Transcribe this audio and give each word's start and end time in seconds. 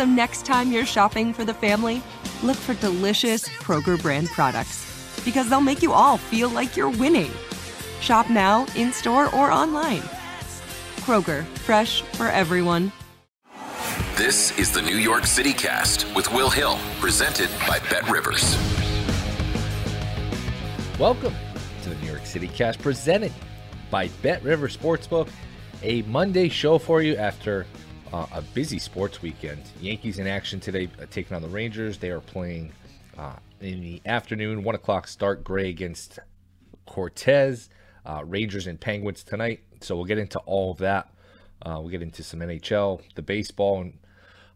So 0.00 0.06
next 0.06 0.46
time 0.46 0.72
you're 0.72 0.86
shopping 0.86 1.34
for 1.34 1.44
the 1.44 1.52
family, 1.52 2.02
look 2.42 2.56
for 2.56 2.72
delicious 2.72 3.46
Kroger 3.46 4.00
brand 4.00 4.28
products 4.28 5.20
because 5.26 5.50
they'll 5.50 5.60
make 5.60 5.82
you 5.82 5.92
all 5.92 6.16
feel 6.16 6.48
like 6.48 6.74
you're 6.74 6.88
winning. 6.88 7.30
Shop 8.00 8.30
now, 8.30 8.64
in 8.74 8.94
store, 8.94 9.26
or 9.34 9.52
online. 9.52 10.00
Kroger, 11.00 11.44
fresh 11.58 12.00
for 12.14 12.28
everyone. 12.28 12.92
This 14.16 14.58
is 14.58 14.72
the 14.72 14.80
New 14.80 14.96
York 14.96 15.26
City 15.26 15.52
Cast 15.52 16.06
with 16.16 16.32
Will 16.32 16.48
Hill, 16.48 16.78
presented 16.98 17.50
by 17.68 17.78
Bet 17.90 18.08
Rivers. 18.08 18.56
Welcome 20.98 21.34
to 21.82 21.90
the 21.90 21.96
New 21.96 22.06
York 22.06 22.24
City 22.24 22.48
Cast, 22.48 22.78
presented 22.78 23.34
by 23.90 24.08
Bet 24.22 24.42
River 24.42 24.68
Sportsbook. 24.68 25.28
A 25.82 26.00
Monday 26.02 26.48
show 26.48 26.78
for 26.78 27.02
you 27.02 27.16
after 27.16 27.66
uh, 28.12 28.26
a 28.32 28.42
busy 28.42 28.78
sports 28.78 29.22
weekend. 29.22 29.62
Yankees 29.80 30.18
in 30.18 30.26
action 30.26 30.60
today, 30.60 30.88
uh, 31.00 31.06
taking 31.10 31.36
on 31.36 31.42
the 31.42 31.48
Rangers. 31.48 31.98
They 31.98 32.10
are 32.10 32.20
playing 32.20 32.72
uh, 33.16 33.36
in 33.60 33.80
the 33.80 34.00
afternoon, 34.06 34.64
one 34.64 34.74
o'clock 34.74 35.06
start. 35.06 35.44
Gray 35.44 35.68
against 35.68 36.18
Cortes. 36.86 37.68
Uh, 38.04 38.22
Rangers 38.24 38.66
and 38.66 38.80
Penguins 38.80 39.22
tonight. 39.22 39.60
So 39.80 39.94
we'll 39.94 40.06
get 40.06 40.18
into 40.18 40.38
all 40.40 40.72
of 40.72 40.78
that. 40.78 41.12
Uh, 41.62 41.76
we'll 41.80 41.90
get 41.90 42.02
into 42.02 42.22
some 42.22 42.40
NHL, 42.40 43.02
the 43.14 43.22
baseball, 43.22 43.82
and 43.82 43.98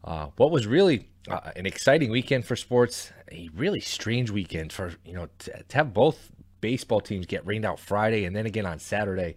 uh, 0.02 0.28
what 0.36 0.50
was 0.50 0.66
really 0.66 1.08
an 1.28 1.66
exciting 1.66 2.10
weekend 2.10 2.44
for 2.44 2.56
sports. 2.56 3.12
A 3.30 3.50
really 3.54 3.80
strange 3.80 4.30
weekend 4.30 4.72
for 4.72 4.94
you 5.04 5.14
know 5.14 5.28
to 5.40 5.64
have 5.72 5.92
both 5.92 6.30
baseball 6.60 7.00
teams 7.00 7.26
get 7.26 7.46
rained 7.46 7.64
out 7.64 7.78
Friday 7.78 8.24
and 8.24 8.34
then 8.34 8.46
again 8.46 8.64
on 8.64 8.78
Saturday. 8.78 9.36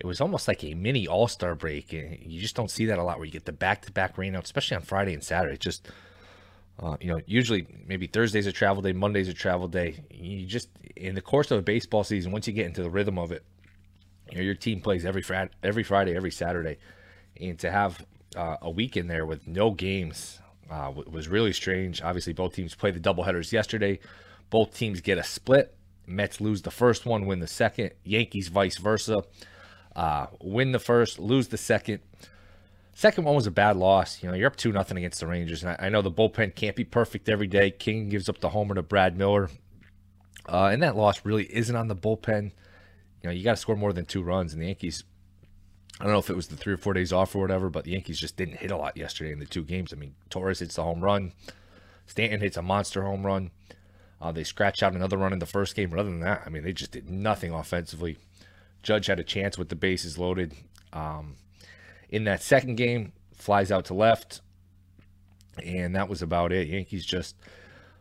It 0.00 0.06
was 0.06 0.20
almost 0.20 0.48
like 0.48 0.64
a 0.64 0.74
mini 0.74 1.06
All 1.06 1.28
Star 1.28 1.54
break. 1.54 1.92
You 1.92 2.40
just 2.40 2.56
don't 2.56 2.70
see 2.70 2.86
that 2.86 2.98
a 2.98 3.02
lot 3.02 3.18
where 3.18 3.26
you 3.26 3.32
get 3.32 3.44
the 3.44 3.52
back 3.52 3.82
to 3.82 3.92
back 3.92 4.18
rain 4.18 4.34
out, 4.34 4.44
especially 4.44 4.76
on 4.76 4.82
Friday 4.82 5.14
and 5.14 5.22
Saturday. 5.22 5.54
It's 5.54 5.64
just 5.64 5.88
uh, 6.82 6.96
you 7.00 7.08
know, 7.08 7.20
usually 7.26 7.66
maybe 7.86 8.06
Thursday's 8.06 8.46
a 8.46 8.52
travel 8.52 8.82
day, 8.82 8.92
Monday's 8.92 9.28
a 9.28 9.34
travel 9.34 9.68
day. 9.68 10.02
You 10.10 10.44
just 10.46 10.68
in 10.96 11.14
the 11.14 11.20
course 11.20 11.50
of 11.50 11.58
a 11.58 11.62
baseball 11.62 12.04
season, 12.04 12.32
once 12.32 12.46
you 12.46 12.52
get 12.52 12.66
into 12.66 12.82
the 12.82 12.90
rhythm 12.90 13.18
of 13.18 13.32
it, 13.32 13.44
you 14.30 14.38
know, 14.38 14.42
your 14.42 14.54
team 14.54 14.80
plays 14.80 15.04
every 15.04 15.22
frat, 15.22 15.50
every 15.62 15.84
Friday, 15.84 16.16
every 16.16 16.32
Saturday, 16.32 16.78
and 17.40 17.58
to 17.60 17.70
have 17.70 18.04
uh, 18.36 18.56
a 18.62 18.70
in 18.70 19.06
there 19.06 19.24
with 19.26 19.46
no 19.46 19.70
games 19.70 20.40
uh, 20.70 20.92
was 20.94 21.28
really 21.28 21.52
strange. 21.52 22.02
Obviously, 22.02 22.32
both 22.32 22.54
teams 22.54 22.74
played 22.74 22.94
the 22.94 23.00
doubleheaders 23.00 23.52
yesterday. 23.52 24.00
Both 24.50 24.76
teams 24.76 25.00
get 25.00 25.18
a 25.18 25.24
split. 25.24 25.76
Mets 26.06 26.40
lose 26.40 26.62
the 26.62 26.70
first 26.70 27.06
one, 27.06 27.26
win 27.26 27.38
the 27.38 27.46
second. 27.46 27.92
Yankees 28.02 28.48
vice 28.48 28.78
versa. 28.78 29.22
Uh, 29.94 30.26
win 30.40 30.72
the 30.72 30.78
first, 30.78 31.18
lose 31.18 31.48
the 31.48 31.56
second. 31.56 32.00
Second 32.94 33.24
one 33.24 33.34
was 33.34 33.46
a 33.46 33.50
bad 33.50 33.76
loss. 33.76 34.22
You 34.22 34.28
know, 34.28 34.34
you're 34.34 34.46
up 34.46 34.56
two 34.56 34.72
nothing 34.72 34.96
against 34.96 35.20
the 35.20 35.26
Rangers, 35.26 35.62
and 35.62 35.72
I, 35.72 35.86
I, 35.86 35.88
know 35.88 36.02
the 36.02 36.10
bullpen 36.10 36.54
can't 36.54 36.76
be 36.76 36.84
perfect 36.84 37.28
every 37.28 37.48
day. 37.48 37.70
King 37.70 38.08
gives 38.08 38.28
up 38.28 38.38
the 38.38 38.50
homer 38.50 38.74
to 38.76 38.82
Brad 38.82 39.16
Miller, 39.16 39.50
uh, 40.48 40.66
and 40.66 40.82
that 40.82 40.96
loss 40.96 41.24
really 41.24 41.44
isn't 41.54 41.74
on 41.74 41.88
the 41.88 41.96
bullpen. 41.96 42.52
You 43.22 43.28
know, 43.28 43.30
you 43.30 43.42
got 43.42 43.52
to 43.52 43.56
score 43.56 43.76
more 43.76 43.92
than 43.92 44.04
two 44.04 44.22
runs, 44.22 44.52
and 44.52 44.62
the 44.62 44.66
Yankees. 44.66 45.04
I 46.00 46.04
don't 46.04 46.12
know 46.12 46.18
if 46.18 46.30
it 46.30 46.36
was 46.36 46.48
the 46.48 46.56
three 46.56 46.74
or 46.74 46.76
four 46.76 46.92
days 46.92 47.12
off 47.12 47.34
or 47.36 47.40
whatever, 47.40 47.70
but 47.70 47.84
the 47.84 47.92
Yankees 47.92 48.18
just 48.18 48.36
didn't 48.36 48.58
hit 48.58 48.72
a 48.72 48.76
lot 48.76 48.96
yesterday 48.96 49.32
in 49.32 49.38
the 49.38 49.46
two 49.46 49.62
games. 49.62 49.92
I 49.92 49.96
mean, 49.96 50.14
Torres 50.28 50.58
hits 50.58 50.74
the 50.74 50.82
home 50.82 51.02
run, 51.02 51.32
Stanton 52.06 52.40
hits 52.40 52.56
a 52.56 52.62
monster 52.62 53.04
home 53.04 53.24
run. 53.24 53.50
Uh, 54.20 54.32
they 54.32 54.44
scratch 54.44 54.82
out 54.82 54.94
another 54.94 55.16
run 55.16 55.32
in 55.32 55.38
the 55.38 55.46
first 55.46 55.76
game, 55.76 55.90
but 55.90 55.98
other 55.98 56.10
than 56.10 56.20
that, 56.20 56.42
I 56.46 56.48
mean, 56.48 56.64
they 56.64 56.72
just 56.72 56.92
did 56.92 57.10
nothing 57.10 57.52
offensively. 57.52 58.18
Judge 58.84 59.06
had 59.06 59.18
a 59.18 59.24
chance 59.24 59.58
with 59.58 59.68
the 59.70 59.74
bases 59.74 60.18
loaded. 60.18 60.54
Um, 60.92 61.36
in 62.08 62.24
that 62.24 62.42
second 62.42 62.76
game, 62.76 63.12
flies 63.34 63.72
out 63.72 63.86
to 63.86 63.94
left, 63.94 64.40
and 65.64 65.96
that 65.96 66.08
was 66.08 66.22
about 66.22 66.52
it. 66.52 66.68
Yankees 66.68 67.04
just 67.04 67.34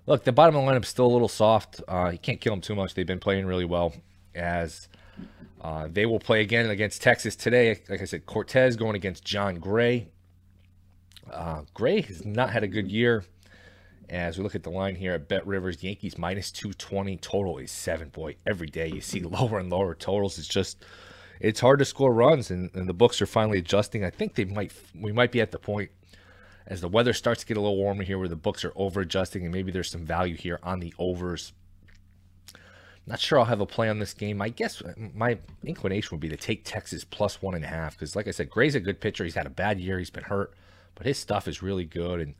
look 0.05 0.23
the 0.23 0.31
bottom 0.31 0.55
of 0.55 0.63
the 0.63 0.71
lineup 0.71 0.85
still 0.85 1.07
a 1.07 1.07
little 1.07 1.27
soft. 1.27 1.81
Uh, 1.87 2.09
you 2.11 2.19
can't 2.19 2.39
kill 2.39 2.53
them 2.53 2.61
too 2.61 2.75
much. 2.75 2.93
They've 2.93 3.07
been 3.07 3.19
playing 3.19 3.47
really 3.47 3.65
well. 3.65 3.93
As 4.35 4.87
uh, 5.61 5.87
they 5.91 6.05
will 6.05 6.19
play 6.19 6.41
again 6.41 6.69
against 6.69 7.01
Texas 7.01 7.35
today. 7.35 7.79
Like 7.89 8.01
I 8.01 8.05
said, 8.05 8.25
Cortes 8.25 8.75
going 8.75 8.95
against 8.95 9.23
Jon 9.23 9.55
Gray. 9.55 10.09
Uh, 11.31 11.61
Gray 11.73 12.01
has 12.01 12.25
not 12.25 12.49
had 12.49 12.63
a 12.63 12.67
good 12.67 12.91
year. 12.91 13.23
As 14.13 14.37
we 14.37 14.43
look 14.43 14.53
at 14.53 14.61
the 14.61 14.69
line 14.69 14.93
here 14.93 15.13
at 15.13 15.27
Bet 15.27 15.45
Rivers, 15.47 15.81
Yankees 15.81 16.19
minus 16.19 16.51
220 16.51 17.17
total 17.17 17.57
is 17.57 17.71
seven. 17.71 18.09
Boy, 18.09 18.35
every 18.45 18.67
day 18.67 18.87
you 18.87 19.01
see 19.01 19.19
lower 19.23 19.57
and 19.57 19.71
lower 19.71 19.95
totals. 19.95 20.37
It's 20.37 20.47
just 20.47 20.85
it's 21.39 21.59
hard 21.59 21.79
to 21.79 21.85
score 21.85 22.13
runs, 22.13 22.51
and, 22.51 22.69
and 22.75 22.87
the 22.87 22.93
books 22.93 23.23
are 23.23 23.25
finally 23.25 23.57
adjusting. 23.57 24.05
I 24.05 24.11
think 24.11 24.35
they 24.35 24.45
might 24.45 24.71
we 24.93 25.11
might 25.11 25.31
be 25.31 25.41
at 25.41 25.49
the 25.49 25.57
point 25.57 25.89
as 26.67 26.79
the 26.79 26.87
weather 26.87 27.11
starts 27.11 27.41
to 27.41 27.47
get 27.47 27.57
a 27.57 27.59
little 27.59 27.75
warmer 27.75 28.03
here 28.03 28.19
where 28.19 28.27
the 28.27 28.35
books 28.35 28.63
are 28.63 28.71
over 28.75 29.01
adjusting, 29.01 29.45
and 29.45 29.51
maybe 29.51 29.71
there's 29.71 29.89
some 29.89 30.05
value 30.05 30.35
here 30.35 30.59
on 30.61 30.79
the 30.79 30.93
overs. 30.99 31.51
Not 33.07 33.19
sure 33.19 33.39
I'll 33.39 33.45
have 33.45 33.61
a 33.61 33.65
play 33.65 33.89
on 33.89 33.97
this 33.97 34.13
game. 34.13 34.43
I 34.43 34.49
guess 34.49 34.83
my 34.95 35.39
inclination 35.63 36.09
would 36.11 36.21
be 36.21 36.29
to 36.29 36.37
take 36.37 36.65
Texas 36.65 37.03
plus 37.03 37.41
one 37.41 37.55
and 37.55 37.65
a 37.65 37.67
half 37.67 37.95
because, 37.95 38.15
like 38.15 38.27
I 38.27 38.31
said, 38.31 38.51
Gray's 38.51 38.75
a 38.75 38.79
good 38.79 39.01
pitcher. 39.01 39.23
He's 39.23 39.33
had 39.33 39.47
a 39.47 39.49
bad 39.49 39.79
year. 39.79 39.97
He's 39.97 40.11
been 40.11 40.23
hurt, 40.25 40.53
but 40.93 41.07
his 41.07 41.17
stuff 41.17 41.47
is 41.47 41.63
really 41.63 41.85
good. 41.85 42.19
And 42.21 42.35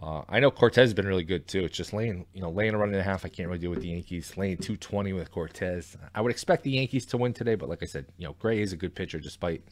uh, 0.00 0.22
I 0.28 0.40
know 0.40 0.50
Cortes 0.50 0.76
has 0.76 0.94
been 0.94 1.06
really 1.06 1.24
good 1.24 1.46
too. 1.46 1.64
It's 1.64 1.76
just 1.76 1.92
laying, 1.92 2.26
you 2.34 2.40
know, 2.40 2.50
laying 2.50 2.74
a 2.74 2.78
run 2.78 2.88
and 2.88 2.98
a 2.98 3.02
half. 3.02 3.24
I 3.24 3.28
can't 3.28 3.48
really 3.48 3.60
deal 3.60 3.70
with 3.70 3.80
the 3.80 3.88
Yankees. 3.88 4.36
Laying 4.36 4.56
220 4.56 5.12
with 5.12 5.30
Cortes. 5.30 5.96
I 6.14 6.20
would 6.20 6.30
expect 6.30 6.64
the 6.64 6.72
Yankees 6.72 7.06
to 7.06 7.16
win 7.16 7.32
today, 7.32 7.54
but 7.54 7.68
like 7.68 7.82
I 7.82 7.86
said, 7.86 8.06
you 8.18 8.26
know, 8.26 8.34
Gray 8.38 8.60
is 8.60 8.72
a 8.72 8.76
good 8.76 8.94
pitcher 8.94 9.20
despite 9.20 9.62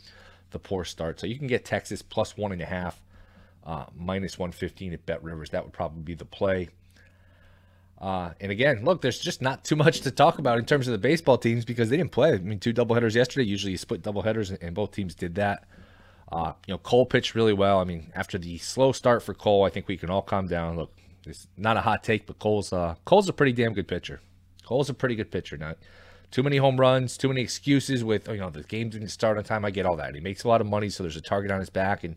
the 0.51 0.59
poor 0.59 0.85
start. 0.85 1.19
So 1.19 1.27
you 1.27 1.39
can 1.39 1.49
get 1.49 1.65
Texas 1.65 2.03
plus 2.03 2.37
one 2.37 2.53
and 2.53 2.63
a 2.63 2.67
half, 2.67 3.01
uh, 3.67 3.87
minus 3.97 4.39
115 4.39 4.93
at 4.93 5.05
Bet 5.07 5.23
Rivers. 5.23 5.51
That 5.51 5.65
would 5.65 5.73
probably 5.73 6.03
be 6.03 6.15
the 6.15 6.25
play. 6.25 6.69
Uh, 8.01 8.33
and 8.41 8.51
again, 8.51 8.85
look, 8.85 9.01
there's 9.01 9.19
just 9.19 9.43
not 9.43 9.65
too 9.65 9.77
much 9.77 10.01
to 10.03 10.11
talk 10.11 10.39
about 10.39 10.59
in 10.59 10.65
terms 10.65 10.89
of 10.89 10.93
the 10.93 10.99
baseball 10.99 11.39
teams 11.39 11.65
because 11.65 11.89
they 11.89 11.97
didn't 11.97 12.13
play. 12.13 12.35
I 12.35 12.39
mean, 12.39 12.59
two 12.59 12.73
doubleheaders 12.73 13.15
yesterday. 13.15 13.47
Usually, 13.47 13.73
you 13.73 13.79
split 13.79 14.03
doubleheaders, 14.03 14.57
and 14.61 14.75
both 14.75 14.93
teams 14.93 15.15
did 15.15 15.37
that. 15.37 15.65
Uh, 16.33 16.55
you 16.67 16.73
know, 16.73 16.79
Cole 16.79 17.05
pitched 17.05 17.35
really 17.35 17.53
well. 17.53 17.79
I 17.79 17.85
mean, 17.85 18.11
after 18.15 18.39
the 18.39 18.57
slow 18.59 18.93
start 18.93 19.23
for 19.23 19.35
Cole, 19.35 19.65
I 19.65 19.69
think 19.69 19.87
we 19.87 19.99
can 19.99 20.09
all 20.09 20.23
calm 20.23 20.47
down. 20.49 20.77
Look, 20.77 20.91
it's 21.27 21.47
not 21.59 21.77
a 21.77 21.83
hot 21.83 22.03
take, 22.03 22.27
but 22.27 22.39
Cole's 22.39 22.73
uh, 22.73 22.95
Cole's 23.05 23.29
a 23.29 23.35
pretty 23.35 23.53
damn 23.53 23.75
good 23.75 23.87
pitcher. 23.87 24.21
Cole's 24.65 24.89
a 24.89 24.95
pretty 24.95 25.15
good 25.15 25.31
pitcher. 25.31 25.59
Not 25.59 25.77
too 26.31 26.43
many 26.43 26.57
home 26.57 26.81
runs, 26.81 27.19
too 27.19 27.29
many 27.29 27.43
excuses 27.43 28.03
with 28.03 28.29
you 28.29 28.39
know 28.39 28.49
the 28.49 28.63
game 28.63 28.89
didn't 28.89 29.09
start 29.09 29.37
on 29.37 29.45
time. 29.45 29.65
I 29.65 29.71
get 29.71 29.85
all 29.85 29.97
that. 29.97 30.15
He 30.15 30.21
makes 30.21 30.45
a 30.45 30.49
lot 30.49 30.63
of 30.63 30.67
money, 30.67 30.89
so 30.89 31.03
there's 31.03 31.17
a 31.17 31.21
target 31.21 31.51
on 31.51 31.61
his 31.61 31.71
back, 31.71 32.03
and 32.03 32.17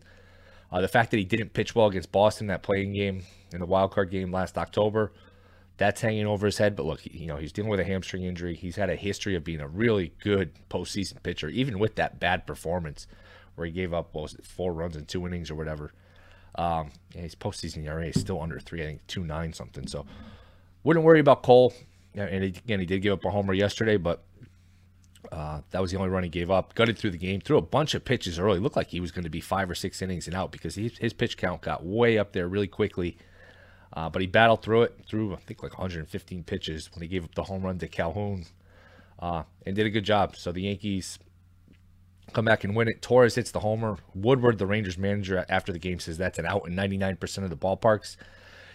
uh, 0.72 0.80
the 0.80 0.88
fact 0.88 1.10
that 1.10 1.18
he 1.18 1.24
didn't 1.24 1.52
pitch 1.52 1.74
well 1.74 1.86
against 1.86 2.10
Boston 2.10 2.46
that 2.46 2.62
playing 2.62 2.94
game 2.94 3.22
in 3.52 3.60
the 3.60 3.66
wild 3.66 3.92
card 3.92 4.10
game 4.10 4.32
last 4.32 4.56
October 4.56 5.12
that's 5.78 6.00
hanging 6.00 6.26
over 6.26 6.46
his 6.46 6.56
head. 6.56 6.74
But 6.74 6.86
look, 6.86 7.00
you 7.04 7.26
know, 7.26 7.36
he's 7.36 7.52
dealing 7.52 7.70
with 7.70 7.80
a 7.80 7.84
hamstring 7.84 8.24
injury. 8.24 8.54
He's 8.54 8.76
had 8.76 8.88
a 8.88 8.96
history 8.96 9.34
of 9.34 9.44
being 9.44 9.60
a 9.60 9.68
really 9.68 10.14
good 10.22 10.52
postseason 10.70 11.22
pitcher, 11.22 11.50
even 11.50 11.78
with 11.78 11.96
that 11.96 12.18
bad 12.18 12.46
performance 12.46 13.06
where 13.56 13.66
he 13.66 13.72
gave 13.72 13.92
up, 13.92 14.14
what 14.14 14.22
was 14.22 14.34
it, 14.34 14.46
four 14.46 14.72
runs 14.72 14.96
in 14.96 15.04
two 15.06 15.26
innings 15.26 15.50
or 15.50 15.54
whatever. 15.54 15.92
Um, 16.54 16.90
his 17.14 17.34
postseason 17.34 17.84
ERA 17.84 18.06
is 18.06 18.20
still 18.20 18.40
under 18.40 18.58
three, 18.60 18.82
I 18.82 18.86
think 18.86 19.06
two 19.06 19.24
nine 19.24 19.52
something. 19.52 19.86
So 19.86 20.06
wouldn't 20.84 21.04
worry 21.04 21.20
about 21.20 21.42
Cole. 21.42 21.74
And 22.14 22.44
again, 22.44 22.80
he 22.80 22.86
did 22.86 23.02
give 23.02 23.12
up 23.12 23.24
a 23.26 23.30
homer 23.30 23.52
yesterday, 23.52 23.98
but 23.98 24.22
uh, 25.32 25.60
that 25.70 25.82
was 25.82 25.90
the 25.90 25.98
only 25.98 26.08
run 26.08 26.22
he 26.22 26.28
gave 26.28 26.50
up. 26.50 26.74
Gutted 26.74 26.96
through 26.96 27.10
the 27.10 27.18
game, 27.18 27.40
threw 27.40 27.58
a 27.58 27.62
bunch 27.62 27.94
of 27.94 28.04
pitches 28.04 28.38
early. 28.38 28.58
Looked 28.58 28.76
like 28.76 28.88
he 28.88 29.00
was 29.00 29.12
going 29.12 29.24
to 29.24 29.30
be 29.30 29.40
five 29.40 29.68
or 29.68 29.74
six 29.74 30.00
innings 30.00 30.26
and 30.26 30.34
out 30.34 30.50
because 30.52 30.76
he, 30.76 30.90
his 31.00 31.12
pitch 31.12 31.36
count 31.36 31.60
got 31.60 31.84
way 31.84 32.16
up 32.16 32.32
there 32.32 32.48
really 32.48 32.68
quickly. 32.68 33.18
Uh, 33.92 34.08
but 34.08 34.20
he 34.20 34.26
battled 34.26 34.62
through 34.62 34.82
it, 34.82 34.94
threw 35.06 35.32
I 35.32 35.36
think 35.36 35.62
like 35.62 35.72
115 35.72 36.44
pitches 36.44 36.90
when 36.94 37.02
he 37.02 37.08
gave 37.08 37.24
up 37.24 37.34
the 37.34 37.44
home 37.44 37.62
run 37.62 37.78
to 37.78 37.88
Calhoun, 37.88 38.44
uh, 39.18 39.42
and 39.64 39.74
did 39.74 39.86
a 39.86 39.90
good 39.90 40.04
job. 40.04 40.36
So 40.36 40.52
the 40.52 40.62
Yankees 40.62 41.18
come 42.32 42.44
back 42.44 42.64
and 42.64 42.74
win 42.74 42.88
it. 42.88 43.02
Torres 43.02 43.34
hits 43.34 43.50
the 43.50 43.60
homer. 43.60 43.96
Woodward, 44.14 44.58
the 44.58 44.66
Rangers 44.66 44.98
manager, 44.98 45.44
after 45.48 45.72
the 45.72 45.78
game 45.78 45.98
says 45.98 46.18
that's 46.18 46.38
an 46.38 46.46
out 46.46 46.66
in 46.66 46.74
99% 46.74 47.44
of 47.44 47.50
the 47.50 47.56
ballparks. 47.56 48.16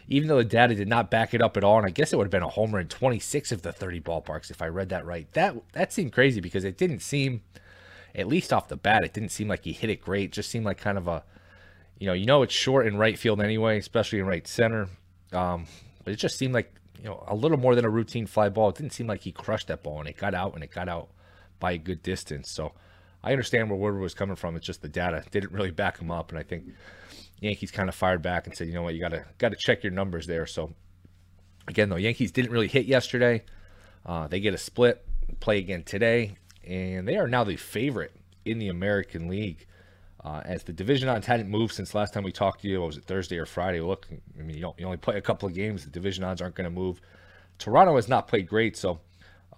Even 0.07 0.27
though 0.27 0.37
the 0.37 0.43
data 0.43 0.75
did 0.75 0.87
not 0.87 1.11
back 1.11 1.33
it 1.33 1.41
up 1.41 1.55
at 1.57 1.63
all, 1.63 1.77
and 1.77 1.85
I 1.85 1.91
guess 1.91 2.11
it 2.11 2.17
would 2.17 2.25
have 2.25 2.31
been 2.31 2.43
a 2.43 2.49
homer 2.49 2.79
in 2.79 2.87
26 2.87 3.51
of 3.51 3.61
the 3.61 3.71
30 3.71 4.01
ballparks 4.01 4.49
if 4.49 4.61
I 4.61 4.67
read 4.67 4.89
that 4.89 5.05
right. 5.05 5.31
That 5.33 5.55
that 5.73 5.93
seemed 5.93 6.11
crazy 6.11 6.41
because 6.41 6.63
it 6.63 6.77
didn't 6.77 7.01
seem, 7.01 7.43
at 8.15 8.27
least 8.27 8.51
off 8.51 8.67
the 8.67 8.75
bat, 8.75 9.03
it 9.03 9.13
didn't 9.13 9.29
seem 9.29 9.47
like 9.47 9.63
he 9.63 9.73
hit 9.73 9.89
it 9.89 10.01
great. 10.01 10.25
It 10.25 10.31
just 10.31 10.49
seemed 10.49 10.65
like 10.65 10.79
kind 10.79 10.97
of 10.97 11.07
a, 11.07 11.23
you 11.99 12.07
know, 12.07 12.13
you 12.13 12.25
know 12.25 12.41
it's 12.41 12.53
short 12.53 12.87
in 12.87 12.97
right 12.97 13.17
field 13.17 13.41
anyway, 13.41 13.77
especially 13.77 14.19
in 14.19 14.25
right 14.25 14.45
center. 14.47 14.89
Um, 15.31 15.65
but 16.03 16.13
it 16.13 16.17
just 16.17 16.37
seemed 16.37 16.53
like 16.53 16.73
you 16.97 17.05
know 17.05 17.23
a 17.27 17.35
little 17.35 17.57
more 17.57 17.75
than 17.75 17.85
a 17.85 17.89
routine 17.89 18.25
fly 18.25 18.49
ball. 18.49 18.69
It 18.69 18.75
didn't 18.75 18.93
seem 18.93 19.07
like 19.07 19.21
he 19.21 19.31
crushed 19.31 19.67
that 19.67 19.83
ball, 19.83 19.99
and 19.99 20.09
it 20.09 20.17
got 20.17 20.33
out, 20.33 20.55
and 20.55 20.63
it 20.63 20.71
got 20.71 20.89
out 20.89 21.09
by 21.59 21.73
a 21.73 21.77
good 21.77 22.01
distance. 22.03 22.49
So 22.49 22.73
I 23.23 23.31
understand 23.31 23.69
where 23.69 23.77
Woodward 23.77 24.01
was 24.01 24.13
coming 24.13 24.35
from. 24.35 24.55
It's 24.55 24.65
just 24.65 24.81
the 24.81 24.89
data 24.89 25.23
didn't 25.31 25.51
really 25.51 25.71
back 25.71 25.99
him 25.99 26.11
up, 26.11 26.29
and 26.29 26.39
I 26.39 26.43
think 26.43 26.65
Yankees 27.39 27.71
kind 27.71 27.89
of 27.89 27.95
fired 27.95 28.21
back 28.21 28.47
and 28.47 28.55
said, 28.55 28.67
you 28.67 28.73
know 28.73 28.83
what, 28.83 28.93
you 28.93 29.01
gotta 29.01 29.25
gotta 29.37 29.55
check 29.57 29.83
your 29.83 29.91
numbers 29.91 30.27
there. 30.27 30.45
So 30.45 30.73
again, 31.67 31.89
though, 31.89 31.97
Yankees 31.97 32.31
didn't 32.31 32.51
really 32.51 32.67
hit 32.67 32.85
yesterday. 32.85 33.43
Uh, 34.05 34.27
they 34.27 34.39
get 34.39 34.53
a 34.53 34.57
split, 34.57 35.05
play 35.39 35.59
again 35.59 35.83
today, 35.83 36.35
and 36.67 37.07
they 37.07 37.17
are 37.17 37.27
now 37.27 37.43
the 37.43 37.55
favorite 37.55 38.15
in 38.45 38.59
the 38.59 38.69
American 38.69 39.27
League. 39.27 39.67
Uh, 40.23 40.41
as 40.45 40.63
the 40.63 40.73
division 40.73 41.09
odds 41.09 41.25
hadn't 41.25 41.49
moved 41.49 41.73
since 41.73 41.95
last 41.95 42.13
time 42.13 42.23
we 42.23 42.31
talked 42.31 42.61
to 42.61 42.67
you, 42.67 42.79
was 42.79 42.97
it 42.97 43.03
Thursday 43.05 43.37
or 43.39 43.45
Friday? 43.45 43.81
Look, 43.81 44.07
I 44.39 44.43
mean, 44.43 44.55
you, 44.55 44.71
you 44.77 44.85
only 44.85 44.97
play 44.97 45.17
a 45.17 45.21
couple 45.21 45.49
of 45.49 45.55
games. 45.55 45.83
The 45.83 45.89
division 45.89 46.23
odds 46.23 46.41
aren't 46.41 46.53
going 46.53 46.65
to 46.65 46.69
move. 46.69 47.01
Toronto 47.57 47.95
has 47.95 48.07
not 48.07 48.27
played 48.27 48.47
great, 48.47 48.77
so 48.77 48.99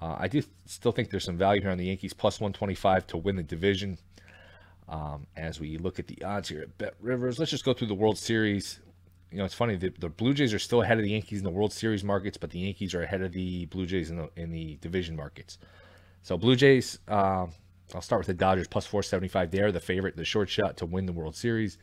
uh, 0.04 0.18
I 0.20 0.28
do 0.28 0.44
still 0.66 0.92
think 0.92 1.10
there's 1.10 1.24
some 1.24 1.38
value 1.38 1.62
here 1.62 1.72
on 1.72 1.78
the 1.78 1.86
Yankees 1.86 2.12
plus 2.14 2.42
125 2.42 3.08
to 3.08 3.18
win 3.18 3.38
the 3.38 3.44
division. 3.44 3.98
Um, 4.90 5.28
as 5.38 5.62
we 5.62 5.78
look 5.78 5.98
at 5.98 6.08
the 6.08 6.22
odds 6.24 6.50
here 6.50 6.62
at 6.62 6.78
Bet 6.78 6.96
Rivers, 7.00 7.40
let's 7.40 7.52
just 7.52 7.64
go 7.64 7.74
through 7.74 7.88
the 7.88 7.94
World 7.94 8.18
Series. 8.18 8.82
You 9.32 9.38
know, 9.38 9.46
it's 9.46 9.54
funny 9.54 9.78
the, 9.78 9.94
the 9.98 10.10
Blue 10.10 10.34
Jays 10.34 10.54
are 10.54 10.60
still 10.60 10.82
ahead 10.82 10.98
of 10.98 11.06
the 11.06 11.12
Yankees 11.12 11.38
in 11.38 11.46
the 11.46 11.50
World 11.50 11.72
Series 11.72 12.04
markets, 12.04 12.36
but 12.36 12.50
the 12.50 12.60
Yankees 12.60 12.94
are 12.94 13.02
ahead 13.02 13.22
of 13.22 13.32
the 13.32 13.66
Blue 13.68 13.86
Jays 13.86 14.10
in 14.10 14.18
the 14.18 14.30
in 14.36 14.52
the 14.52 14.78
division 14.82 15.16
markets. 15.16 15.58
So 16.22 16.38
Blue 16.38 16.58
Jays. 16.58 17.00
Uh, 17.08 17.48
I'll 17.96 18.02
start 18.02 18.20
with 18.20 18.28
the 18.28 18.34
Dodgers 18.34 18.68
plus 18.68 18.86
475. 18.86 19.52
They 19.52 19.60
are 19.60 19.72
the 19.72 19.80
favorite, 19.80 20.18
the 20.18 20.26
short 20.26 20.50
shot 20.50 20.78
to 20.78 20.86
win 20.86 21.06
the 21.06 21.14
World 21.14 21.36
Series. 21.36 21.78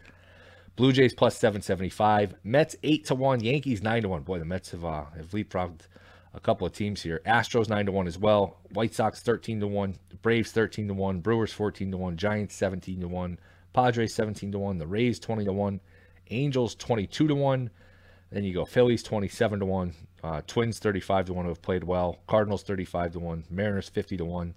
Blue 0.76 0.92
Jays 0.92 1.14
plus 1.14 1.38
775. 1.38 2.34
Mets 2.42 2.76
8 2.82 3.04
to 3.06 3.14
1. 3.14 3.40
Yankees 3.40 3.82
9 3.82 4.02
to 4.02 4.08
1. 4.08 4.22
Boy, 4.22 4.38
the 4.38 4.44
Mets 4.44 4.72
have, 4.72 4.84
uh, 4.84 5.04
have 5.16 5.30
leapfrogged 5.30 5.82
a 6.32 6.40
couple 6.40 6.66
of 6.66 6.72
teams 6.72 7.02
here. 7.02 7.20
Astros 7.26 7.68
9 7.68 7.86
to 7.86 7.92
1 7.92 8.06
as 8.06 8.18
well. 8.18 8.58
White 8.72 8.94
Sox 8.94 9.20
13 9.20 9.60
to 9.60 9.66
1. 9.66 9.98
Braves 10.22 10.52
13 10.52 10.88
to 10.88 10.94
1. 10.94 11.20
Brewers 11.20 11.52
14 11.52 11.90
to 11.90 11.96
1. 11.96 12.16
Giants 12.16 12.54
17 12.54 13.00
to 13.00 13.08
1. 13.08 13.38
Padres 13.72 14.14
17 14.14 14.52
to 14.52 14.58
1. 14.58 14.78
The 14.78 14.86
Rays 14.86 15.18
20 15.18 15.44
to 15.44 15.52
1. 15.52 15.80
Angels 16.30 16.74
22 16.76 17.28
to 17.28 17.34
1. 17.34 17.70
Then 18.30 18.44
you 18.44 18.54
go 18.54 18.64
Phillies 18.64 19.02
27 19.02 19.60
to 19.60 19.66
1. 19.66 19.94
Uh, 20.22 20.42
Twins 20.46 20.78
35 20.78 21.26
to 21.26 21.32
1 21.34 21.44
who 21.44 21.48
have 21.48 21.62
played 21.62 21.84
well. 21.84 22.18
Cardinals 22.26 22.62
35 22.62 23.12
to 23.12 23.18
1. 23.18 23.44
Mariners 23.50 23.88
50 23.88 24.16
to 24.18 24.24
1. 24.24 24.54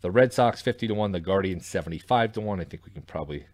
The 0.00 0.10
Red 0.10 0.32
Sox 0.32 0.62
50 0.62 0.88
to 0.88 0.94
1, 0.94 1.12
the 1.12 1.20
Guardians 1.20 1.66
75 1.66 2.32
to 2.32 2.40
1. 2.40 2.60
I 2.60 2.64
think 2.64 2.86
we 2.86 2.92
can 2.92 3.02
probably 3.02 3.46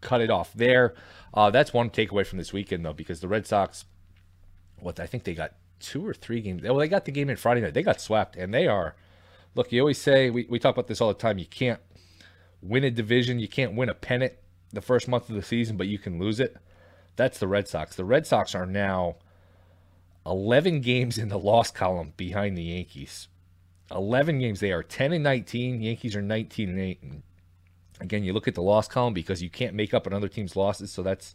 cut 0.00 0.20
it 0.20 0.30
off 0.30 0.52
there. 0.54 0.94
Uh, 1.32 1.50
that's 1.50 1.72
one 1.72 1.88
takeaway 1.88 2.26
from 2.26 2.38
this 2.38 2.52
weekend, 2.52 2.84
though, 2.84 2.92
because 2.92 3.20
the 3.20 3.28
Red 3.28 3.46
Sox, 3.46 3.84
what 4.80 4.98
I 4.98 5.06
think 5.06 5.22
they 5.22 5.34
got 5.34 5.54
two 5.82 6.06
or 6.06 6.14
three 6.14 6.40
games. 6.40 6.62
Well, 6.62 6.76
they 6.76 6.88
got 6.88 7.04
the 7.04 7.12
game 7.12 7.28
in 7.28 7.36
Friday 7.36 7.60
night. 7.60 7.74
They 7.74 7.82
got 7.82 8.00
swept, 8.00 8.36
and 8.36 8.54
they 8.54 8.66
are. 8.66 8.94
Look, 9.54 9.70
you 9.70 9.80
always 9.80 9.98
say, 9.98 10.30
we, 10.30 10.46
we 10.48 10.58
talk 10.58 10.74
about 10.74 10.86
this 10.86 11.00
all 11.00 11.08
the 11.08 11.14
time. 11.14 11.38
You 11.38 11.46
can't 11.46 11.80
win 12.62 12.84
a 12.84 12.90
division, 12.90 13.38
you 13.38 13.48
can't 13.48 13.74
win 13.74 13.88
a 13.88 13.94
pennant 13.94 14.34
the 14.72 14.80
first 14.80 15.08
month 15.08 15.28
of 15.28 15.34
the 15.34 15.42
season, 15.42 15.76
but 15.76 15.88
you 15.88 15.98
can 15.98 16.18
lose 16.18 16.40
it. 16.40 16.56
That's 17.16 17.38
the 17.38 17.48
Red 17.48 17.68
Sox. 17.68 17.94
The 17.94 18.04
Red 18.04 18.26
Sox 18.26 18.54
are 18.54 18.64
now 18.64 19.16
11 20.24 20.80
games 20.80 21.18
in 21.18 21.28
the 21.28 21.38
loss 21.38 21.70
column 21.70 22.14
behind 22.16 22.56
the 22.56 22.62
Yankees. 22.62 23.28
11 23.90 24.38
games. 24.38 24.60
They 24.60 24.72
are 24.72 24.82
10 24.82 25.12
and 25.12 25.24
19. 25.24 25.82
Yankees 25.82 26.16
are 26.16 26.22
19 26.22 26.68
and 26.70 26.78
8. 26.78 27.02
And 27.02 27.22
again, 28.00 28.24
you 28.24 28.32
look 28.32 28.48
at 28.48 28.54
the 28.54 28.62
loss 28.62 28.88
column 28.88 29.12
because 29.12 29.42
you 29.42 29.50
can't 29.50 29.74
make 29.74 29.92
up 29.92 30.06
another 30.06 30.28
team's 30.28 30.56
losses. 30.56 30.90
So 30.90 31.02
that's 31.02 31.34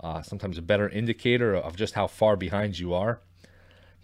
uh, 0.00 0.22
sometimes 0.22 0.58
a 0.58 0.62
better 0.62 0.88
indicator 0.88 1.54
of 1.54 1.76
just 1.76 1.94
how 1.94 2.06
far 2.06 2.36
behind 2.36 2.78
you 2.78 2.92
are. 2.92 3.20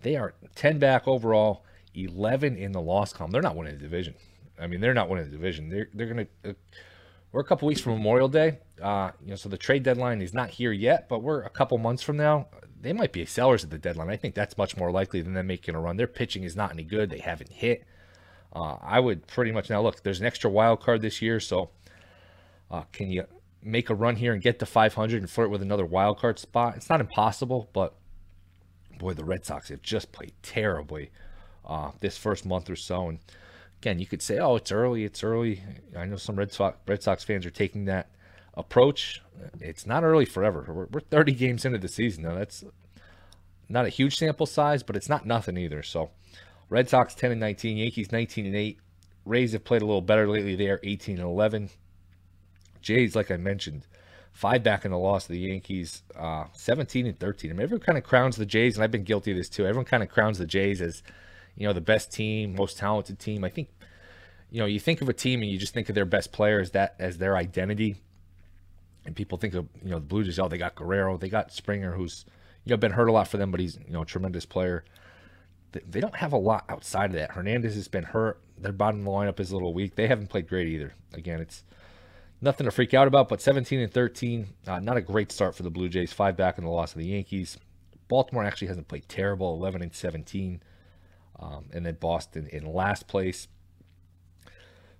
They 0.02 0.16
are 0.16 0.34
10 0.54 0.78
back 0.78 1.06
overall, 1.06 1.64
11 1.94 2.56
in 2.56 2.72
the 2.72 2.80
loss 2.80 3.12
column. 3.12 3.30
They're 3.30 3.42
not 3.42 3.56
winning 3.56 3.74
the 3.74 3.82
division. 3.82 4.14
I 4.60 4.66
mean, 4.66 4.80
they're 4.80 4.94
not 4.94 5.08
winning 5.08 5.26
the 5.26 5.30
division. 5.30 5.68
They're, 5.68 5.88
they're 5.94 6.12
going 6.12 6.26
to. 6.44 6.50
Uh, 6.50 6.54
we're 7.32 7.40
a 7.40 7.44
couple 7.44 7.66
weeks 7.66 7.80
from 7.80 7.94
Memorial 7.94 8.28
Day, 8.28 8.58
uh, 8.82 9.12
you 9.22 9.30
know, 9.30 9.36
so 9.36 9.48
the 9.48 9.56
trade 9.56 9.82
deadline 9.82 10.20
is 10.20 10.34
not 10.34 10.50
here 10.50 10.70
yet, 10.70 11.08
but 11.08 11.22
we're 11.22 11.42
a 11.44 11.48
couple 11.48 11.78
months 11.78 12.02
from 12.02 12.18
now 12.18 12.46
they 12.82 12.92
might 12.92 13.12
be 13.12 13.24
sellers 13.24 13.64
at 13.64 13.70
the 13.70 13.78
deadline. 13.78 14.10
I 14.10 14.16
think 14.16 14.34
that's 14.34 14.58
much 14.58 14.76
more 14.76 14.90
likely 14.90 15.22
than 15.22 15.34
them 15.34 15.46
making 15.46 15.74
a 15.74 15.80
run. 15.80 15.96
Their 15.96 16.08
pitching 16.08 16.42
is 16.42 16.56
not 16.56 16.72
any 16.72 16.82
good. 16.82 17.10
They 17.10 17.20
haven't 17.20 17.52
hit. 17.52 17.84
Uh, 18.54 18.76
I 18.82 19.00
would 19.00 19.26
pretty 19.28 19.52
much 19.52 19.70
now 19.70 19.80
look. 19.80 20.02
There's 20.02 20.20
an 20.20 20.26
extra 20.26 20.50
wild 20.50 20.80
card 20.80 21.00
this 21.00 21.22
year, 21.22 21.40
so 21.40 21.70
uh, 22.70 22.82
can 22.92 23.10
you 23.10 23.24
make 23.62 23.88
a 23.88 23.94
run 23.94 24.16
here 24.16 24.32
and 24.32 24.42
get 24.42 24.58
to 24.58 24.66
500 24.66 25.22
and 25.22 25.30
flirt 25.30 25.48
with 25.48 25.62
another 25.62 25.86
wild 25.86 26.18
card 26.18 26.38
spot? 26.38 26.76
It's 26.76 26.90
not 26.90 27.00
impossible, 27.00 27.70
but 27.72 27.94
boy, 28.98 29.14
the 29.14 29.24
Red 29.24 29.44
Sox 29.44 29.68
have 29.68 29.82
just 29.82 30.12
played 30.12 30.32
terribly 30.42 31.10
uh, 31.66 31.92
this 32.00 32.16
first 32.16 32.44
month 32.44 32.70
or 32.70 32.76
so. 32.76 33.08
And 33.08 33.18
again, 33.80 33.98
you 33.98 34.06
could 34.06 34.22
say, 34.22 34.38
"Oh, 34.38 34.56
it's 34.56 34.72
early. 34.72 35.04
It's 35.04 35.22
early." 35.22 35.62
I 35.96 36.04
know 36.06 36.16
some 36.16 36.36
Red 36.36 36.52
Sox 36.52 36.76
Red 36.86 37.02
Sox 37.02 37.24
fans 37.24 37.46
are 37.46 37.50
taking 37.50 37.86
that 37.86 38.10
approach. 38.54 39.22
It's 39.60 39.86
not 39.86 40.04
early 40.04 40.24
forever. 40.24 40.64
We're, 40.68 40.86
we're 40.86 41.00
30 41.00 41.32
games 41.32 41.64
into 41.64 41.78
the 41.78 41.88
season 41.88 42.24
now. 42.24 42.34
That's 42.34 42.64
not 43.68 43.86
a 43.86 43.90
huge 43.90 44.16
sample 44.16 44.46
size, 44.46 44.82
but 44.82 44.96
it's 44.96 45.08
not 45.08 45.26
nothing 45.26 45.56
either. 45.56 45.82
So, 45.82 46.10
Red 46.68 46.88
Sox 46.88 47.14
10 47.14 47.32
and 47.32 47.40
19, 47.40 47.76
Yankees 47.76 48.12
19 48.12 48.46
and 48.46 48.56
8. 48.56 48.78
Rays 49.24 49.52
have 49.52 49.64
played 49.64 49.82
a 49.82 49.86
little 49.86 50.02
better 50.02 50.28
lately. 50.28 50.56
They 50.56 50.68
are 50.68 50.80
18 50.82 51.18
and 51.18 51.24
11. 51.24 51.70
Jays, 52.80 53.14
like 53.14 53.30
I 53.30 53.36
mentioned, 53.36 53.86
five 54.32 54.62
back 54.62 54.84
in 54.84 54.90
the 54.90 54.98
loss 54.98 55.24
of 55.24 55.32
the 55.32 55.38
Yankees, 55.38 56.02
uh, 56.16 56.44
17 56.52 57.06
and 57.06 57.18
13. 57.18 57.50
I 57.50 57.54
mean, 57.54 57.62
everyone 57.62 57.84
kind 57.84 57.98
of 57.98 58.04
crowns 58.04 58.36
the 58.36 58.46
Jays, 58.46 58.76
and 58.76 58.84
I've 58.84 58.90
been 58.90 59.04
guilty 59.04 59.30
of 59.30 59.36
this 59.36 59.48
too. 59.48 59.66
Everyone 59.66 59.84
kind 59.84 60.02
of 60.02 60.08
crowns 60.08 60.38
the 60.38 60.46
Jays 60.46 60.80
as, 60.80 61.02
you 61.56 61.66
know, 61.66 61.72
the 61.72 61.80
best 61.80 62.12
team, 62.12 62.56
most 62.56 62.78
talented 62.78 63.18
team. 63.18 63.44
I 63.44 63.48
think, 63.48 63.68
you 64.50 64.60
know, 64.60 64.66
you 64.66 64.80
think 64.80 65.02
of 65.02 65.08
a 65.08 65.12
team 65.12 65.42
and 65.42 65.50
you 65.50 65.58
just 65.58 65.74
think 65.74 65.88
of 65.88 65.94
their 65.94 66.04
best 66.04 66.32
players 66.32 66.70
that 66.72 66.94
as 66.98 67.18
their 67.18 67.36
identity 67.36 67.96
and 69.04 69.16
people 69.16 69.38
think 69.38 69.54
of 69.54 69.68
you 69.82 69.90
know 69.90 69.98
the 69.98 70.06
Blue 70.06 70.24
Jays. 70.24 70.38
Oh, 70.38 70.48
they 70.48 70.58
got 70.58 70.74
Guerrero, 70.74 71.16
they 71.16 71.28
got 71.28 71.52
Springer, 71.52 71.92
who's 71.92 72.24
you 72.64 72.70
know 72.70 72.76
been 72.76 72.92
hurt 72.92 73.08
a 73.08 73.12
lot 73.12 73.28
for 73.28 73.36
them, 73.36 73.50
but 73.50 73.60
he's 73.60 73.78
you 73.86 73.92
know 73.92 74.02
a 74.02 74.06
tremendous 74.06 74.46
player. 74.46 74.84
They, 75.72 75.80
they 75.88 76.00
don't 76.00 76.16
have 76.16 76.32
a 76.32 76.38
lot 76.38 76.64
outside 76.68 77.10
of 77.10 77.16
that. 77.16 77.32
Hernandez 77.32 77.74
has 77.74 77.88
been 77.88 78.04
hurt. 78.04 78.40
Their 78.58 78.72
bottom 78.72 79.04
lineup 79.04 79.40
is 79.40 79.50
a 79.50 79.54
little 79.54 79.74
weak. 79.74 79.96
They 79.96 80.06
haven't 80.06 80.28
played 80.28 80.48
great 80.48 80.68
either. 80.68 80.94
Again, 81.14 81.40
it's 81.40 81.64
nothing 82.42 82.64
to 82.64 82.70
freak 82.70 82.92
out 82.92 83.08
about. 83.08 83.28
But 83.28 83.40
17 83.40 83.80
and 83.80 83.92
13, 83.92 84.48
uh, 84.66 84.80
not 84.80 84.96
a 84.96 85.00
great 85.00 85.32
start 85.32 85.54
for 85.54 85.62
the 85.62 85.70
Blue 85.70 85.88
Jays. 85.88 86.12
Five 86.12 86.36
back 86.36 86.58
in 86.58 86.64
the 86.64 86.70
loss 86.70 86.92
of 86.92 86.98
the 86.98 87.06
Yankees. 87.06 87.56
Baltimore 88.08 88.44
actually 88.44 88.68
hasn't 88.68 88.88
played 88.88 89.08
terrible, 89.08 89.54
11 89.54 89.80
and 89.80 89.94
17. 89.94 90.62
Um, 91.38 91.64
and 91.72 91.86
then 91.86 91.94
Boston 91.94 92.46
in 92.48 92.66
last 92.66 93.08
place. 93.08 93.48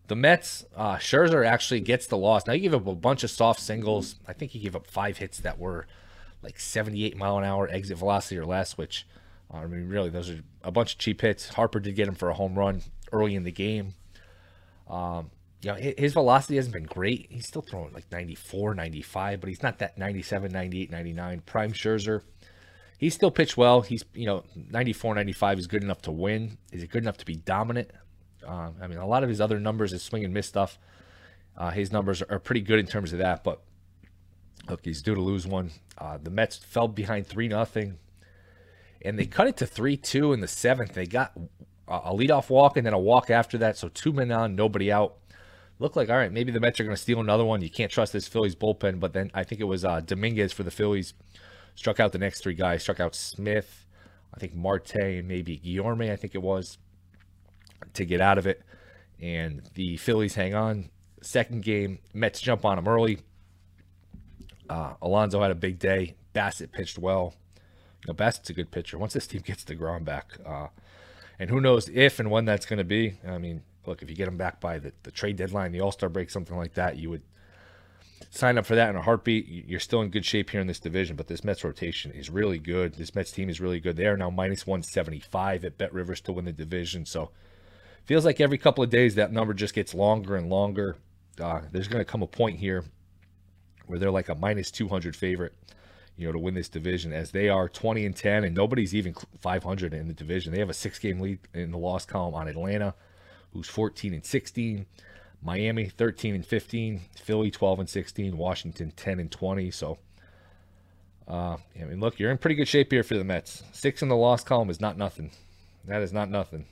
The 0.08 0.16
Mets, 0.16 0.64
uh, 0.74 0.96
Scherzer 0.96 1.46
actually 1.46 1.80
gets 1.80 2.06
the 2.06 2.16
loss. 2.16 2.46
Now, 2.46 2.54
he 2.54 2.60
gave 2.60 2.74
up 2.74 2.86
a 2.86 2.94
bunch 2.94 3.22
of 3.22 3.30
soft 3.30 3.60
singles. 3.60 4.16
I 4.26 4.32
think 4.32 4.52
he 4.52 4.58
gave 4.58 4.74
up 4.74 4.86
five 4.86 5.18
hits 5.18 5.38
that 5.40 5.58
were 5.58 5.86
like 6.42 6.58
78 6.58 7.16
mile 7.16 7.38
an 7.38 7.44
hour 7.44 7.68
exit 7.70 7.98
velocity 7.98 8.38
or 8.38 8.44
less, 8.44 8.76
which, 8.76 9.06
uh, 9.52 9.58
I 9.58 9.66
mean, 9.66 9.88
really, 9.88 10.10
those 10.10 10.30
are 10.30 10.40
a 10.62 10.72
bunch 10.72 10.94
of 10.94 10.98
cheap 10.98 11.20
hits. 11.20 11.50
Harper 11.50 11.80
did 11.80 11.94
get 11.94 12.08
him 12.08 12.14
for 12.14 12.30
a 12.30 12.34
home 12.34 12.58
run 12.58 12.82
early 13.12 13.34
in 13.34 13.44
the 13.44 13.52
game. 13.52 13.94
Um, 14.88 15.30
you 15.62 15.70
know, 15.70 15.76
his 15.76 16.12
velocity 16.12 16.56
hasn't 16.56 16.74
been 16.74 16.84
great. 16.84 17.28
He's 17.30 17.46
still 17.46 17.62
throwing 17.62 17.92
like 17.92 18.10
94, 18.10 18.74
95, 18.74 19.40
but 19.40 19.48
he's 19.48 19.62
not 19.62 19.78
that 19.78 19.96
97, 19.96 20.50
98, 20.50 20.90
99. 20.90 21.42
Prime 21.46 21.72
Scherzer, 21.72 22.22
he 22.98 23.08
still 23.08 23.30
pitched 23.30 23.56
well. 23.56 23.82
He's, 23.82 24.04
you 24.12 24.26
know, 24.26 24.44
94, 24.56 25.14
95 25.14 25.58
is 25.60 25.66
good 25.68 25.84
enough 25.84 26.02
to 26.02 26.10
win. 26.10 26.58
Is 26.72 26.82
it 26.82 26.90
good 26.90 27.04
enough 27.04 27.16
to 27.18 27.24
be 27.24 27.36
dominant? 27.36 27.90
Um, 28.44 28.74
I 28.82 28.88
mean, 28.88 28.98
a 28.98 29.06
lot 29.06 29.22
of 29.22 29.28
his 29.28 29.40
other 29.40 29.60
numbers, 29.60 29.92
his 29.92 30.02
swing 30.02 30.24
and 30.24 30.34
miss 30.34 30.48
stuff, 30.48 30.80
uh, 31.56 31.70
his 31.70 31.92
numbers 31.92 32.22
are 32.22 32.40
pretty 32.40 32.62
good 32.62 32.80
in 32.80 32.86
terms 32.86 33.12
of 33.12 33.20
that. 33.20 33.44
But 33.44 33.62
look, 34.68 34.80
he's 34.84 35.00
due 35.00 35.14
to 35.14 35.20
lose 35.20 35.46
one. 35.46 35.70
Uh, 35.96 36.18
the 36.20 36.30
Mets 36.30 36.56
fell 36.56 36.88
behind 36.88 37.28
3 37.28 37.46
nothing, 37.46 37.98
and 39.00 39.16
they 39.16 39.26
cut 39.26 39.46
it 39.46 39.56
to 39.58 39.66
3 39.66 39.96
2 39.96 40.32
in 40.32 40.40
the 40.40 40.48
seventh. 40.48 40.94
They 40.94 41.06
got 41.06 41.38
a 41.88 42.12
leadoff 42.12 42.48
walk 42.48 42.76
and 42.76 42.86
then 42.86 42.94
a 42.94 42.98
walk 42.98 43.30
after 43.30 43.58
that. 43.58 43.76
So 43.76 43.88
two 43.88 44.12
men 44.12 44.32
on, 44.32 44.54
nobody 44.54 44.90
out 44.90 45.16
looked 45.82 45.96
like 45.96 46.08
all 46.08 46.16
right, 46.16 46.32
maybe 46.32 46.52
the 46.52 46.60
Mets 46.60 46.80
are 46.80 46.84
going 46.84 46.96
to 46.96 47.02
steal 47.02 47.20
another 47.20 47.44
one. 47.44 47.60
You 47.60 47.70
can't 47.70 47.90
trust 47.90 48.12
this 48.12 48.28
Phillies 48.28 48.54
bullpen, 48.54 49.00
but 49.00 49.12
then 49.12 49.30
I 49.34 49.44
think 49.44 49.60
it 49.60 49.64
was 49.64 49.84
uh, 49.84 50.00
Dominguez 50.00 50.52
for 50.52 50.62
the 50.62 50.70
Phillies 50.70 51.12
struck 51.74 52.00
out 52.00 52.12
the 52.12 52.18
next 52.18 52.42
three 52.42 52.54
guys, 52.54 52.82
struck 52.82 53.00
out 53.00 53.14
Smith, 53.14 53.86
I 54.34 54.40
think 54.40 54.54
Marte, 54.54 54.94
and 54.94 55.28
maybe 55.28 55.58
Guillorme, 55.58 56.10
I 56.10 56.16
think 56.16 56.34
it 56.34 56.42
was, 56.42 56.78
to 57.94 58.04
get 58.04 58.20
out 58.20 58.38
of 58.38 58.46
it. 58.46 58.62
And 59.20 59.62
the 59.74 59.96
Phillies 59.96 60.34
hang 60.34 60.54
on. 60.54 60.90
Second 61.20 61.62
game, 61.62 61.98
Mets 62.12 62.40
jump 62.40 62.64
on 62.64 62.76
them 62.76 62.88
early. 62.88 63.18
Uh, 64.68 64.94
Alonso 65.00 65.40
had 65.40 65.50
a 65.50 65.56
big 65.56 65.78
day. 65.78 66.16
Bassitt 66.34 66.72
pitched 66.72 66.98
well. 66.98 67.34
You 68.04 68.12
know, 68.12 68.14
Bassitt's 68.14 68.50
a 68.50 68.54
good 68.54 68.70
pitcher. 68.70 68.98
Once 68.98 69.12
this 69.12 69.26
team 69.26 69.42
gets 69.44 69.64
deGrom 69.64 70.04
back, 70.04 70.32
uh, 70.44 70.68
and 71.38 71.50
who 71.50 71.60
knows 71.60 71.88
if 71.88 72.18
and 72.18 72.30
when 72.30 72.44
that's 72.44 72.66
going 72.66 72.78
to 72.78 72.84
be. 72.84 73.18
I 73.26 73.38
mean, 73.38 73.62
look, 73.86 74.02
if 74.02 74.10
you 74.10 74.16
get 74.16 74.28
him 74.28 74.36
back 74.36 74.60
by 74.60 74.78
the, 74.78 74.92
the 75.02 75.10
trade 75.10 75.36
deadline, 75.36 75.72
the 75.72 75.80
All 75.80 75.92
Star 75.92 76.08
break, 76.08 76.30
something 76.30 76.56
like 76.56 76.74
that, 76.74 76.96
you 76.96 77.10
would 77.10 77.22
sign 78.30 78.58
up 78.58 78.66
for 78.66 78.74
that 78.74 78.90
in 78.90 78.96
a 78.96 79.02
heartbeat. 79.02 79.46
You're 79.46 79.80
still 79.80 80.00
in 80.00 80.10
good 80.10 80.24
shape 80.24 80.50
here 80.50 80.60
in 80.60 80.66
this 80.66 80.80
division, 80.80 81.16
but 81.16 81.26
this 81.26 81.44
Mets 81.44 81.64
rotation 81.64 82.12
is 82.12 82.30
really 82.30 82.58
good. 82.58 82.94
This 82.94 83.14
Mets 83.14 83.32
team 83.32 83.48
is 83.48 83.60
really 83.60 83.80
good. 83.80 83.96
They 83.96 84.06
are 84.06 84.16
now 84.16 84.30
minus 84.30 84.66
175 84.66 85.64
at 85.64 85.78
Bet 85.78 85.92
Rivers 85.92 86.20
to 86.22 86.32
win 86.32 86.44
the 86.44 86.52
division. 86.52 87.04
So 87.04 87.30
feels 88.04 88.24
like 88.24 88.40
every 88.40 88.58
couple 88.58 88.84
of 88.84 88.90
days 88.90 89.14
that 89.14 89.32
number 89.32 89.54
just 89.54 89.74
gets 89.74 89.94
longer 89.94 90.36
and 90.36 90.48
longer. 90.48 90.96
Uh, 91.40 91.62
there's 91.70 91.88
going 91.88 92.04
to 92.04 92.10
come 92.10 92.22
a 92.22 92.26
point 92.26 92.58
here 92.58 92.84
where 93.86 93.98
they're 93.98 94.10
like 94.10 94.28
a 94.28 94.34
minus 94.34 94.70
200 94.70 95.16
favorite, 95.16 95.54
you 96.16 96.26
know, 96.26 96.32
to 96.32 96.38
win 96.38 96.54
this 96.54 96.68
division 96.68 97.12
as 97.12 97.30
they 97.32 97.48
are 97.48 97.68
20 97.68 98.06
and 98.06 98.16
10, 98.16 98.44
and 98.44 98.54
nobody's 98.54 98.94
even 98.94 99.14
500 99.40 99.92
in 99.94 100.08
the 100.08 100.14
division. 100.14 100.52
They 100.52 100.60
have 100.60 100.70
a 100.70 100.74
six 100.74 100.98
game 100.98 101.20
lead 101.20 101.40
in 101.54 101.70
the 101.70 101.78
loss 101.78 102.06
column 102.06 102.34
on 102.34 102.48
Atlanta 102.48 102.94
who's 103.52 103.68
14 103.68 104.14
and 104.14 104.24
16. 104.24 104.86
Miami 105.42 105.86
13 105.86 106.36
and 106.36 106.46
15, 106.46 107.00
Philly 107.16 107.50
12 107.50 107.80
and 107.80 107.88
16, 107.88 108.36
Washington 108.36 108.92
10 108.94 109.18
and 109.18 109.30
20. 109.30 109.70
So, 109.72 109.98
uh, 111.26 111.56
I 111.80 111.84
mean, 111.84 111.98
look, 111.98 112.20
you're 112.20 112.30
in 112.30 112.38
pretty 112.38 112.54
good 112.54 112.68
shape 112.68 112.92
here 112.92 113.02
for 113.02 113.16
the 113.16 113.24
Mets. 113.24 113.64
Six 113.72 114.02
in 114.02 114.08
the 114.08 114.16
loss 114.16 114.44
column 114.44 114.70
is 114.70 114.80
not 114.80 114.96
nothing. 114.96 115.32
That 115.84 116.02
is 116.02 116.12
not 116.12 116.30
nothing. 116.30 116.66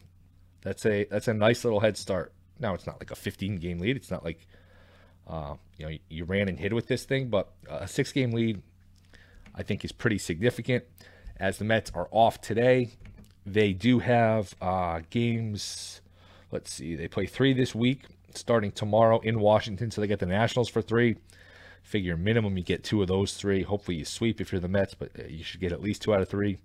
That's 0.62 0.86
a 0.86 1.04
that's 1.10 1.26
a 1.26 1.34
nice 1.34 1.64
little 1.64 1.80
head 1.80 1.96
start. 1.96 2.32
Now 2.60 2.74
it's 2.74 2.86
not 2.86 3.00
like 3.00 3.10
a 3.10 3.16
15 3.16 3.56
game 3.56 3.78
lead. 3.78 3.96
It's 3.96 4.10
not 4.10 4.24
like 4.24 4.46
uh, 5.26 5.54
you 5.76 5.86
know 5.86 5.96
you 6.08 6.24
ran 6.24 6.48
and 6.48 6.58
hit 6.58 6.72
with 6.72 6.86
this 6.86 7.04
thing, 7.04 7.28
but 7.28 7.50
a 7.68 7.88
six 7.88 8.12
game 8.12 8.30
lead, 8.30 8.62
I 9.54 9.62
think, 9.64 9.84
is 9.84 9.90
pretty 9.90 10.18
significant. 10.18 10.84
As 11.38 11.58
the 11.58 11.64
Mets 11.64 11.90
are 11.94 12.08
off 12.12 12.40
today, 12.40 12.90
they 13.46 13.72
do 13.72 13.98
have 14.00 14.54
uh, 14.60 15.00
games 15.08 16.02
Let's 16.50 16.72
see. 16.72 16.96
They 16.96 17.08
play 17.08 17.26
three 17.26 17.52
this 17.52 17.74
week, 17.74 18.04
starting 18.34 18.72
tomorrow 18.72 19.20
in 19.20 19.40
Washington. 19.40 19.90
So 19.90 20.00
they 20.00 20.06
get 20.06 20.18
the 20.18 20.26
Nationals 20.26 20.68
for 20.68 20.82
three. 20.82 21.16
Figure 21.82 22.16
minimum 22.16 22.56
you 22.56 22.64
get 22.64 22.84
two 22.84 23.00
of 23.02 23.08
those 23.08 23.34
three. 23.34 23.62
Hopefully 23.62 23.98
you 23.98 24.04
sweep 24.04 24.40
if 24.40 24.52
you're 24.52 24.60
the 24.60 24.68
Mets, 24.68 24.94
but 24.94 25.10
uh, 25.18 25.22
you 25.28 25.42
should 25.42 25.60
get 25.60 25.72
at 25.72 25.80
least 25.80 26.02
two 26.02 26.14
out 26.14 26.20
of 26.20 26.28
three. 26.28 26.58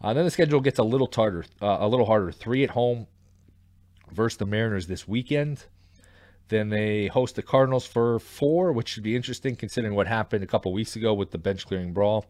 Uh, 0.00 0.12
then 0.14 0.24
the 0.24 0.30
schedule 0.30 0.60
gets 0.60 0.78
a 0.78 0.82
little 0.84 1.10
harder. 1.12 1.44
Uh, 1.60 1.78
a 1.80 1.88
little 1.88 2.06
harder. 2.06 2.32
Three 2.32 2.64
at 2.64 2.70
home 2.70 3.06
versus 4.10 4.38
the 4.38 4.46
Mariners 4.46 4.86
this 4.86 5.06
weekend. 5.06 5.64
Then 6.48 6.70
they 6.70 7.08
host 7.08 7.36
the 7.36 7.42
Cardinals 7.42 7.86
for 7.86 8.18
four, 8.18 8.72
which 8.72 8.88
should 8.88 9.02
be 9.02 9.14
interesting 9.14 9.54
considering 9.54 9.94
what 9.94 10.06
happened 10.06 10.42
a 10.42 10.46
couple 10.46 10.72
weeks 10.72 10.96
ago 10.96 11.12
with 11.12 11.30
the 11.30 11.38
bench 11.38 11.66
clearing 11.66 11.92
brawl. 11.92 12.24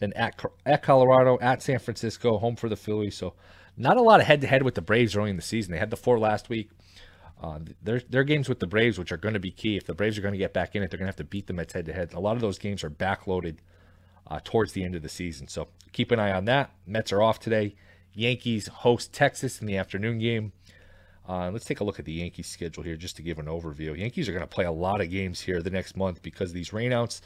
Then 0.00 0.12
at 0.14 0.40
at 0.66 0.82
Colorado, 0.82 1.38
at 1.40 1.62
San 1.62 1.78
Francisco, 1.78 2.38
home 2.38 2.56
for 2.56 2.68
the 2.68 2.76
Phillies. 2.76 3.16
So 3.16 3.34
not 3.78 3.96
a 3.96 4.02
lot 4.02 4.20
of 4.20 4.26
head 4.26 4.40
to 4.42 4.46
head 4.46 4.62
with 4.62 4.74
the 4.74 4.82
Braves 4.82 5.16
early 5.16 5.30
in 5.30 5.36
the 5.36 5.42
season. 5.42 5.72
They 5.72 5.78
had 5.78 5.90
the 5.90 5.96
four 5.96 6.18
last 6.18 6.48
week. 6.48 6.70
Uh, 7.40 7.60
their, 7.82 8.00
their 8.00 8.24
games 8.24 8.48
with 8.48 8.58
the 8.58 8.66
Braves, 8.66 8.98
which 8.98 9.12
are 9.12 9.16
going 9.16 9.34
to 9.34 9.40
be 9.40 9.52
key. 9.52 9.76
If 9.76 9.86
the 9.86 9.94
Braves 9.94 10.18
are 10.18 10.22
going 10.22 10.32
to 10.32 10.38
get 10.38 10.52
back 10.52 10.74
in 10.74 10.82
it, 10.82 10.90
they're 10.90 10.98
going 10.98 11.06
to 11.06 11.10
have 11.10 11.16
to 11.16 11.24
beat 11.24 11.46
the 11.46 11.52
Mets 11.52 11.72
head 11.72 11.86
to 11.86 11.92
head. 11.92 12.12
A 12.12 12.20
lot 12.20 12.34
of 12.34 12.40
those 12.40 12.58
games 12.58 12.82
are 12.82 12.90
backloaded 12.90 13.58
uh, 14.26 14.40
towards 14.42 14.72
the 14.72 14.82
end 14.82 14.96
of 14.96 15.02
the 15.02 15.08
season. 15.08 15.46
So 15.46 15.68
keep 15.92 16.10
an 16.10 16.18
eye 16.18 16.32
on 16.32 16.46
that. 16.46 16.72
Mets 16.86 17.12
are 17.12 17.22
off 17.22 17.38
today. 17.38 17.76
Yankees 18.12 18.66
host 18.66 19.12
Texas 19.12 19.60
in 19.60 19.68
the 19.68 19.76
afternoon 19.76 20.18
game. 20.18 20.52
Uh, 21.28 21.50
let's 21.50 21.66
take 21.66 21.80
a 21.80 21.84
look 21.84 21.98
at 21.98 22.04
the 22.04 22.12
Yankees 22.12 22.48
schedule 22.48 22.82
here 22.82 22.96
just 22.96 23.16
to 23.16 23.22
give 23.22 23.38
an 23.38 23.46
overview. 23.46 23.96
Yankees 23.96 24.28
are 24.28 24.32
going 24.32 24.42
to 24.42 24.46
play 24.46 24.64
a 24.64 24.72
lot 24.72 25.00
of 25.00 25.10
games 25.10 25.40
here 25.40 25.62
the 25.62 25.70
next 25.70 25.96
month 25.96 26.22
because 26.22 26.52
these 26.52 26.70
rainouts, 26.70 27.20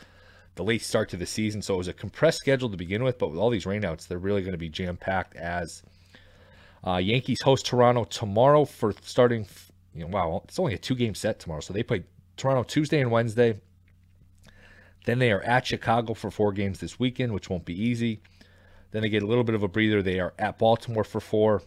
the 0.57 0.65
late 0.65 0.83
start 0.83 1.09
to 1.11 1.17
the 1.17 1.25
season. 1.25 1.63
So 1.63 1.75
it 1.75 1.79
was 1.79 1.89
a 1.89 1.93
compressed 1.93 2.39
schedule 2.39 2.69
to 2.69 2.77
begin 2.77 3.05
with, 3.05 3.19
but 3.19 3.31
with 3.31 3.39
all 3.39 3.49
these 3.49 3.65
rainouts, 3.65 4.09
they're 4.09 4.19
really 4.19 4.43
going 4.43 4.53
to 4.53 4.59
be 4.59 4.69
jam 4.69 4.97
packed 4.97 5.37
as 5.37 5.83
uh, 6.87 6.97
Yankees 6.97 7.43
host 7.43 7.67
Toronto 7.67 8.05
tomorrow 8.05 8.65
for 8.65 8.95
starting. 9.03 9.47
You 9.95 10.03
know, 10.03 10.09
wow, 10.09 10.43
it's 10.45 10.59
only 10.59 10.75
a 10.75 10.79
two 10.79 10.95
game 10.95 11.15
set 11.15 11.39
tomorrow. 11.39 11.61
So 11.61 11.73
they 11.73 11.83
play 11.83 12.05
Toronto 12.37 12.63
Tuesday 12.63 13.01
and 13.01 13.11
Wednesday. 13.11 13.61
Then 15.05 15.19
they 15.19 15.33
are 15.33 15.43
at 15.43 15.67
Chicago 15.67 16.15
for 16.15 16.31
four 16.31 16.53
games 16.53 16.79
this 16.81 16.99
weekend, 16.99 17.33
which 17.33 17.51
won't 17.51 17.65
be 17.65 17.81
easy. 17.81 18.23
Then 18.93 19.03
they 19.03 19.09
get 19.09 19.23
a 19.23 19.27
little 19.27 19.45
bit 19.45 19.55
of 19.55 19.63
a 19.63 19.69
breather. 19.69 20.03
They 20.03 20.21
are 20.21 20.35
at 20.39 20.59
Baltimore 20.59 21.05
for 21.05 21.21
four. 21.21 21.63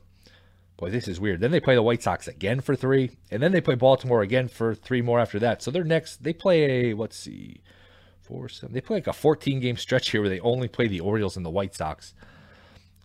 Boy, 0.77 0.89
this 0.89 1.07
is 1.07 1.19
weird. 1.19 1.39
Then 1.39 1.51
they 1.51 1.59
play 1.59 1.75
the 1.75 1.81
White 1.81 2.03
Sox 2.03 2.27
again 2.27 2.59
for 2.59 2.75
three, 2.75 3.11
and 3.31 3.41
then 3.41 3.53
they 3.53 3.61
play 3.61 3.75
Baltimore 3.75 4.21
again 4.21 4.47
for 4.47 4.75
three 4.75 5.01
more 5.01 5.19
after 5.19 5.39
that. 5.39 5.61
So 5.61 5.71
their 5.71 5.85
next, 5.85 6.23
they 6.23 6.33
play 6.33 6.91
a 6.91 6.95
let's 6.95 7.17
see, 7.17 7.61
four, 8.19 8.49
seven. 8.49 8.73
They 8.73 8.81
play 8.81 8.97
like 8.97 9.07
a 9.07 9.13
14 9.13 9.59
game 9.59 9.77
stretch 9.77 10.11
here 10.11 10.21
where 10.21 10.29
they 10.29 10.41
only 10.41 10.67
play 10.67 10.87
the 10.87 10.99
Orioles 10.99 11.37
and 11.37 11.45
the 11.45 11.49
White 11.49 11.75
Sox. 11.75 12.13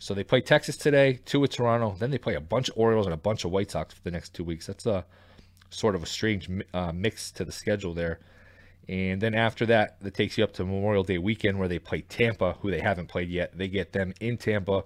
So 0.00 0.14
they 0.14 0.24
play 0.24 0.40
Texas 0.40 0.78
today, 0.78 1.20
two 1.26 1.40
with 1.40 1.50
Toronto. 1.50 1.94
Then 1.98 2.10
they 2.10 2.16
play 2.16 2.34
a 2.34 2.40
bunch 2.40 2.70
of 2.70 2.78
Orioles 2.78 3.06
and 3.06 3.12
a 3.12 3.18
bunch 3.18 3.44
of 3.44 3.50
White 3.50 3.70
Sox 3.70 3.92
for 3.92 4.02
the 4.02 4.10
next 4.10 4.32
two 4.32 4.42
weeks. 4.42 4.66
That's 4.66 4.86
a 4.86 5.04
sort 5.68 5.94
of 5.94 6.02
a 6.02 6.06
strange 6.06 6.48
uh, 6.72 6.90
mix 6.90 7.30
to 7.32 7.44
the 7.44 7.52
schedule 7.52 7.92
there. 7.92 8.18
And 8.88 9.20
then 9.20 9.34
after 9.34 9.66
that, 9.66 10.00
that 10.00 10.14
takes 10.14 10.38
you 10.38 10.44
up 10.44 10.54
to 10.54 10.64
Memorial 10.64 11.02
Day 11.02 11.18
weekend 11.18 11.58
where 11.58 11.68
they 11.68 11.78
play 11.78 12.00
Tampa, 12.00 12.56
who 12.60 12.70
they 12.70 12.80
haven't 12.80 13.08
played 13.08 13.28
yet. 13.28 13.58
They 13.58 13.68
get 13.68 13.92
them 13.92 14.14
in 14.22 14.38
Tampa 14.38 14.84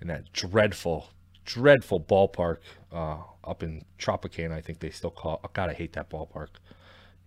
in 0.00 0.06
that 0.06 0.32
dreadful, 0.32 1.10
dreadful 1.44 2.00
ballpark 2.00 2.58
uh, 2.92 3.18
up 3.42 3.64
in 3.64 3.84
Tropicana. 3.98 4.52
I 4.52 4.60
think 4.60 4.78
they 4.78 4.90
still 4.90 5.10
call. 5.10 5.40
Oh, 5.42 5.50
God, 5.52 5.68
I 5.68 5.74
hate 5.74 5.94
that 5.94 6.10
ballpark. 6.10 6.50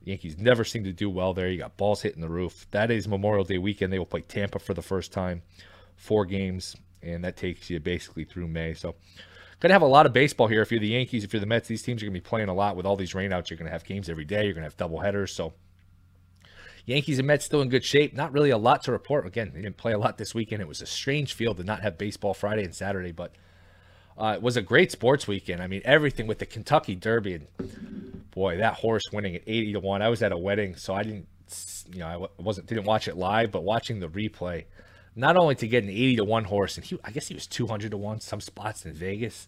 Yankees 0.06 0.38
never 0.38 0.64
seem 0.64 0.86
to 0.86 0.94
do 0.94 1.10
well 1.10 1.34
there. 1.34 1.50
You 1.50 1.58
got 1.58 1.76
balls 1.76 2.04
hitting 2.04 2.22
the 2.22 2.30
roof. 2.30 2.68
That 2.72 2.90
is 2.90 3.06
Memorial 3.06 3.44
Day 3.44 3.58
weekend. 3.58 3.92
They 3.92 4.00
will 4.00 4.06
play 4.06 4.22
Tampa 4.22 4.60
for 4.60 4.74
the 4.74 4.82
first 4.82 5.12
time. 5.12 5.42
Four 5.98 6.26
games 6.26 6.78
and 7.04 7.24
that 7.24 7.38
takes 7.38 7.70
you 7.70 7.80
basically 7.80 8.24
through 8.24 8.48
May. 8.48 8.74
So, 8.74 8.96
gonna 9.60 9.74
have 9.74 9.82
a 9.82 9.88
lot 9.88 10.06
of 10.06 10.14
baseball 10.14 10.48
here. 10.48 10.62
If 10.62 10.72
you're 10.72 10.80
the 10.80 10.88
Yankees, 10.88 11.24
if 11.24 11.34
you're 11.34 11.40
the 11.40 11.46
Mets, 11.46 11.68
these 11.68 11.84
teams 11.84 12.02
are 12.02 12.06
gonna 12.06 12.14
be 12.14 12.22
playing 12.22 12.50
a 12.50 12.54
lot 12.54 12.76
with 12.76 12.86
all 12.86 12.96
these 12.96 13.14
rainouts. 13.14 13.50
You're 13.50 13.58
gonna 13.58 13.70
have 13.70 13.84
games 13.84 14.10
every 14.10 14.26
day. 14.26 14.46
You're 14.46 14.54
gonna 14.54 14.66
have 14.66 14.78
double 14.78 15.00
headers. 15.00 15.34
So, 15.34 15.54
Yankees 16.86 17.20
and 17.20 17.28
Mets 17.28 17.46
still 17.46 17.62
in 17.62 17.70
good 17.70 17.86
shape. 17.86 18.14
Not 18.14 18.34
really 18.34 18.50
a 18.50 18.58
lot 18.58 18.84
to 18.84 18.92
report. 18.92 19.26
Again, 19.26 19.52
they 19.54 19.62
didn't 19.62 19.78
play 19.78 19.94
a 19.94 19.98
lot 19.98 20.18
this 20.18 20.34
weekend. 20.34 20.62
It 20.62 20.68
was 20.68 20.82
a 20.82 20.88
strange 20.88 21.34
field 21.34 21.58
to 21.58 21.64
not 21.64 21.82
have 21.82 21.98
baseball 21.98 22.34
Friday 22.34 22.64
and 22.64 22.74
Saturday, 22.74 23.12
but 23.12 23.34
uh, 24.18 24.34
it 24.36 24.42
was 24.42 24.58
a 24.58 24.62
great 24.62 24.92
sports 24.92 25.28
weekend. 25.28 25.62
I 25.62 25.68
mean, 25.68 25.82
everything 25.86 26.28
with 26.28 26.40
the 26.40 26.46
Kentucky 26.46 26.96
Derby 26.96 27.36
and 27.36 27.48
boy, 28.32 28.58
that 28.58 28.76
horse 28.76 29.04
winning 29.12 29.36
at 29.36 29.44
80 29.46 29.74
to 29.74 29.80
one. 29.80 30.02
I 30.02 30.10
was 30.10 30.24
at 30.24 30.32
a 30.32 30.38
wedding, 30.38 30.76
so 30.76 30.94
I 30.94 31.04
didn't, 31.04 31.28
you 31.92 32.00
know, 32.00 32.30
I 32.40 32.42
wasn't 32.42 32.68
didn't 32.68 32.86
watch 32.86 33.08
it 33.08 33.18
live, 33.18 33.52
but 33.52 33.64
watching 33.64 34.00
the 34.00 34.08
replay 34.08 34.66
not 35.16 35.38
only 35.38 35.56
to 35.56 35.68
get 35.68 35.84
an 35.84 35.90
80 35.90 36.18
to 36.18 36.24
1 36.24 36.44
horse, 36.46 36.78
and 36.78 36.86
he, 36.86 36.98
I 37.04 37.12
guess 37.12 37.28
he 37.28 37.34
was 37.34 37.48
200 37.48 37.92
to 37.92 37.98
1, 37.98 38.20
some 38.22 38.42
spots 38.42 38.86
in 38.86 38.94
Vegas. 38.94 39.48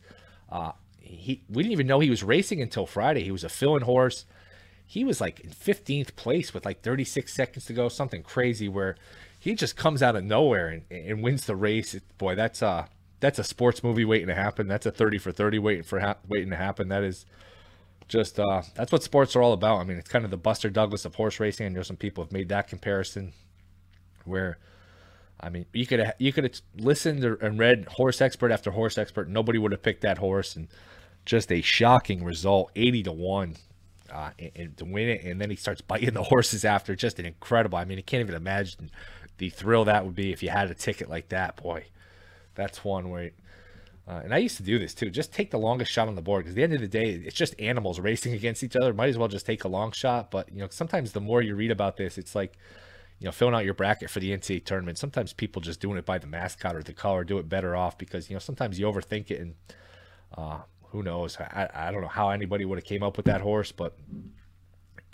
Uh, 0.52 0.74
he, 1.00 1.44
we 1.50 1.64
didn't 1.64 1.74
even 1.74 1.88
know 1.88 2.00
he 2.00 2.10
was 2.10 2.24
racing 2.24 2.62
until 2.62 2.86
Friday. 2.86 3.24
He 3.24 3.32
was 3.32 3.44
a 3.44 3.50
fill-in 3.50 3.84
horse. 3.84 4.26
he 4.86 5.04
was 5.04 5.22
like 5.22 5.40
in 5.40 5.50
15th 5.50 6.16
place 6.16 6.54
with 6.54 6.66
like 6.66 6.82
36 6.82 7.34
seconds 7.34 7.66
to 7.66 7.74
go, 7.74 7.90
something 7.90 8.24
crazy 8.24 8.68
where 8.68 8.96
he 9.40 9.56
just 9.56 9.76
comes 9.76 10.02
out 10.02 10.16
of 10.16 10.24
nowhere 10.24 10.68
and, 10.68 10.84
and 10.90 11.24
wins 11.24 11.46
the 11.46 11.56
race. 11.56 11.96
Boy, 12.18 12.36
that's 12.36 12.62
a 12.62 12.88
that's 13.20 13.40
a 13.40 13.44
sports 13.44 13.84
movie 13.84 14.04
waiting 14.06 14.28
to 14.28 14.36
happen. 14.36 14.68
That's 14.68 14.86
a 14.86 14.92
30 14.92 15.18
for 15.18 15.32
30 15.32 15.58
waiting 15.60 15.84
for 15.84 16.00
ha- 16.00 16.18
waiting 16.28 16.50
to 16.50 16.58
happen. 16.58 16.90
That 16.90 17.04
is 17.04 17.26
just 18.08 18.40
uh, 18.40 18.64
that's 18.76 18.92
what 18.92 19.04
sports 19.04 19.36
are 19.36 19.42
all 19.42 19.54
about. 19.54 19.80
I 19.80 19.84
mean, 19.86 19.98
it's 19.98 20.10
kind 20.10 20.26
of 20.26 20.32
the 20.32 20.38
Buster 20.38 20.70
Douglas 20.70 21.06
of 21.06 21.16
horse 21.16 21.40
racing. 21.40 21.66
I 21.66 21.70
know 21.70 21.84
some 21.84 21.98
people 21.98 22.24
have 22.24 22.32
made 22.32 22.50
that 22.50 22.68
comparison 22.68 23.34
where 24.26 24.58
I 25.44 25.50
mean, 25.50 25.66
you 25.74 25.86
could 25.86 26.14
you 26.20 26.32
could 26.32 26.46
have 26.46 26.62
listened 26.78 27.24
and 27.26 27.60
read 27.60 27.86
horse 27.90 28.22
expert 28.22 28.50
after 28.52 28.72
horse 28.72 28.98
expert. 28.98 29.28
Nobody 29.28 29.60
would 29.60 29.74
have 29.74 29.84
picked 29.84 30.02
that 30.02 30.18
horse, 30.18 30.56
and 30.56 30.70
just 31.26 31.52
a 31.52 31.62
shocking 31.62 32.24
result, 32.24 32.72
eighty 32.78 33.04
to 33.04 33.12
one, 33.12 33.58
uh, 34.10 34.30
and, 34.40 34.52
and, 34.56 34.78
to 34.78 34.86
win 34.86 35.10
it. 35.10 35.24
And 35.26 35.42
then 35.42 35.50
he 35.50 35.58
starts 35.58 35.82
biting 35.82 36.14
the 36.14 36.24
horses 36.24 36.64
after. 36.64 36.96
Just 36.96 37.20
an 37.20 37.26
incredible. 37.26 37.78
I 37.78 37.84
mean, 37.84 37.98
you 37.98 38.04
can't 38.04 38.22
even 38.22 38.36
imagine 38.36 38.90
the 39.38 39.50
thrill 39.50 39.84
that 39.86 40.06
would 40.06 40.16
be 40.16 40.32
if 40.32 40.42
you 40.42 40.50
had 40.50 40.72
a 40.72 40.76
ticket 40.76 41.10
like 41.10 41.28
that. 41.30 41.62
Boy, 41.62 41.88
that's 42.56 42.86
one 42.86 43.10
way. 43.10 43.34
Uh, 44.08 44.22
and 44.24 44.34
I 44.34 44.38
used 44.38 44.58
to 44.58 44.64
do 44.64 44.80
this 44.80 44.94
too. 44.94 45.10
Just 45.10 45.34
take 45.34 45.52
the 45.52 45.60
longest 45.60 45.92
shot 45.92 46.08
on 46.08 46.16
the 46.16 46.22
board 46.22 46.44
because 46.44 46.54
at 46.54 46.56
the 46.56 46.64
end 46.64 46.74
of 46.74 46.82
the 46.82 46.88
day, 46.88 47.10
it's 47.10 47.36
just 47.36 47.54
animals 47.60 48.00
racing 48.00 48.34
against 48.40 48.64
each 48.64 48.78
other. 48.78 48.94
Might 48.94 49.10
as 49.10 49.18
well 49.18 49.28
just 49.28 49.46
take 49.46 49.66
a 49.66 49.70
long 49.70 49.92
shot. 49.92 50.32
But 50.32 50.54
you 50.54 50.60
know, 50.60 50.68
sometimes 50.70 51.12
the 51.12 51.22
more 51.22 51.42
you 51.42 51.54
read 51.56 51.72
about 51.72 51.98
this, 51.98 52.18
it's 52.18 52.34
like 52.34 52.58
you 53.24 53.28
know, 53.28 53.32
filling 53.32 53.56
out 53.56 53.64
your 53.64 53.74
bracket 53.74 54.10
for 54.10 54.20
the 54.20 54.32
NCAA 54.38 54.66
tournament. 54.66 54.98
Sometimes 54.98 55.32
people 55.32 55.62
just 55.62 55.80
doing 55.80 55.98
it 55.98 56.06
by 56.06 56.18
the 56.18 56.28
mascot 56.28 56.76
or 56.76 56.84
the 56.84 56.92
color 56.92 57.24
do 57.24 57.38
it 57.38 57.48
better 57.48 57.74
off 57.74 57.98
because 57.98 58.30
you 58.30 58.36
know 58.36 58.40
sometimes 58.40 58.78
you 58.78 58.86
overthink 58.86 59.32
it 59.32 59.40
and 59.40 59.56
uh, 60.38 60.58
who 60.90 61.02
knows? 61.04 61.38
I, 61.40 61.70
I 61.74 61.92
don't 61.92 62.02
know 62.02 62.10
how 62.10 62.32
anybody 62.32 62.66
would 62.66 62.78
have 62.78 62.84
came 62.84 63.02
up 63.02 63.16
with 63.16 63.26
that 63.28 63.40
horse, 63.40 63.72
but 63.72 63.98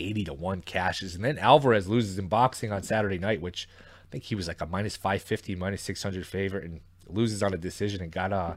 80 0.00 0.24
to 0.24 0.34
1 0.34 0.62
cashes. 0.62 1.14
And 1.14 1.24
then 1.24 1.38
Alvarez 1.38 1.86
loses 1.86 2.18
in 2.18 2.26
boxing 2.26 2.72
on 2.72 2.82
Saturday 2.82 3.18
night, 3.18 3.40
which 3.40 3.68
I 3.78 4.10
think 4.10 4.24
he 4.24 4.34
was 4.34 4.48
like 4.48 4.60
a 4.60 4.66
minus 4.66 4.96
550, 4.96 5.54
minus 5.54 5.80
600 5.82 6.26
favorite 6.26 6.64
and 6.64 6.80
loses 7.06 7.44
on 7.44 7.54
a 7.54 7.58
decision 7.58 8.02
and 8.02 8.10
got 8.10 8.32
uh 8.32 8.54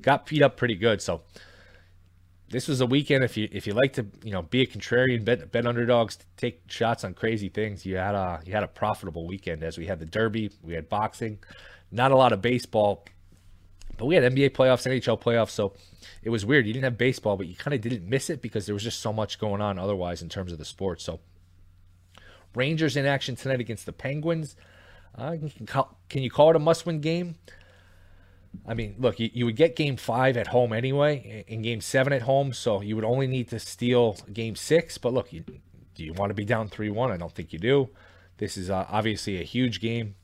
got 0.00 0.24
beat 0.24 0.40
up 0.40 0.56
pretty 0.56 0.74
good. 0.74 1.02
So 1.02 1.20
this 2.48 2.68
was 2.68 2.80
a 2.80 2.86
weekend 2.86 3.24
if 3.24 3.36
you 3.36 3.48
if 3.50 3.66
you 3.66 3.72
like 3.72 3.92
to 3.92 4.06
you 4.22 4.32
know 4.32 4.42
be 4.42 4.62
a 4.62 4.66
contrarian 4.66 5.24
bet 5.24 5.50
bet 5.50 5.66
underdogs 5.66 6.18
take 6.36 6.60
shots 6.68 7.04
on 7.04 7.12
crazy 7.12 7.48
things 7.48 7.84
you 7.84 7.96
had 7.96 8.14
a 8.14 8.40
you 8.44 8.52
had 8.52 8.62
a 8.62 8.68
profitable 8.68 9.26
weekend 9.26 9.62
as 9.62 9.76
we 9.76 9.86
had 9.86 9.98
the 9.98 10.06
derby 10.06 10.50
we 10.62 10.74
had 10.74 10.88
boxing 10.88 11.38
not 11.90 12.12
a 12.12 12.16
lot 12.16 12.32
of 12.32 12.40
baseball 12.40 13.04
but 13.96 14.06
we 14.06 14.14
had 14.14 14.24
NBA 14.24 14.50
playoffs 14.50 14.86
NHL 14.86 15.20
playoffs 15.20 15.50
so 15.50 15.72
it 16.22 16.30
was 16.30 16.44
weird. 16.44 16.66
You 16.66 16.72
didn't 16.72 16.84
have 16.84 16.98
baseball 16.98 17.36
but 17.36 17.46
you 17.46 17.54
kind 17.54 17.74
of 17.74 17.80
didn't 17.80 18.08
miss 18.08 18.30
it 18.30 18.42
because 18.42 18.66
there 18.66 18.74
was 18.74 18.82
just 18.82 19.00
so 19.00 19.12
much 19.12 19.38
going 19.38 19.60
on 19.60 19.78
otherwise 19.78 20.22
in 20.22 20.28
terms 20.28 20.52
of 20.52 20.58
the 20.58 20.64
sport 20.64 21.00
so. 21.00 21.20
Rangers 22.54 22.96
in 22.96 23.04
action 23.04 23.36
tonight 23.36 23.60
against 23.60 23.84
the 23.84 23.92
Penguins. 23.92 24.56
Uh, 25.14 25.32
can, 25.32 25.66
call, 25.66 25.98
can 26.08 26.22
you 26.22 26.30
call 26.30 26.48
it 26.48 26.56
a 26.56 26.58
must-win 26.58 27.02
game 27.02 27.34
I 28.68 28.74
mean, 28.74 28.96
look, 28.98 29.20
you, 29.20 29.30
you 29.32 29.44
would 29.44 29.56
get 29.56 29.76
game 29.76 29.96
five 29.96 30.36
at 30.36 30.48
home 30.48 30.72
anyway, 30.72 31.44
and 31.48 31.62
game 31.62 31.80
seven 31.80 32.12
at 32.12 32.22
home, 32.22 32.52
so 32.52 32.80
you 32.80 32.96
would 32.96 33.04
only 33.04 33.26
need 33.26 33.48
to 33.50 33.60
steal 33.60 34.16
game 34.32 34.56
six. 34.56 34.98
But 34.98 35.12
look, 35.12 35.32
you, 35.32 35.44
do 35.94 36.04
you 36.04 36.12
want 36.12 36.30
to 36.30 36.34
be 36.34 36.44
down 36.44 36.68
3 36.68 36.90
1? 36.90 37.10
I 37.12 37.16
don't 37.16 37.32
think 37.32 37.52
you 37.52 37.58
do. 37.58 37.90
This 38.38 38.56
is 38.56 38.68
uh, 38.68 38.86
obviously 38.88 39.40
a 39.40 39.44
huge 39.44 39.80
game. 39.80 40.16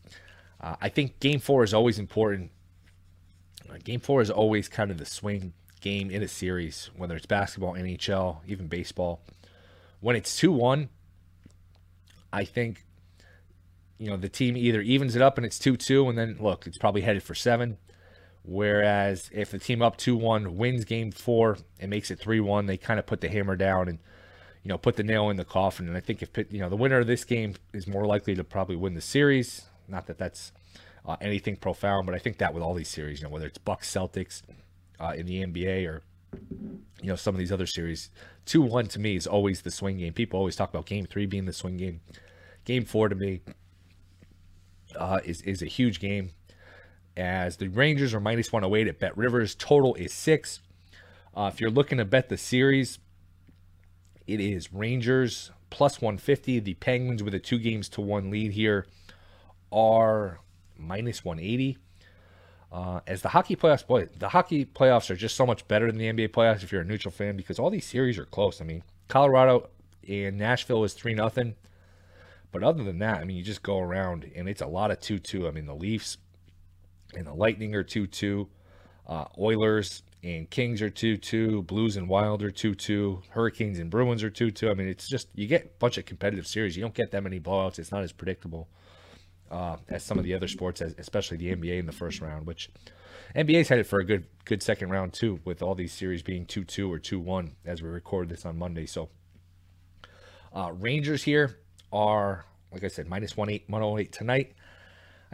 Uh, 0.60 0.76
I 0.80 0.88
think 0.88 1.18
game 1.18 1.40
four 1.40 1.64
is 1.64 1.72
always 1.72 1.98
important. 1.98 2.50
Uh, 3.70 3.78
game 3.82 4.00
four 4.00 4.20
is 4.20 4.30
always 4.30 4.68
kind 4.68 4.90
of 4.90 4.98
the 4.98 5.06
swing 5.06 5.54
game 5.80 6.10
in 6.10 6.22
a 6.22 6.28
series, 6.28 6.90
whether 6.96 7.16
it's 7.16 7.26
basketball, 7.26 7.72
NHL, 7.74 8.38
even 8.46 8.66
baseball. 8.66 9.22
When 10.00 10.14
it's 10.14 10.36
2 10.36 10.52
1, 10.52 10.88
I 12.32 12.44
think 12.44 12.84
you 13.98 14.10
know 14.10 14.16
the 14.16 14.28
team 14.28 14.56
either 14.56 14.80
evens 14.80 15.14
it 15.14 15.22
up 15.22 15.36
and 15.36 15.46
it's 15.46 15.58
2-2 15.58 16.08
and 16.08 16.18
then 16.18 16.36
look 16.40 16.66
it's 16.66 16.78
probably 16.78 17.02
headed 17.02 17.22
for 17.22 17.36
seven 17.36 17.76
Whereas 18.44 19.30
if 19.32 19.50
the 19.52 19.58
team 19.58 19.82
up 19.82 19.96
2 19.96 20.16
1 20.16 20.56
wins 20.56 20.84
game 20.84 21.12
four 21.12 21.58
and 21.78 21.90
makes 21.90 22.10
it 22.10 22.18
3 22.18 22.40
1, 22.40 22.66
they 22.66 22.76
kind 22.76 22.98
of 22.98 23.06
put 23.06 23.20
the 23.20 23.28
hammer 23.28 23.54
down 23.54 23.88
and, 23.88 23.98
you 24.64 24.68
know, 24.68 24.78
put 24.78 24.96
the 24.96 25.04
nail 25.04 25.30
in 25.30 25.36
the 25.36 25.44
coffin. 25.44 25.86
And 25.86 25.96
I 25.96 26.00
think 26.00 26.22
if, 26.22 26.30
you 26.52 26.58
know, 26.58 26.68
the 26.68 26.76
winner 26.76 26.98
of 26.98 27.06
this 27.06 27.24
game 27.24 27.54
is 27.72 27.86
more 27.86 28.04
likely 28.04 28.34
to 28.34 28.42
probably 28.42 28.76
win 28.76 28.94
the 28.94 29.00
series. 29.00 29.66
Not 29.86 30.06
that 30.06 30.18
that's 30.18 30.52
uh, 31.06 31.16
anything 31.20 31.56
profound, 31.56 32.06
but 32.06 32.14
I 32.14 32.18
think 32.18 32.38
that 32.38 32.52
with 32.52 32.62
all 32.62 32.74
these 32.74 32.88
series, 32.88 33.20
you 33.20 33.26
know, 33.26 33.30
whether 33.30 33.46
it's 33.46 33.58
Bucks 33.58 33.92
Celtics 33.92 34.42
uh, 34.98 35.12
in 35.16 35.26
the 35.26 35.44
NBA 35.44 35.86
or, 35.86 36.02
you 37.00 37.08
know, 37.08 37.16
some 37.16 37.34
of 37.34 37.38
these 37.38 37.52
other 37.52 37.66
series, 37.66 38.10
2 38.46 38.60
1 38.60 38.88
to 38.88 38.98
me 38.98 39.14
is 39.14 39.28
always 39.28 39.62
the 39.62 39.70
swing 39.70 39.98
game. 39.98 40.12
People 40.12 40.38
always 40.38 40.56
talk 40.56 40.70
about 40.70 40.86
game 40.86 41.06
three 41.06 41.26
being 41.26 41.44
the 41.44 41.52
swing 41.52 41.76
game. 41.76 42.00
Game 42.64 42.84
four 42.84 43.08
to 43.08 43.14
me 43.14 43.40
uh, 44.96 45.20
is, 45.24 45.42
is 45.42 45.62
a 45.62 45.66
huge 45.66 46.00
game 46.00 46.30
as 47.16 47.56
the 47.56 47.68
Rangers 47.68 48.14
are 48.14 48.20
minus 48.20 48.52
108 48.52 48.88
at 48.88 48.98
Bet 48.98 49.16
Rivers. 49.16 49.54
Total 49.54 49.94
is 49.94 50.12
six. 50.12 50.60
Uh, 51.34 51.50
if 51.52 51.60
you're 51.60 51.70
looking 51.70 51.98
to 51.98 52.04
bet 52.04 52.28
the 52.28 52.36
series, 52.36 52.98
it 54.26 54.40
is 54.40 54.72
Rangers 54.72 55.50
plus 55.70 56.00
150. 56.00 56.60
The 56.60 56.74
Penguins 56.74 57.22
with 57.22 57.34
a 57.34 57.38
two 57.38 57.58
games 57.58 57.88
to 57.90 58.00
one 58.00 58.30
lead 58.30 58.52
here 58.52 58.86
are 59.70 60.40
minus 60.78 61.24
180. 61.24 61.78
Uh, 62.70 63.00
as 63.06 63.20
the 63.20 63.28
hockey 63.30 63.54
playoffs, 63.54 63.86
boy, 63.86 64.08
the 64.18 64.30
hockey 64.30 64.64
playoffs 64.64 65.10
are 65.10 65.16
just 65.16 65.36
so 65.36 65.44
much 65.44 65.66
better 65.68 65.86
than 65.86 65.98
the 65.98 66.10
NBA 66.10 66.28
playoffs 66.30 66.62
if 66.62 66.72
you're 66.72 66.80
a 66.80 66.86
neutral 66.86 67.12
fan 67.12 67.36
because 67.36 67.58
all 67.58 67.68
these 67.68 67.86
series 67.86 68.18
are 68.18 68.24
close. 68.24 68.60
I 68.60 68.64
mean, 68.64 68.82
Colorado 69.08 69.68
and 70.08 70.38
Nashville 70.38 70.84
is 70.84 70.94
3 70.94 71.14
0. 71.14 71.54
But 72.50 72.62
other 72.62 72.82
than 72.84 72.98
that, 72.98 73.20
I 73.20 73.24
mean, 73.24 73.36
you 73.36 73.42
just 73.42 73.62
go 73.62 73.78
around 73.78 74.30
and 74.34 74.48
it's 74.48 74.62
a 74.62 74.66
lot 74.66 74.90
of 74.90 75.00
2 75.00 75.18
2. 75.18 75.48
I 75.48 75.50
mean, 75.50 75.66
the 75.66 75.74
Leafs 75.74 76.18
and 77.16 77.26
the 77.26 77.34
Lightning 77.34 77.74
are 77.74 77.82
2 77.82 78.06
2. 78.06 78.48
Uh, 79.06 79.24
Oilers 79.38 80.02
and 80.22 80.48
Kings 80.48 80.80
are 80.80 80.90
2 80.90 81.16
2. 81.16 81.62
Blues 81.62 81.96
and 81.96 82.08
Wild 82.08 82.42
are 82.42 82.50
2 82.50 82.74
2. 82.74 83.22
Hurricanes 83.30 83.78
and 83.78 83.90
Bruins 83.90 84.22
are 84.22 84.30
2 84.30 84.50
2. 84.50 84.70
I 84.70 84.74
mean, 84.74 84.88
it's 84.88 85.08
just, 85.08 85.28
you 85.34 85.46
get 85.46 85.64
a 85.64 85.78
bunch 85.78 85.98
of 85.98 86.04
competitive 86.04 86.46
series. 86.46 86.76
You 86.76 86.82
don't 86.82 86.94
get 86.94 87.10
that 87.10 87.22
many 87.22 87.40
blowouts. 87.40 87.78
It's 87.78 87.92
not 87.92 88.02
as 88.02 88.12
predictable 88.12 88.68
uh, 89.50 89.76
as 89.88 90.02
some 90.02 90.18
of 90.18 90.24
the 90.24 90.34
other 90.34 90.48
sports, 90.48 90.80
especially 90.80 91.36
the 91.36 91.54
NBA 91.54 91.78
in 91.78 91.86
the 91.86 91.92
first 91.92 92.20
round, 92.20 92.46
which 92.46 92.70
NBA's 93.36 93.68
headed 93.68 93.86
for 93.86 94.00
a 94.00 94.04
good 94.04 94.26
good 94.44 94.62
second 94.62 94.90
round, 94.90 95.12
too, 95.12 95.40
with 95.44 95.62
all 95.62 95.74
these 95.74 95.92
series 95.92 96.22
being 96.22 96.46
2 96.46 96.64
2 96.64 96.90
or 96.90 96.98
2 96.98 97.20
1 97.20 97.56
as 97.66 97.82
we 97.82 97.88
record 97.88 98.28
this 98.28 98.46
on 98.46 98.58
Monday. 98.58 98.86
So, 98.86 99.10
uh, 100.54 100.72
Rangers 100.72 101.22
here 101.22 101.58
are, 101.92 102.46
like 102.72 102.82
I 102.82 102.88
said, 102.88 103.08
minus 103.08 103.36
108 103.36 104.10
tonight. 104.10 104.54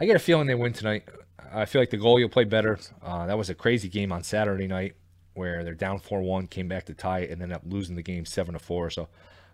I 0.01 0.05
get 0.05 0.15
a 0.15 0.19
feeling 0.19 0.47
they 0.47 0.55
win 0.55 0.71
tonight. 0.71 1.03
I 1.51 1.65
feel 1.65 1.81
like 1.81 1.89
the 1.89 1.97
goalie 1.97 2.21
will 2.21 2.29
play 2.29 2.45
better. 2.45 2.79
Uh, 3.03 3.25
that 3.25 3.37
was 3.37 3.49
a 3.49 3.55
crazy 3.55 3.89
game 3.89 4.13
on 4.13 4.23
Saturday 4.23 4.65
night 4.65 4.95
where 5.33 5.61
they're 5.63 5.73
down 5.73 5.99
4 5.99 6.21
1, 6.21 6.47
came 6.47 6.69
back 6.69 6.85
to 6.85 6.93
tie 6.93 7.19
and 7.19 7.41
ended 7.41 7.51
up 7.51 7.63
losing 7.65 7.95
the 7.97 8.01
game 8.01 8.25
7 8.25 8.57
4. 8.57 8.89
So 8.91 9.09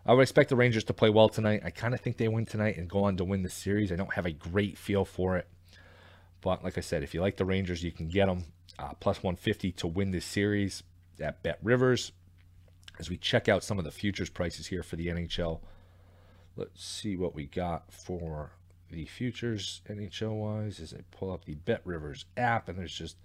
I 0.06 0.14
would 0.14 0.22
expect 0.22 0.50
the 0.50 0.56
Rangers 0.56 0.84
to 0.84 0.94
play 0.94 1.10
well 1.10 1.30
tonight. 1.30 1.62
I 1.66 1.72
kind 1.72 1.96
of 1.96 2.00
think 2.00 2.18
they 2.18 2.28
win 2.28 2.46
tonight 2.46 2.78
and 2.78 2.88
go 2.88 3.06
on 3.06 3.18
to 3.18 3.24
win 3.24 3.42
the 3.42 3.50
series. 3.50 3.92
I 3.92 3.96
don't 3.96 4.14
have 4.14 4.28
a 4.28 4.32
great 4.32 4.78
feel 4.78 5.04
for 5.04 5.36
it. 5.36 5.48
But 6.42 6.64
like 6.64 6.78
I 6.78 6.82
said, 6.82 7.02
if 7.02 7.16
you 7.16 7.22
like 7.22 7.38
the 7.38 7.46
Rangers, 7.46 7.84
you 7.84 7.92
can 7.92 8.08
get 8.08 8.28
them 8.28 8.44
uh, 8.78 8.94
plus 9.00 9.24
150 9.24 9.72
to 9.72 9.88
win 9.88 10.12
this 10.12 10.26
series 10.26 10.84
at 11.20 11.42
Bet 11.42 11.58
Rivers. 11.64 12.12
As 13.00 13.10
we 13.10 13.18
check 13.18 13.50
out 13.50 13.64
some 13.64 13.80
of 13.80 13.84
the 13.84 13.92
futures 13.92 14.30
prices 14.30 14.68
here 14.68 14.84
for 14.84 14.96
the 14.96 15.08
NHL, 15.08 15.62
let's 16.56 16.86
see 16.86 17.16
what 17.16 17.34
we 17.34 17.48
got 17.48 17.92
for 17.92 18.52
the 18.90 19.06
futures 19.06 19.82
NHL 19.90 20.34
wise 20.34 20.80
as 20.80 20.94
I 20.94 21.02
pull 21.12 21.32
up 21.32 21.46
the 21.46 21.56
Bet 21.56 21.82
Rivers 21.86 22.26
app, 22.38 22.70
and 22.70 22.78
there's 22.78 22.94
just 22.94 23.18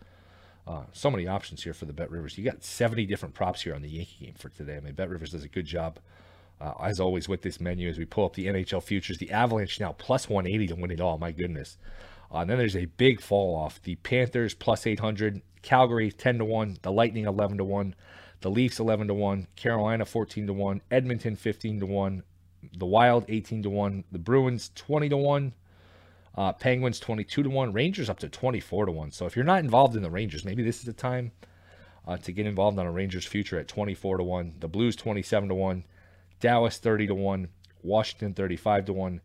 uh, 0.67 0.85
so 0.93 1.11
many 1.11 1.27
options 1.27 1.63
here 1.63 1.75
for 1.75 1.85
the 1.85 1.93
Bet 1.93 2.11
Rivers. 2.11 2.39
You 2.39 2.45
got 2.45 2.63
70 2.63 3.07
different 3.07 3.35
props 3.35 3.63
here 3.63 3.75
on 3.75 3.83
the 3.83 3.89
Yankee 3.89 4.27
game 4.27 4.35
for 4.35 4.49
today. 4.49 4.77
I 4.77 4.81
mean, 4.81 4.95
Bet 4.95 5.09
Rivers 5.09 5.31
does 5.33 5.45
a 5.45 5.49
good 5.49 5.67
job, 5.67 5.99
uh, 6.61 6.75
as 6.83 7.01
always, 7.01 7.29
with 7.29 7.43
this 7.43 7.61
menu 7.61 7.89
as 7.89 7.99
we 7.99 8.05
pull 8.05 8.25
up 8.25 8.35
the 8.35 8.47
NHL 8.47 8.83
futures. 8.83 9.19
The 9.19 9.31
Avalanche 9.31 9.81
now 9.81 9.93
plus 9.93 10.29
180 10.29 10.69
to 10.69 10.81
win 10.81 10.91
it 10.91 11.01
all. 11.01 11.19
My 11.19 11.33
goodness. 11.33 11.79
Uh, 12.33 12.39
and 12.39 12.51
then 12.51 12.59
there's 12.59 12.77
a 12.77 12.85
big 12.85 13.21
fall 13.21 13.57
off. 13.57 13.83
The 13.83 13.97
Panthers 13.97 14.55
plus 14.55 14.87
800, 14.87 15.43
Calgary 15.63 16.13
10 16.13 16.39
to 16.39 16.45
1, 16.45 16.79
the 16.83 16.93
Lightning 16.93 17.27
11 17.27 17.59
to 17.59 17.65
1, 17.65 17.95
the 18.41 18.51
Leafs 18.51 18.79
11 18.79 19.09
to 19.09 19.15
1, 19.15 19.49
Carolina 19.57 20.05
14 20.05 20.47
to 20.47 20.53
1, 20.53 20.81
Edmonton 20.91 21.37
15 21.37 21.81
to 21.81 21.87
1, 21.87 22.23
the 22.77 22.87
Wild 22.87 23.25
18 23.29 23.63
to 23.65 23.71
1, 23.71 24.05
the 24.13 24.19
Bruins 24.19 24.71
20 24.75 25.09
to 25.09 25.17
1, 25.17 25.53
uh, 26.37 26.53
Penguins 26.53 27.01
22 27.01 27.43
to 27.43 27.51
1, 27.51 27.73
Rangers 27.73 28.11
up 28.11 28.19
to 28.21 28.29
24 28.29 28.87
to 28.87 28.93
1. 28.93 29.11
So 29.11 29.27
if 29.27 29.37
you're 29.37 29.45
not 29.45 29.61
involved 29.61 29.97
in 29.97 30.03
the 30.03 30.11
Rangers, 30.11 30.45
maybe 30.45 30.63
this 30.63 30.79
is 30.79 30.85
the 30.85 30.93
time 30.93 31.33
uh, 32.07 32.17
to 32.19 32.33
get 32.33 32.47
involved 32.47 32.79
on 32.79 32.87
a 32.87 32.93
Rangers 32.93 33.25
future 33.25 33.59
at 33.59 33.69
24 33.69 34.19
to 34.19 34.25
1. 34.25 34.55
The 34.61 34.69
Blues 34.69 34.97
27 34.97 35.49
to 35.49 35.55
1, 35.55 35.85
Dallas 36.41 36.79
30 36.79 37.09
to 37.09 37.15
1, 37.15 37.49
Washington 37.83 38.35
35 38.35 38.87
to 38.87 38.93
1, 38.93 39.21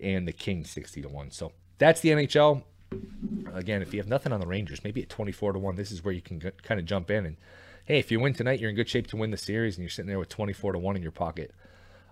and 0.00 0.28
the 0.28 0.32
Kings 0.32 0.70
60 0.70 1.02
to 1.02 1.08
1. 1.08 1.30
So 1.30 1.52
that's 1.78 2.00
the 2.00 2.10
NHL. 2.10 2.62
Again, 3.52 3.82
if 3.82 3.92
you 3.92 4.00
have 4.00 4.08
nothing 4.08 4.32
on 4.32 4.40
the 4.40 4.46
Rangers, 4.46 4.82
maybe 4.82 5.02
at 5.02 5.08
24 5.08 5.52
to 5.52 5.58
1, 5.58 5.76
this 5.76 5.90
is 5.90 6.04
where 6.04 6.14
you 6.14 6.22
can 6.22 6.38
get, 6.38 6.62
kind 6.62 6.80
of 6.80 6.86
jump 6.86 7.10
in 7.10 7.26
and 7.26 7.36
hey, 7.88 7.98
if 7.98 8.10
you 8.10 8.20
win 8.20 8.34
tonight, 8.34 8.60
you're 8.60 8.68
in 8.68 8.76
good 8.76 8.88
shape 8.88 9.06
to 9.06 9.16
win 9.16 9.30
the 9.30 9.36
series 9.38 9.76
and 9.76 9.82
you're 9.82 9.88
sitting 9.88 10.10
there 10.10 10.18
with 10.18 10.28
24 10.28 10.72
to 10.72 10.78
1 10.78 10.96
in 10.96 11.02
your 11.02 11.10
pocket. 11.10 11.54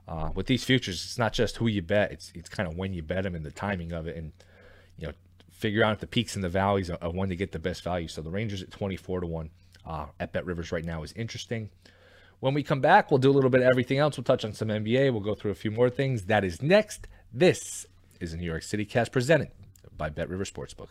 Uh, 0.09 0.31
with 0.35 0.47
these 0.47 0.64
futures, 0.64 1.05
it's 1.05 1.19
not 1.19 1.33
just 1.33 1.57
who 1.57 1.66
you 1.66 1.83
bet; 1.83 2.12
it's 2.12 2.33
it's 2.35 2.49
kind 2.49 2.69
of 2.69 2.77
when 2.77 2.92
you 2.95 3.03
bet 3.03 3.25
them 3.25 3.35
and 3.35 3.45
the 3.45 3.51
timing 3.51 3.92
of 3.92 4.07
it, 4.07 4.16
and 4.16 4.33
you 4.99 5.09
know, 5.09 5.12
figure 5.51 5.83
out 5.83 6.01
the 6.01 6.07
peaks 6.07 6.35
and 6.35 6.45
the 6.45 6.49
valleys 6.49 6.90
of, 6.90 6.97
of 7.03 7.14
when 7.14 7.29
to 7.29 7.37
get 7.37 7.53
the 7.53 7.59
best 7.59 7.83
value. 7.83 8.09
So 8.09 8.23
the 8.23 8.31
Rangers 8.31 8.62
at 8.62 8.71
24 8.71 9.21
to 9.21 9.27
one 9.27 9.51
uh, 9.85 10.07
at 10.21 10.33
Bet 10.33 10.47
Rivers 10.47 10.73
right 10.73 10.85
now 10.85 11.03
is 11.03 11.12
interesting. 11.12 11.71
When 12.40 12.53
we 12.55 12.62
come 12.62 12.81
back, 12.81 13.11
we'll 13.11 13.19
do 13.19 13.31
a 13.31 13.33
little 13.33 13.51
bit 13.51 13.62
of 13.62 13.66
everything 13.66 13.99
else. 13.99 14.16
We'll 14.16 14.25
touch 14.25 14.45
on 14.45 14.53
some 14.53 14.69
NBA. 14.69 15.11
We'll 15.11 15.23
go 15.23 15.35
through 15.35 15.53
a 15.53 15.57
few 15.57 15.71
more 15.71 15.88
things. 15.88 16.27
That 16.27 16.45
is 16.45 16.61
next. 16.61 17.09
This 17.33 17.87
is 18.21 18.33
a 18.33 18.37
New 18.37 18.47
York 18.47 18.62
City 18.62 18.85
Cast 18.85 19.11
presented 19.11 19.51
by 19.97 20.11
Bet 20.11 20.29
River 20.29 20.45
Sportsbook. 20.45 20.88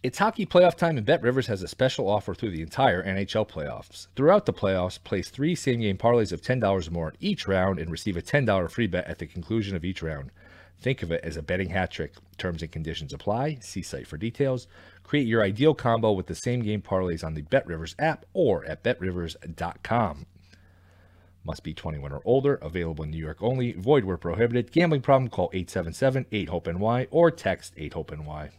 It's 0.00 0.18
hockey 0.18 0.46
playoff 0.46 0.76
time, 0.76 0.96
and 0.96 1.04
Bet 1.04 1.22
Rivers 1.22 1.48
has 1.48 1.60
a 1.60 1.66
special 1.66 2.08
offer 2.08 2.32
through 2.32 2.52
the 2.52 2.62
entire 2.62 3.02
NHL 3.02 3.48
playoffs. 3.48 4.06
Throughout 4.14 4.46
the 4.46 4.52
playoffs, 4.52 5.02
place 5.02 5.28
three 5.28 5.56
same 5.56 5.80
game 5.80 5.98
parlays 5.98 6.30
of 6.30 6.40
$10 6.40 6.86
or 6.86 6.90
more 6.92 7.14
each 7.18 7.48
round 7.48 7.80
and 7.80 7.90
receive 7.90 8.16
a 8.16 8.22
$10 8.22 8.70
free 8.70 8.86
bet 8.86 9.08
at 9.08 9.18
the 9.18 9.26
conclusion 9.26 9.74
of 9.74 9.84
each 9.84 10.00
round. 10.00 10.30
Think 10.80 11.02
of 11.02 11.10
it 11.10 11.24
as 11.24 11.36
a 11.36 11.42
betting 11.42 11.70
hat 11.70 11.90
trick. 11.90 12.14
Terms 12.36 12.62
and 12.62 12.70
conditions 12.70 13.12
apply. 13.12 13.58
See 13.60 13.82
site 13.82 14.06
for 14.06 14.16
details. 14.16 14.68
Create 15.02 15.26
your 15.26 15.42
ideal 15.42 15.74
combo 15.74 16.12
with 16.12 16.28
the 16.28 16.34
same 16.36 16.62
game 16.62 16.80
parlays 16.80 17.24
on 17.24 17.34
the 17.34 17.42
Bet 17.42 17.66
Rivers 17.66 17.96
app 17.98 18.24
or 18.32 18.64
at 18.66 18.84
betrivers.com. 18.84 20.26
Must 21.42 21.64
be 21.64 21.74
21 21.74 22.12
or 22.12 22.22
older. 22.24 22.54
Available 22.54 23.02
in 23.02 23.10
New 23.10 23.18
York 23.18 23.38
only. 23.42 23.72
Void 23.72 24.04
where 24.04 24.16
prohibited. 24.16 24.70
Gambling 24.70 25.02
problem? 25.02 25.28
Call 25.28 25.50
877-8-HOPE-NY 25.50 27.08
or 27.10 27.32
text 27.32 27.74
8-HOPE-NY. 27.74 28.50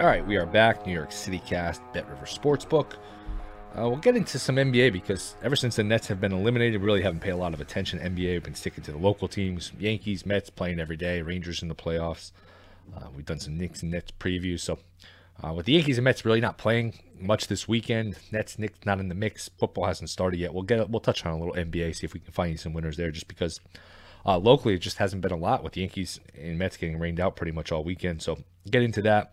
All 0.00 0.06
right, 0.06 0.24
we 0.24 0.36
are 0.36 0.46
back. 0.46 0.86
New 0.86 0.92
York 0.92 1.10
City 1.10 1.40
Cast, 1.40 1.82
Bet 1.92 2.08
River 2.08 2.24
Sportsbook. 2.24 2.92
Uh, 3.76 3.88
we'll 3.88 3.96
get 3.96 4.14
into 4.14 4.38
some 4.38 4.54
NBA 4.54 4.92
because 4.92 5.34
ever 5.42 5.56
since 5.56 5.74
the 5.74 5.82
Nets 5.82 6.06
have 6.06 6.20
been 6.20 6.30
eliminated, 6.30 6.80
we 6.80 6.86
really 6.86 7.02
haven't 7.02 7.18
paid 7.18 7.30
a 7.30 7.36
lot 7.36 7.52
of 7.52 7.60
attention 7.60 7.98
NBA. 7.98 8.34
We've 8.34 8.42
been 8.44 8.54
sticking 8.54 8.84
to 8.84 8.92
the 8.92 8.98
local 8.98 9.26
teams 9.26 9.72
Yankees, 9.76 10.24
Mets 10.24 10.50
playing 10.50 10.78
every 10.78 10.96
day, 10.96 11.20
Rangers 11.20 11.62
in 11.62 11.68
the 11.68 11.74
playoffs. 11.74 12.30
Uh, 12.96 13.08
we've 13.16 13.26
done 13.26 13.40
some 13.40 13.58
Knicks 13.58 13.82
and 13.82 13.90
Nets 13.90 14.12
previews. 14.20 14.60
So, 14.60 14.78
uh, 15.42 15.52
with 15.52 15.66
the 15.66 15.72
Yankees 15.72 15.98
and 15.98 16.04
Mets 16.04 16.24
really 16.24 16.40
not 16.40 16.58
playing 16.58 16.96
much 17.18 17.48
this 17.48 17.66
weekend, 17.66 18.18
Nets, 18.30 18.56
Knicks 18.56 18.78
not 18.86 19.00
in 19.00 19.08
the 19.08 19.16
mix. 19.16 19.50
Football 19.58 19.86
hasn't 19.86 20.10
started 20.10 20.38
yet. 20.38 20.54
We'll 20.54 20.62
get 20.62 20.88
we'll 20.88 21.00
touch 21.00 21.26
on 21.26 21.32
a 21.32 21.44
little 21.44 21.54
NBA, 21.54 21.96
see 21.96 22.04
if 22.04 22.14
we 22.14 22.20
can 22.20 22.32
find 22.32 22.60
some 22.60 22.72
winners 22.72 22.96
there, 22.96 23.10
just 23.10 23.26
because 23.26 23.58
uh, 24.24 24.38
locally 24.38 24.74
it 24.74 24.78
just 24.78 24.98
hasn't 24.98 25.22
been 25.22 25.32
a 25.32 25.36
lot 25.36 25.64
with 25.64 25.72
the 25.72 25.80
Yankees 25.80 26.20
and 26.40 26.56
Mets 26.56 26.76
getting 26.76 27.00
rained 27.00 27.18
out 27.18 27.34
pretty 27.34 27.50
much 27.50 27.72
all 27.72 27.82
weekend. 27.82 28.22
So, 28.22 28.38
get 28.70 28.84
into 28.84 29.02
that 29.02 29.32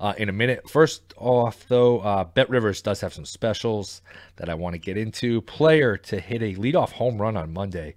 uh, 0.00 0.14
in 0.16 0.30
a 0.30 0.32
minute. 0.32 0.68
First 0.68 1.12
off, 1.18 1.66
though, 1.68 2.00
uh, 2.00 2.24
Bet 2.24 2.48
Rivers 2.48 2.80
does 2.80 3.02
have 3.02 3.12
some 3.12 3.26
specials 3.26 4.00
that 4.36 4.48
I 4.48 4.54
want 4.54 4.72
to 4.72 4.78
get 4.78 4.96
into. 4.96 5.42
Player 5.42 5.98
to 5.98 6.18
hit 6.18 6.42
a 6.42 6.54
leadoff 6.54 6.92
home 6.92 7.20
run 7.20 7.36
on 7.36 7.52
Monday, 7.52 7.94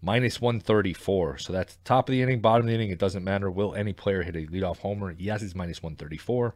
minus 0.00 0.40
134. 0.40 1.38
So 1.38 1.52
that's 1.52 1.76
top 1.84 2.08
of 2.08 2.12
the 2.12 2.22
inning, 2.22 2.40
bottom 2.40 2.62
of 2.62 2.68
the 2.68 2.74
inning. 2.74 2.90
It 2.90 2.98
doesn't 2.98 3.22
matter. 3.22 3.50
Will 3.50 3.74
any 3.74 3.92
player 3.92 4.22
hit 4.22 4.34
a 4.34 4.46
leadoff 4.46 4.78
homer? 4.78 5.14
Yes, 5.18 5.42
it's 5.42 5.54
minus 5.54 5.82
134. 5.82 6.54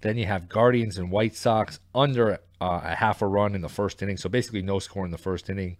Then 0.00 0.16
you 0.16 0.26
have 0.26 0.48
Guardians 0.48 0.96
and 0.96 1.10
White 1.10 1.36
Sox 1.36 1.78
under 1.94 2.38
uh, 2.60 2.80
a 2.82 2.94
half 2.94 3.20
a 3.20 3.26
run 3.26 3.54
in 3.54 3.60
the 3.60 3.68
first 3.68 4.02
inning. 4.02 4.16
So 4.16 4.30
basically, 4.30 4.62
no 4.62 4.78
score 4.78 5.04
in 5.04 5.10
the 5.10 5.18
first 5.18 5.50
inning. 5.50 5.76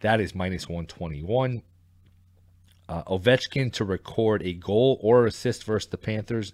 That 0.00 0.20
is 0.20 0.34
minus 0.34 0.66
121. 0.66 1.62
Uh, 2.88 3.02
Ovechkin 3.04 3.72
to 3.74 3.84
record 3.84 4.42
a 4.42 4.54
goal 4.54 4.98
or 5.02 5.26
assist 5.26 5.64
versus 5.64 5.90
the 5.90 5.98
Panthers 5.98 6.52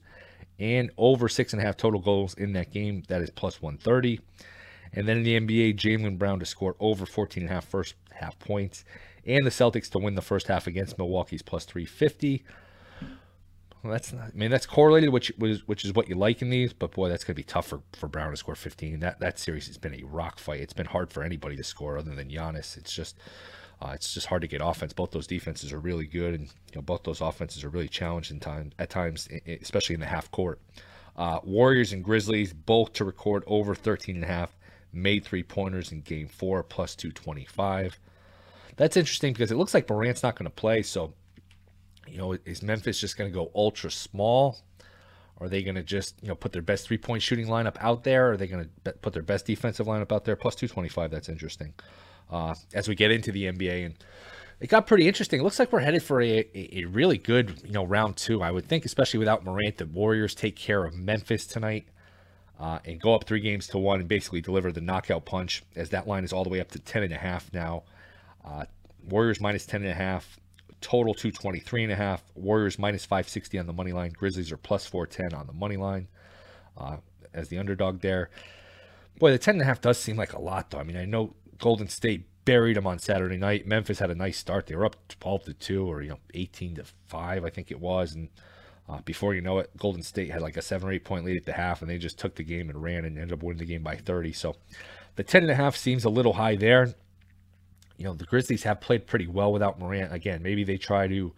and 0.59 0.91
over 0.97 1.29
six 1.29 1.53
and 1.53 1.63
a 1.63 1.65
half 1.65 1.77
total 1.77 2.01
goals 2.01 2.35
in 2.35 2.53
that 2.53 2.71
game. 2.71 3.03
That 3.09 3.23
is 3.23 3.31
plus 3.31 3.61
130. 3.61 4.21
And 4.95 5.09
then 5.09 5.19
in 5.19 5.23
the 5.23 5.41
NBA, 5.41 5.77
Jaylen 5.77 6.19
Brown 6.19 6.39
to 6.41 6.47
score 6.47 6.77
over 6.79 7.07
14 7.07 7.43
and 7.43 7.51
a 7.51 7.55
half 7.55 7.65
first 7.65 7.95
half 8.13 8.39
points, 8.39 8.85
and 9.27 9.47
the 9.47 9.51
Celtics 9.51 9.91
to 9.91 9.99
win 9.99 10.15
the 10.15 10.23
first 10.23 10.49
half 10.49 10.67
against 10.67 10.99
Milwaukee's 10.99 11.43
plus 11.43 11.65
350. 11.65 12.45
Well, 13.83 13.93
that's 13.93 14.13
not, 14.13 14.29
I 14.29 14.31
mean, 14.35 14.51
that's 14.51 14.67
correlated, 14.67 15.11
which 15.11 15.33
was 15.39 15.67
which 15.67 15.85
is 15.85 15.93
what 15.93 16.09
you 16.09 16.15
like 16.15 16.41
in 16.41 16.51
these, 16.51 16.73
but 16.73 16.93
boy, 16.93 17.09
that's 17.09 17.25
going 17.25 17.35
to 17.35 17.41
be 17.41 17.43
tough 17.43 17.67
for, 17.67 17.81
for 17.93 18.07
Brown 18.07 18.31
to 18.31 18.37
score 18.37 18.55
15. 18.55 19.01
That 19.01 19.19
that 19.19 19.39
series 19.39 19.67
has 19.67 19.77
been 19.77 19.95
a 19.95 20.05
rock 20.05 20.39
fight. 20.39 20.61
It's 20.61 20.73
been 20.73 20.87
hard 20.87 21.11
for 21.11 21.25
anybody 21.25 21.57
to 21.57 21.65
score 21.65 21.99
other 21.99 22.15
than 22.15 22.29
Giannis. 22.29 22.77
It's 22.77 22.93
just 22.93 23.19
uh, 23.83 23.93
it's 23.95 24.15
just 24.15 24.27
hard 24.27 24.43
to 24.43 24.49
get 24.49 24.61
offense. 24.63 24.93
Both 24.93 25.11
those 25.11 25.27
defenses 25.27 25.73
are 25.73 25.79
really 25.79 26.07
good, 26.07 26.35
and 26.35 26.45
you 26.45 26.77
know, 26.77 26.83
both 26.83 27.03
those 27.03 27.21
offenses 27.21 27.65
are 27.65 27.69
really 27.69 27.89
challenged 27.89 28.31
in 28.31 28.39
time 28.39 28.71
at 28.79 28.91
times, 28.91 29.29
especially 29.61 29.95
in 29.95 30.01
the 30.01 30.07
half 30.07 30.31
court. 30.31 30.61
Uh, 31.17 31.41
Warriors 31.43 31.93
and 31.93 32.05
Grizzlies 32.05 32.53
both 32.53 32.93
to 32.95 33.05
record 33.05 33.43
over 33.47 33.75
13 33.75 34.15
and 34.15 34.25
a 34.25 34.29
half, 34.29 34.57
made 34.93 35.25
three 35.25 35.43
pointers 35.43 35.91
in 35.91 36.01
Game 36.03 36.29
Four, 36.29 36.63
plus 36.63 36.95
225. 36.95 37.99
That's 38.77 38.97
interesting 38.97 39.33
because 39.33 39.51
it 39.51 39.57
looks 39.57 39.75
like 39.75 39.91
Morant's 39.91 40.23
not 40.23 40.37
going 40.37 40.45
to 40.45 40.51
play. 40.51 40.83
So, 40.83 41.13
you 42.07 42.19
know, 42.19 42.39
is 42.45 42.63
Memphis 42.63 43.01
just 43.01 43.19
going 43.19 43.31
to 43.31 43.35
go 43.35 43.51
ultra 43.53 43.91
small? 43.91 44.61
Are 45.39 45.49
they 45.49 45.65
going 45.65 45.75
to 45.75 45.83
just 45.83 46.15
you 46.23 46.29
know 46.29 46.37
put 46.37 46.53
their 46.53 46.63
best 46.63 46.87
three 46.87 46.99
point 46.99 47.21
shooting 47.21 47.49
lineup 47.49 47.77
out 47.81 48.05
there? 48.05 48.31
Are 48.31 48.37
they 48.37 48.47
going 48.47 48.71
to 48.85 48.93
put 48.93 49.13
their 49.13 49.25
best 49.25 49.45
defensive 49.45 49.89
lineup 49.89 50.13
out 50.13 50.25
there? 50.25 50.37
Plus 50.37 50.55
225. 50.55 51.11
That's 51.11 51.29
interesting 51.29 51.75
uh, 52.33 52.55
as 52.75 52.89
we 52.89 52.95
get 52.95 53.11
into 53.11 53.31
the 53.31 53.45
NBA. 53.45 53.87
And 53.87 53.95
it 54.61 54.69
got 54.69 54.87
pretty 54.87 55.07
interesting. 55.07 55.41
It 55.41 55.43
looks 55.43 55.59
like 55.59 55.73
we're 55.73 55.81
headed 55.81 56.03
for 56.03 56.21
a, 56.21 56.49
a, 56.55 56.85
really 56.87 57.19
good, 57.19 57.61
you 57.65 57.73
know, 57.73 57.85
round 57.85 58.17
two. 58.17 58.43
I 58.43 58.51
would 58.51 58.67
think, 58.67 58.85
especially 58.85 59.19
without 59.19 59.45
Morant, 59.45 59.77
the 59.77 59.87
Warriors 59.87 60.35
take 60.35 60.57
care 60.57 60.85
of 60.85 60.95
Memphis 60.95 61.47
tonight 61.47 61.87
uh, 62.59 62.79
and 62.85 63.01
go 63.01 63.15
up 63.15 63.25
three 63.25 63.41
games 63.41 63.67
to 63.69 63.79
one 63.79 64.01
and 64.01 64.09
basically 64.09 64.41
deliver 64.41 64.73
the 64.73 64.81
knockout 64.81 65.25
punch. 65.25 65.63
As 65.77 65.91
that 65.91 66.09
line 66.09 66.25
is 66.25 66.33
all 66.33 66.43
the 66.43 66.51
way 66.51 66.61
up 66.61 66.71
to 66.73 66.79
ten 66.79 67.03
and 67.03 67.13
a 67.13 67.19
half 67.19 67.53
now. 67.53 67.83
Uh, 68.45 68.65
Warriors 69.09 69.41
minus 69.41 69.67
ten 69.67 69.83
and 69.83 69.91
a 69.91 69.95
half. 69.95 70.39
Total 70.81 71.15
223 71.15 71.85
and 71.85 71.93
a 71.93 71.97
half. 71.97 72.25
Warriors 72.35 72.77
minus 72.77 73.05
560 73.05 73.57
on 73.57 73.67
the 73.67 73.73
money 73.73 73.93
line. 73.93 74.11
Grizzlies 74.11 74.51
are 74.51 74.57
plus 74.57 74.85
410 74.85 75.39
on 75.39 75.47
the 75.47 75.53
money 75.53 75.77
line 75.77 76.09
uh, 76.77 76.97
as 77.33 77.49
the 77.49 77.59
underdog 77.59 78.01
there. 78.01 78.31
Boy, 79.21 79.31
the 79.31 79.39
10 79.39 79.55
and 79.55 79.63
a 79.63 79.65
half 79.65 79.81
does 79.81 79.99
seem 79.99 80.17
like 80.17 80.33
a 80.33 80.41
lot, 80.41 80.71
though. 80.71 80.79
I 80.79 80.83
mean, 80.83 80.97
I 80.97 81.05
know 81.05 81.35
Golden 81.63 81.89
State 81.89 82.27
buried 82.45 82.77
them 82.77 82.87
on 82.87 82.99
Saturday 82.99 83.39
night. 83.39 83.67
Memphis 83.67 84.01
had 84.01 84.11
a 84.11 84.15
nice 84.15 84.37
start. 84.37 84.67
They 84.67 84.77
were 84.77 84.85
up 84.85 84.97
12 85.09 85.45
to 85.45 85.55
2 85.55 85.91
or 85.91 86.03
you 86.03 86.11
know 86.11 86.19
18 86.35 86.77
to 86.77 86.85
5 87.07 87.45
I 87.45 87.51
think 87.51 87.71
it 87.71 87.81
was 87.81 88.15
and 88.15 88.29
uh, 88.89 89.01
before 89.03 89.33
you 89.35 89.41
know 89.41 89.59
it 89.61 89.75
Golden 89.77 90.03
State 90.03 90.31
had 90.31 90.43
like 90.43 90.57
a 90.57 90.63
7 90.63 90.87
or 90.87 90.93
8 90.93 91.05
point 91.05 91.25
lead 91.25 91.37
at 91.39 91.47
the 91.47 91.53
half 91.53 91.81
and 91.81 91.91
they 91.91 91.99
just 91.99 92.19
took 92.19 92.35
the 92.35 92.43
game 92.43 92.69
and 92.69 92.83
ran 92.83 93.05
and 93.05 93.17
ended 93.17 93.33
up 93.33 93.43
winning 93.43 93.61
the 93.61 93.65
game 93.65 93.83
by 93.83 93.97
30. 93.97 94.33
So 94.33 94.57
the 95.17 95.23
10 95.23 95.43
and 95.43 95.51
a 95.53 95.55
half 95.55 95.77
seems 95.77 96.05
a 96.05 96.11
little 96.11 96.35
high 96.35 96.57
there. 96.57 96.95
You 97.97 98.05
know, 98.07 98.15
the 98.15 98.25
Grizzlies 98.25 98.65
have 98.65 98.81
played 98.81 99.07
pretty 99.07 99.29
well 99.29 99.53
without 99.53 99.79
Morant. 99.79 100.13
Again, 100.13 100.43
maybe 100.43 100.65
they 100.65 100.77
try 100.77 101.07
to 101.07 101.33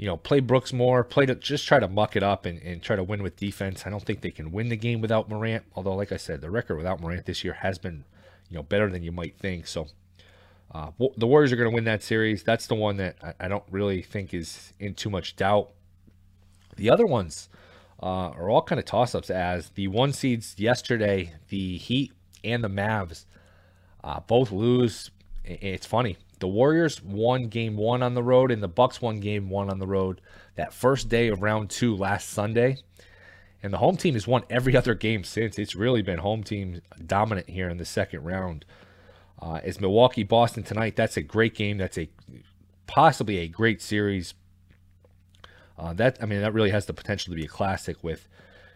you 0.00 0.06
know, 0.06 0.16
play 0.16 0.40
Brooks 0.40 0.72
more, 0.72 1.04
play 1.04 1.26
to 1.26 1.34
just 1.34 1.66
try 1.66 1.78
to 1.78 1.86
muck 1.86 2.16
it 2.16 2.22
up 2.22 2.46
and, 2.46 2.58
and 2.62 2.82
try 2.82 2.96
to 2.96 3.04
win 3.04 3.22
with 3.22 3.36
defense. 3.36 3.86
I 3.86 3.90
don't 3.90 4.02
think 4.02 4.22
they 4.22 4.30
can 4.30 4.50
win 4.50 4.70
the 4.70 4.76
game 4.76 5.02
without 5.02 5.28
Morant. 5.28 5.64
Although, 5.74 5.94
like 5.94 6.10
I 6.10 6.16
said, 6.16 6.40
the 6.40 6.50
record 6.50 6.76
without 6.76 7.02
Morant 7.02 7.26
this 7.26 7.44
year 7.44 7.52
has 7.52 7.76
been, 7.78 8.04
you 8.50 8.56
know, 8.56 8.62
better 8.62 8.90
than 8.90 9.02
you 9.02 9.12
might 9.12 9.38
think. 9.38 9.66
So 9.66 9.86
uh, 10.72 10.90
the 11.16 11.26
Warriors 11.26 11.52
are 11.52 11.56
going 11.56 11.70
to 11.70 11.74
win 11.74 11.84
that 11.84 12.02
series. 12.02 12.42
That's 12.42 12.66
the 12.66 12.74
one 12.74 12.96
that 12.98 13.16
I, 13.22 13.46
I, 13.46 13.48
don't 13.48 13.64
really 13.70 14.02
think 14.02 14.32
is 14.34 14.72
in 14.78 14.94
too 14.94 15.10
much 15.10 15.36
doubt. 15.36 15.70
The 16.76 16.90
other 16.90 17.06
ones 17.06 17.48
uh, 18.02 18.30
are 18.30 18.48
all 18.48 18.62
kind 18.62 18.78
of 18.78 18.84
toss 18.84 19.14
ups 19.14 19.30
as 19.30 19.70
the 19.70 19.88
one 19.88 20.12
seeds 20.12 20.54
yesterday, 20.58 21.34
the 21.48 21.76
Heat 21.76 22.12
and 22.44 22.62
the 22.62 22.68
Mavs 22.68 23.24
uh, 24.04 24.20
both 24.20 24.52
lose. 24.52 25.10
It's 25.44 25.86
funny. 25.86 26.16
The 26.38 26.48
Warriors 26.48 27.02
won 27.02 27.48
game 27.48 27.76
one 27.76 28.02
on 28.02 28.14
the 28.14 28.22
road, 28.22 28.50
and 28.50 28.62
the 28.62 28.68
Bucks 28.68 29.02
won 29.02 29.20
game 29.20 29.50
one 29.50 29.70
on 29.70 29.78
the 29.78 29.86
road 29.86 30.20
that 30.54 30.72
first 30.72 31.08
day 31.08 31.28
of 31.28 31.42
round 31.42 31.68
two 31.68 31.96
last 31.96 32.30
Sunday. 32.30 32.78
And 33.62 33.72
the 33.72 33.78
home 33.78 33.96
team 33.96 34.14
has 34.14 34.26
won 34.26 34.42
every 34.48 34.76
other 34.80 34.94
game 34.94 35.24
since. 35.24 35.58
It's 35.58 35.74
really 35.74 36.02
been 36.02 36.18
home 36.18 36.42
team 36.42 36.80
dominant 37.04 37.48
here 37.48 37.68
in 37.68 37.76
the 37.76 37.84
second 37.84 38.24
round. 38.24 38.64
Uh, 39.40 39.60
is 39.64 39.80
Milwaukee 39.80 40.22
Boston 40.22 40.62
tonight? 40.62 40.96
That's 40.96 41.16
a 41.16 41.22
great 41.22 41.54
game. 41.54 41.78
That's 41.78 41.96
a 41.96 42.08
possibly 42.86 43.38
a 43.38 43.48
great 43.48 43.80
series. 43.80 44.34
Uh, 45.78 45.94
that 45.94 46.18
I 46.20 46.26
mean, 46.26 46.42
that 46.42 46.52
really 46.52 46.70
has 46.70 46.86
the 46.86 46.92
potential 46.92 47.32
to 47.32 47.36
be 47.36 47.46
a 47.46 47.48
classic 47.48 48.02
with 48.02 48.28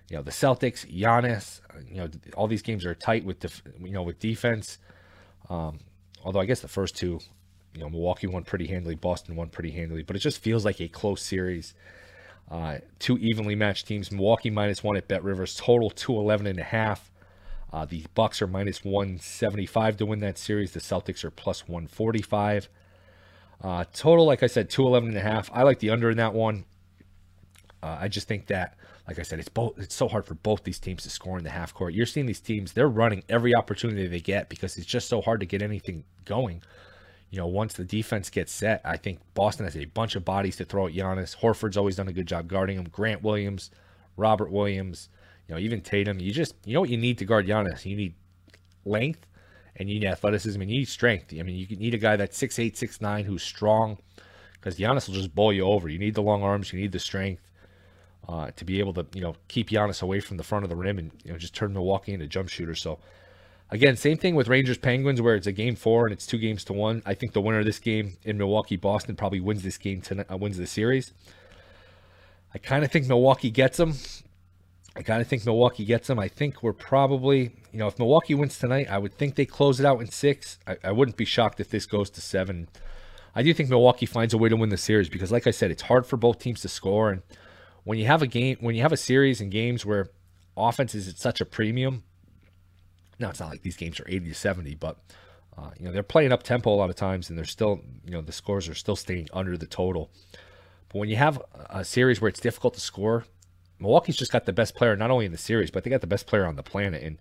you 0.09 0.17
know 0.17 0.23
the 0.23 0.31
Celtics, 0.31 0.87
Giannis. 0.91 1.61
You 1.91 1.97
know, 1.97 2.09
all 2.37 2.47
these 2.47 2.63
games 2.63 2.85
are 2.85 2.95
tight 2.95 3.25
with 3.25 3.41
def, 3.41 3.63
you 3.81 3.91
know 3.91 4.03
with 4.03 4.19
defense. 4.19 4.79
Um, 5.51 5.81
although 6.25 6.41
I 6.41 6.47
guess 6.47 6.61
the 6.61 6.69
first 6.69 6.97
two, 6.97 7.21
you 7.75 7.81
know, 7.81 7.91
Milwaukee 7.91 8.27
won 8.27 8.45
pretty 8.45 8.67
handily, 8.67 8.95
Boston 8.95 9.37
won 9.37 9.49
pretty 9.49 9.73
handily, 9.73 10.03
but 10.03 10.17
it 10.17 10.21
just 10.21 10.39
feels 10.39 10.65
like 10.65 10.81
a 10.81 10.89
close 10.89 11.21
series. 11.21 11.75
Uh, 12.51 12.79
two 12.99 13.19
evenly 13.19 13.55
matched 13.55 13.87
teams. 13.87 14.13
Milwaukee 14.13 14.51
minus 14.51 14.83
one 14.83 14.97
at 14.97 15.09
Bet 15.09 15.25
Rivers. 15.25 15.57
Total 15.57 15.91
211 15.91 16.47
and 16.47 16.59
a 16.59 16.65
half. 16.65 17.11
Uh, 17.73 17.85
the 17.85 18.05
Bucks 18.15 18.41
are 18.41 18.47
minus 18.47 18.85
175 18.85 19.97
to 19.97 20.07
win 20.07 20.21
that 20.21 20.39
series. 20.39 20.73
The 20.73 20.81
Celtics 20.81 21.25
are 21.25 21.31
plus 21.31 21.67
145. 21.67 22.69
Uh, 23.61 23.85
total, 23.93 24.27
like 24.27 24.43
I 24.43 24.47
said, 24.47 24.71
211 24.71 25.09
and 25.09 25.19
a 25.19 25.29
half. 25.29 25.51
I 25.53 25.63
like 25.63 25.81
the 25.81 25.91
under 25.91 26.11
in 26.11 26.19
that 26.19 26.35
one. 26.35 26.67
Uh, 27.83 27.99
I 28.01 28.09
just 28.09 28.29
think 28.29 28.47
that, 28.47 28.77
like 29.09 29.19
I 29.19 29.23
said, 29.23 29.39
it's 29.39 29.49
both. 29.49 29.79
It's 29.79 29.95
so 29.95 30.07
hard 30.07 30.25
for 30.25 30.35
both 30.35 30.65
these 30.65 30.79
teams 30.79 31.03
to 31.03 31.11
score 31.11 31.37
in 31.37 31.45
the 31.45 31.51
half 31.51 31.75
court. 31.75 31.95
You're 31.95 32.07
seeing 32.07 32.27
these 32.27 32.41
teams; 32.41 32.73
they're 32.73 32.89
running 32.89 33.25
every 33.29 33.55
opportunity 33.55 34.07
they 34.07 34.21
get 34.21 34.49
because 34.49 34.77
it's 34.77 34.87
just 34.87 35.09
so 35.09 35.21
hard 35.21 35.41
to 35.41 35.47
get 35.47 35.61
anything 35.61 36.05
going. 36.25 36.63
You 37.35 37.41
know, 37.41 37.49
once 37.49 37.75
the 37.75 37.85
defense 37.85 38.31
gets 38.31 38.53
set, 38.53 38.81
I 38.85 38.97
think 38.97 39.19
Boston 39.35 39.65
has 39.65 39.77
a 39.77 39.87
bunch 39.87 40.15
of 40.15 40.25
bodies 40.25 40.55
to 40.55 40.65
throw 40.65 40.87
at 40.87 40.93
Giannis. 40.93 41.37
Horford's 41.39 41.77
always 41.77 41.97
done 41.97 42.07
a 42.07 42.13
good 42.13 42.29
job 42.29 42.47
guarding 42.47 42.79
him. 42.79 42.85
Grant 42.85 43.25
Williams, 43.25 43.73
Robert 44.17 44.53
Williams, 44.53 45.09
you 45.49 45.55
know, 45.57 45.61
even 45.61 45.81
Tatum. 45.81 46.21
You 46.21 46.31
just, 46.31 46.55
you 46.65 46.75
know 46.75 46.81
what 46.81 46.91
you 46.91 46.97
need 46.97 47.19
to 47.19 47.25
guard 47.25 47.49
Giannis? 47.49 47.85
You 47.85 47.97
need 47.97 48.15
length 48.85 49.27
and 49.75 49.91
you 49.91 49.99
need 49.99 50.07
athleticism 50.07 50.63
and 50.63 50.71
you 50.71 50.79
need 50.79 50.89
strength. 50.89 51.35
I 51.37 51.43
mean, 51.43 51.57
you 51.57 51.77
need 51.77 51.93
a 51.93 51.99
guy 51.99 52.15
that's 52.15 52.41
6'8, 52.41 52.75
6'9 52.75 53.25
who's 53.25 53.43
strong 53.43 53.99
because 54.53 54.79
Giannis 54.79 55.09
will 55.09 55.17
just 55.17 55.35
bowl 55.35 55.53
you 55.53 55.65
over. 55.65 55.89
You 55.89 55.99
need 55.99 56.15
the 56.15 56.23
long 56.23 56.45
arms, 56.45 56.73
you 56.73 56.81
need 56.81 56.93
the 56.93 57.01
strength 57.01 57.51
uh, 58.29 58.53
to 58.55 58.65
be 58.65 58.79
able 58.79 58.95
to, 58.95 59.07
you 59.13 59.23
know, 59.23 59.35
keep 59.49 59.71
Giannis 59.71 60.03
away 60.03 60.21
from 60.21 60.37
the 60.37 60.45
front 60.45 60.63
of 60.63 60.71
the 60.71 60.77
rim 60.77 61.01
and, 61.01 61.11
you 61.25 61.33
know, 61.33 61.39
just 61.39 61.53
turn 61.53 61.73
Milwaukee 61.73 62.13
into 62.13 62.29
jump 62.29 62.49
shooter. 62.49 62.77
So, 62.77 63.01
Again, 63.75 63.97
same 63.97 64.19
thing 64.19 64.37
with 64.37 64.47
Rangers 64.47 64.79
Penguins, 64.79 65.21
where 65.21 65.35
it's 65.35 65.49
a 65.49 65.53
game 65.53 65.75
four 65.75 66.07
and 66.07 66.13
it's 66.13 66.29
two 66.29 66.39
games 66.39 66.63
to 66.67 66.73
one. 66.73 67.03
I 67.05 67.15
think 67.15 67.33
the 67.33 67.41
winner 67.41 67.59
of 67.59 67.65
this 67.65 67.81
game 67.81 68.17
in 68.23 68.39
Milwaukee 68.39 68.77
Boston 68.77 69.17
probably 69.17 69.41
wins 69.41 69.65
this 69.65 69.79
game 69.79 70.01
tonight, 70.01 70.27
uh, 70.31 70.37
wins 70.37 70.59
the 70.59 70.67
series. 70.69 71.13
I 72.55 72.59
kind 72.59 72.85
of 72.85 72.93
think 72.93 73.09
Milwaukee 73.09 73.51
gets 73.51 73.79
them. 73.79 73.95
I 74.95 75.03
kind 75.03 75.21
of 75.21 75.27
think 75.27 75.45
Milwaukee 75.45 75.85
gets 75.85 76.07
them. 76.07 76.21
I 76.21 76.29
think 76.29 76.63
we're 76.63 76.73
probably, 76.73 77.51
you 77.73 77.81
know, 77.81 77.89
if 77.89 77.99
Milwaukee 77.99 78.37
wins 78.37 78.61
tonight, 78.61 78.89
I 78.89 78.99
would 78.99 79.13
think 79.13 79.35
they 79.35 79.45
close 79.45 79.81
it 79.81 79.87
out 79.87 80.01
in 80.01 80.09
six. 80.09 80.57
I, 80.69 80.77
I 80.85 80.93
wouldn't 80.93 81.17
be 81.17 81.25
shocked 81.25 81.59
if 81.59 81.71
this 81.71 81.85
goes 81.85 82.11
to 82.11 82.21
seven. 82.21 82.69
I 83.35 83.43
do 83.43 83.53
think 83.53 83.71
Milwaukee 83.71 84.07
finds 84.07 84.33
a 84.33 84.39
way 84.39 84.51
to 84.51 84.57
win 84.57 84.69
the 84.69 84.77
series 84.77 85.09
because, 85.09 85.33
like 85.33 85.49
I 85.49 85.51
said, 85.51 85.73
it's 85.73 85.83
hard 85.83 86.07
for 86.07 86.17
both 86.17 86.39
teams 86.39 86.61
to 86.61 86.69
score. 86.69 87.11
And 87.11 87.23
when 87.83 87.99
you 87.99 88.07
have 88.07 88.23
a 88.23 88.29
game, 88.29 88.57
when 88.61 88.77
you 88.77 88.83
have 88.83 88.93
a 88.93 88.97
series 88.97 89.41
and 89.41 89.51
games 89.51 89.85
where 89.85 90.11
offense 90.57 90.95
is 90.95 91.09
at 91.09 91.19
such 91.19 91.41
a 91.41 91.45
premium, 91.45 92.05
now 93.19 93.31
it's 93.31 93.41
not 93.41 93.51
like 93.51 93.63
these 93.63 93.77
games 93.77 94.01
are 94.01 94.07
80 94.09 94.29
to 94.29 94.35
70, 94.35 94.75
but 94.77 94.99
uh, 95.57 95.71
you 95.79 95.87
know 95.87 95.93
they're 95.93 96.03
playing 96.03 96.33
up 96.33 96.43
tempo 96.43 96.71
a 96.71 96.77
lot 96.77 96.91
of 96.91 96.97
times, 96.97 97.29
and 97.29 97.39
they're 97.39 97.45
still 97.45 97.81
you 98.05 98.13
know 98.13 98.21
the 98.21 98.33
scores 98.33 98.69
are 98.69 98.75
still 98.75 98.97
staying 98.97 99.29
under 99.33 99.57
the 99.57 99.67
total. 99.67 100.11
But 100.89 100.99
when 100.99 101.09
you 101.09 101.17
have 101.17 101.41
a 101.71 101.85
series 101.85 102.21
where 102.21 102.29
it's 102.29 102.41
difficult 102.41 102.75
to 102.75 102.81
score, 102.81 103.25
Milwaukee's 103.79 104.17
just 104.17 104.33
got 104.33 104.47
the 104.47 104.53
best 104.53 104.75
player 104.75 104.97
not 104.97 105.11
only 105.11 105.27
in 105.27 105.33
the 105.33 105.39
series, 105.39 105.71
but 105.71 105.85
they 105.85 105.91
got 105.91 106.01
the 106.01 106.07
best 106.07 106.27
player 106.27 106.47
on 106.47 106.57
the 106.57 106.63
planet, 106.63 107.03
and 107.03 107.19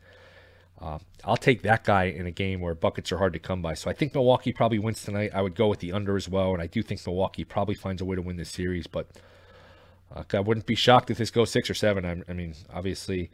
uh, 0.81 0.99
I'll 1.23 1.37
take 1.37 1.61
that 1.61 1.83
guy 1.83 2.05
in 2.05 2.25
a 2.25 2.31
game 2.31 2.59
where 2.59 2.75
buckets 2.75 3.11
are 3.11 3.17
hard 3.17 3.33
to 3.33 3.39
come 3.39 3.61
by. 3.61 3.73
So 3.73 3.89
I 3.89 3.93
think 3.93 4.13
Milwaukee 4.13 4.51
probably 4.51 4.79
wins 4.79 5.03
tonight. 5.03 5.31
I 5.33 5.41
would 5.41 5.55
go 5.55 5.67
with 5.67 5.79
the 5.79 5.93
under 5.93 6.17
as 6.17 6.27
well, 6.27 6.53
and 6.53 6.61
I 6.61 6.67
do 6.67 6.83
think 6.83 7.05
Milwaukee 7.05 7.45
probably 7.45 7.75
finds 7.75 8.01
a 8.01 8.05
way 8.05 8.15
to 8.15 8.21
win 8.21 8.35
this 8.35 8.49
series. 8.49 8.87
But 8.87 9.07
uh, 10.13 10.23
I 10.33 10.39
wouldn't 10.41 10.65
be 10.65 10.75
shocked 10.75 11.09
if 11.09 11.17
this 11.17 11.31
goes 11.31 11.51
six 11.51 11.69
or 11.69 11.73
seven. 11.73 12.05
I, 12.05 12.21
I 12.29 12.33
mean, 12.33 12.55
obviously, 12.73 13.29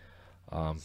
um, 0.51 0.79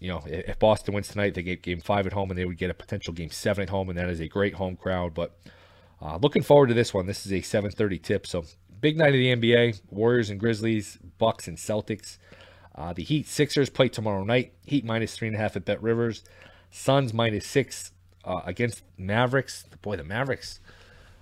you 0.00 0.08
know, 0.08 0.22
if 0.26 0.58
Boston 0.58 0.94
wins 0.94 1.08
tonight, 1.08 1.34
they 1.34 1.42
get 1.42 1.62
game 1.62 1.80
five 1.80 2.06
at 2.06 2.14
home 2.14 2.30
and 2.30 2.38
they 2.38 2.46
would 2.46 2.56
get 2.56 2.70
a 2.70 2.74
potential 2.74 3.12
game 3.12 3.30
seven 3.30 3.62
at 3.62 3.68
home, 3.68 3.90
and 3.90 3.98
that 3.98 4.08
is 4.08 4.18
a 4.18 4.28
great 4.28 4.54
home 4.54 4.74
crowd. 4.74 5.14
But 5.14 5.38
uh, 6.02 6.18
looking 6.20 6.42
forward 6.42 6.68
to 6.68 6.74
this 6.74 6.94
one. 6.94 7.06
This 7.06 7.26
is 7.26 7.32
a 7.32 7.42
7:30 7.42 8.02
tip, 8.02 8.26
so 8.26 8.44
big 8.80 8.96
night 8.96 9.14
of 9.14 9.14
the 9.14 9.36
NBA: 9.36 9.82
Warriors 9.90 10.30
and 10.30 10.40
Grizzlies, 10.40 10.98
Bucks 11.18 11.46
and 11.46 11.58
Celtics. 11.58 12.16
Uh, 12.74 12.94
the 12.94 13.04
Heat 13.04 13.28
Sixers 13.28 13.68
play 13.68 13.88
tomorrow 13.88 14.24
night. 14.24 14.54
Heat 14.64 14.84
minus 14.84 15.14
three 15.14 15.28
and 15.28 15.36
a 15.36 15.40
half 15.40 15.54
at 15.54 15.66
Bet 15.66 15.82
Rivers. 15.82 16.24
Suns 16.70 17.12
minus 17.12 17.46
six 17.46 17.92
uh, 18.24 18.40
against 18.46 18.82
Mavericks. 18.96 19.66
Boy, 19.82 19.96
the 19.96 20.04
Mavericks 20.04 20.60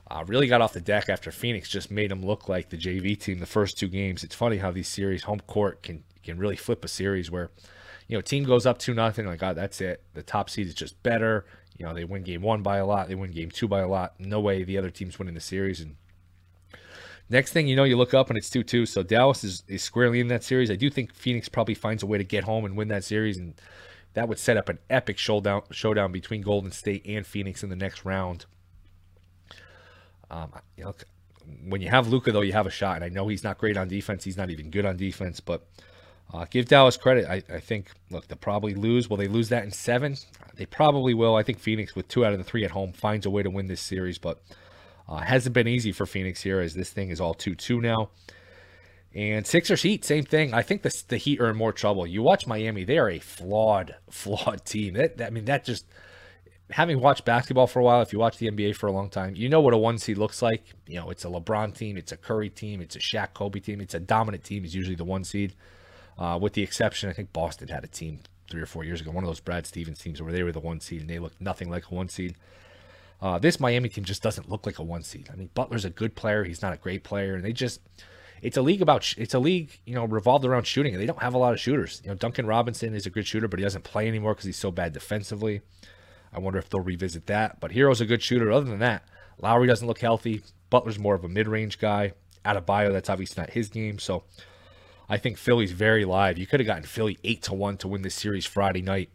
uh, 0.09 0.23
really 0.27 0.47
got 0.47 0.61
off 0.61 0.73
the 0.73 0.81
deck 0.81 1.09
after 1.09 1.33
Phoenix 1.33 1.69
just 1.69 1.91
made 1.91 2.11
them 2.13 2.25
look 2.25 2.49
like 2.49 2.69
the 2.69 2.77
JV 2.77 3.19
team 3.19 3.41
the 3.41 3.47
first 3.47 3.77
two 3.77 3.89
games. 3.89 4.23
It's 4.23 4.37
funny 4.37 4.59
how 4.59 4.71
these 4.71 4.89
series, 4.89 5.25
home 5.25 5.41
court, 5.49 5.83
can 5.83 6.05
can 6.23 6.39
really 6.39 6.57
flip 6.57 6.85
a 6.85 6.89
series 6.89 7.31
where 7.31 7.51
you 8.09 8.17
know, 8.17 8.23
team 8.23 8.45
goes 8.45 8.67
up 8.67 8.79
two 8.79 8.95
nothing, 8.95 9.27
like, 9.27 9.43
oh, 9.43 9.55
that's 9.55 9.81
it. 9.81 10.03
The 10.15 10.23
top 10.23 10.51
seed 10.51 10.67
is 10.67 10.75
just 10.75 11.01
better. 11.03 11.45
You 11.77 11.87
know, 11.87 11.95
they 11.95 12.05
win 12.05 12.23
game 12.23 12.43
one 12.43 12.63
by 12.63 12.79
a 12.79 12.87
lot, 12.87 13.09
they 13.09 13.15
win 13.15 13.31
game 13.31 13.51
two 13.51 13.69
by 13.69 13.81
a 13.81 13.89
lot. 13.89 14.15
No 14.19 14.41
way 14.41 14.65
the 14.65 14.79
other 14.79 14.91
team's 14.91 15.19
winning 15.19 15.35
the 15.35 15.41
series. 15.41 15.81
And 15.81 15.97
next 17.29 17.53
thing 17.53 17.69
you 17.69 17.77
know, 17.77 17.85
you 17.85 17.97
look 17.97 18.15
up 18.15 18.31
and 18.31 18.39
it's 18.39 18.51
two 18.51 18.65
two. 18.65 18.87
So 18.87 19.03
Dallas 19.03 19.45
is, 19.45 19.63
is 19.69 19.83
squarely 19.83 20.21
in 20.21 20.29
that 20.29 20.43
series. 20.43 20.71
I 20.71 20.77
do 20.77 20.91
think 20.91 21.15
Phoenix 21.15 21.49
probably 21.49 21.75
finds 21.75 22.03
a 22.03 22.07
way 22.07 22.19
to 22.19 22.25
get 22.25 22.45
home 22.45 22.65
and 22.65 22.77
win 22.77 22.89
that 22.89 23.05
series, 23.05 23.37
and 23.37 23.55
that 24.15 24.29
would 24.29 24.39
set 24.39 24.57
up 24.57 24.69
an 24.69 24.79
epic 24.91 25.19
showdown 25.19 25.63
showdown 25.71 26.11
between 26.11 26.41
Golden 26.43 26.73
State 26.73 27.07
and 27.07 27.27
Phoenix 27.27 27.63
in 27.63 27.69
the 27.69 27.77
next 27.77 28.05
round. 28.05 28.47
Um, 30.31 30.53
you 30.77 30.85
know, 30.85 30.95
when 31.67 31.81
you 31.81 31.89
have 31.89 32.09
Luka 32.09 32.33
though, 32.33 32.41
you 32.41 32.53
have 32.53 32.67
a 32.67 32.71
shot. 32.71 32.97
And 32.97 33.05
I 33.05 33.09
know 33.09 33.29
he's 33.29 33.45
not 33.45 33.59
great 33.59 33.77
on 33.77 33.89
defense. 33.89 34.25
He's 34.25 34.37
not 34.37 34.51
even 34.51 34.71
good 34.71 34.85
on 34.85 34.97
defense, 34.97 35.41
but 35.41 35.67
uh, 36.33 36.45
give 36.51 36.67
Dallas 36.67 36.97
credit. 36.97 37.27
I, 37.27 37.43
I, 37.53 37.61
think, 37.61 37.91
look, 38.11 38.29
they'll 38.29 38.37
probably 38.37 38.75
lose. 38.75 39.09
Will 39.09 39.17
they 39.17 39.29
lose 39.29 39.49
that 39.49 39.65
in 39.65 39.71
seven? 39.71 40.17
They 40.57 40.67
probably 40.67 41.15
will. 41.15 41.37
I 41.37 41.43
think 41.43 41.59
Phoenix, 41.59 41.95
with 41.95 42.09
two 42.09 42.25
out 42.25 42.33
of 42.33 42.39
the 42.39 42.45
three 42.45 42.65
at 42.65 42.73
home, 42.73 42.93
finds 42.93 43.25
a 43.25 43.31
way 43.31 43.43
to 43.43 43.51
win 43.51 43.67
this 43.67 43.81
series, 43.81 44.19
but 44.19 44.43
uh, 45.09 45.19
hasn't 45.19 45.55
been 45.55 45.69
easy 45.69 45.91
for 45.91 46.05
Phoenix 46.05 46.43
here 46.43 46.61
as 46.61 46.75
this 46.75 46.91
thing 46.91 47.09
is 47.11 47.21
all 47.21 47.35
2 47.35 47.55
2 47.55 47.81
now. 47.81 48.11
And 49.15 49.47
Sixers 49.47 49.83
Heat, 49.83 50.05
same 50.05 50.25
thing. 50.25 50.53
I 50.53 50.61
think 50.61 50.83
the, 50.83 51.03
the 51.09 51.17
Heat 51.17 51.41
are 51.41 51.49
in 51.49 51.57
more 51.57 51.73
trouble. 51.73 52.07
You 52.07 52.23
watch 52.23 52.47
Miami, 52.47 52.85
they 52.85 52.99
are 52.99 53.09
a 53.09 53.19
flawed, 53.19 53.97
flawed 54.11 54.67
team. 54.67 54.95
That, 54.95 55.23
I 55.23 55.31
mean, 55.31 55.47
that 55.47 55.65
just, 55.65 55.87
having 56.71 57.01
watched 57.01 57.25
basketball 57.25 57.67
for 57.67 57.81
a 57.81 57.83
while, 57.83 58.03
if 58.03 58.13
you 58.13 58.19
watch 58.19 58.37
the 58.37 58.51
NBA 58.51 58.77
for 58.77 58.87
a 58.87 58.93
long 58.93 59.09
time, 59.09 59.35
you 59.35 59.49
know 59.49 59.63
what 59.63 59.73
a 59.73 59.79
one 59.79 59.97
seed 59.97 60.19
looks 60.19 60.43
like. 60.43 60.75
You 60.87 60.97
know, 60.97 61.09
it's 61.09 61.25
a 61.25 61.29
LeBron 61.29 61.75
team, 61.75 61.97
it's 61.97 62.13
a 62.13 62.19
Curry 62.19 62.51
team, 62.51 62.83
it's 62.83 62.97
a 62.97 62.99
Shaq 62.99 63.33
Kobe 63.33 63.61
team, 63.61 63.81
it's 63.81 63.95
a 63.95 64.01
dominant 64.01 64.45
team, 64.45 64.67
is 64.67 64.75
usually 64.75 64.97
the 64.97 65.05
one 65.05 65.25
seed 65.25 65.55
uh, 66.19 66.39
with 66.41 66.55
the 66.55 66.63
exception, 66.63 67.09
I 67.09 67.13
think 67.13 67.33
Boston 67.33 67.69
had 67.69 67.85
a 67.85 67.89
team 67.89 68.21
three 68.51 68.63
or 68.63 68.67
four 68.67 68.85
years 68.85 69.01
ago, 69.01 69.11
one 69.11 69.25
of 69.25 69.29
those 69.29 69.41
Brad 69.41 69.67
Stevens 69.67 69.99
teams 69.99 70.21
where 70.23 70.33
they 70.33 70.43
were 70.43 70.53
the 70.53 70.61
one 70.61 70.81
seed 70.81 71.03
and 71.03 71.11
they 71.11 71.19
looked 71.19 71.41
nothing 71.41 71.71
like 71.71 71.91
a 71.91 71.95
one 71.95 72.09
seed. 72.09 72.35
Uh, 73.21 73.39
this 73.39 73.61
Miami 73.61 73.89
team 73.89 74.05
just 74.05 74.23
doesn't 74.23 74.49
look 74.49 74.65
like 74.65 74.79
a 74.79 74.83
one 74.83 75.03
seed. 75.03 75.29
I 75.33 75.37
mean, 75.37 75.51
Butler's 75.55 75.85
a 75.85 75.91
good 75.91 76.15
player; 76.15 76.45
he's 76.45 76.63
not 76.63 76.73
a 76.73 76.77
great 76.77 77.05
player, 77.05 77.35
and 77.35 77.45
they 77.45 77.53
just. 77.53 77.81
It's 78.41 78.57
a 78.57 78.63
league 78.63 78.81
about 78.81 79.15
it's 79.19 79.35
a 79.35 79.41
league 79.41 79.81
you 79.85 79.97
know 79.97 80.05
revolved 80.05 80.45
around 80.45 80.65
shooting, 80.65 80.95
and 80.95 81.03
they 81.03 81.07
don't 81.07 81.21
have 81.21 81.35
a 81.35 81.39
lot 81.39 81.53
of 81.53 81.59
shooters. 81.59 82.01
You 82.05 82.11
know, 82.11 82.15
Duncan 82.15 82.47
Robinson 82.47 82.95
is 82.95 83.07
a 83.07 83.11
good 83.11 83.27
shooter, 83.27 83.49
but 83.49 83.59
he 83.59 83.65
doesn't 83.65 83.83
play 83.83 84.07
anymore 84.07 84.35
because 84.35 84.47
he's 84.47 84.57
so 84.57 84.71
bad 84.71 84.93
defensively. 84.93 85.61
I 86.33 86.39
wonder 86.39 86.61
if 86.61 86.71
they'll 86.71 86.81
revisit 86.81 87.27
that. 87.27 87.59
But 87.59 87.73
Herro's 87.73 88.01
a 88.01 88.07
good 88.07 88.23
shooter. 88.23 88.53
Other 88.53 88.71
than 88.71 88.79
that, 88.79 89.03
Lowry 89.41 89.67
doesn't 89.67 89.89
look 89.89 89.99
healthy. 89.99 90.43
Butler's 90.71 90.99
more 90.99 91.17
of 91.17 91.25
a 91.25 91.29
mid-range 91.29 91.81
guy. 91.81 92.13
Adebayo, 92.45 92.93
that's 92.93 93.11
obviously 93.11 93.41
not 93.41 93.51
his 93.51 93.69
game. 93.69 93.99
So 93.99 94.23
I 95.09 95.17
think 95.17 95.39
Philly's 95.39 95.73
very 95.73 96.05
live. 96.05 96.39
You 96.39 96.47
could 96.47 96.61
have 96.61 96.67
gotten 96.67 96.85
Philly 96.85 97.19
8 97.25 97.43
to 97.45 97.55
1 97.55 97.77
to 97.79 97.89
win 97.89 98.03
this 98.03 98.15
series 98.15 98.45
Friday 98.45 98.83
night. 98.83 99.11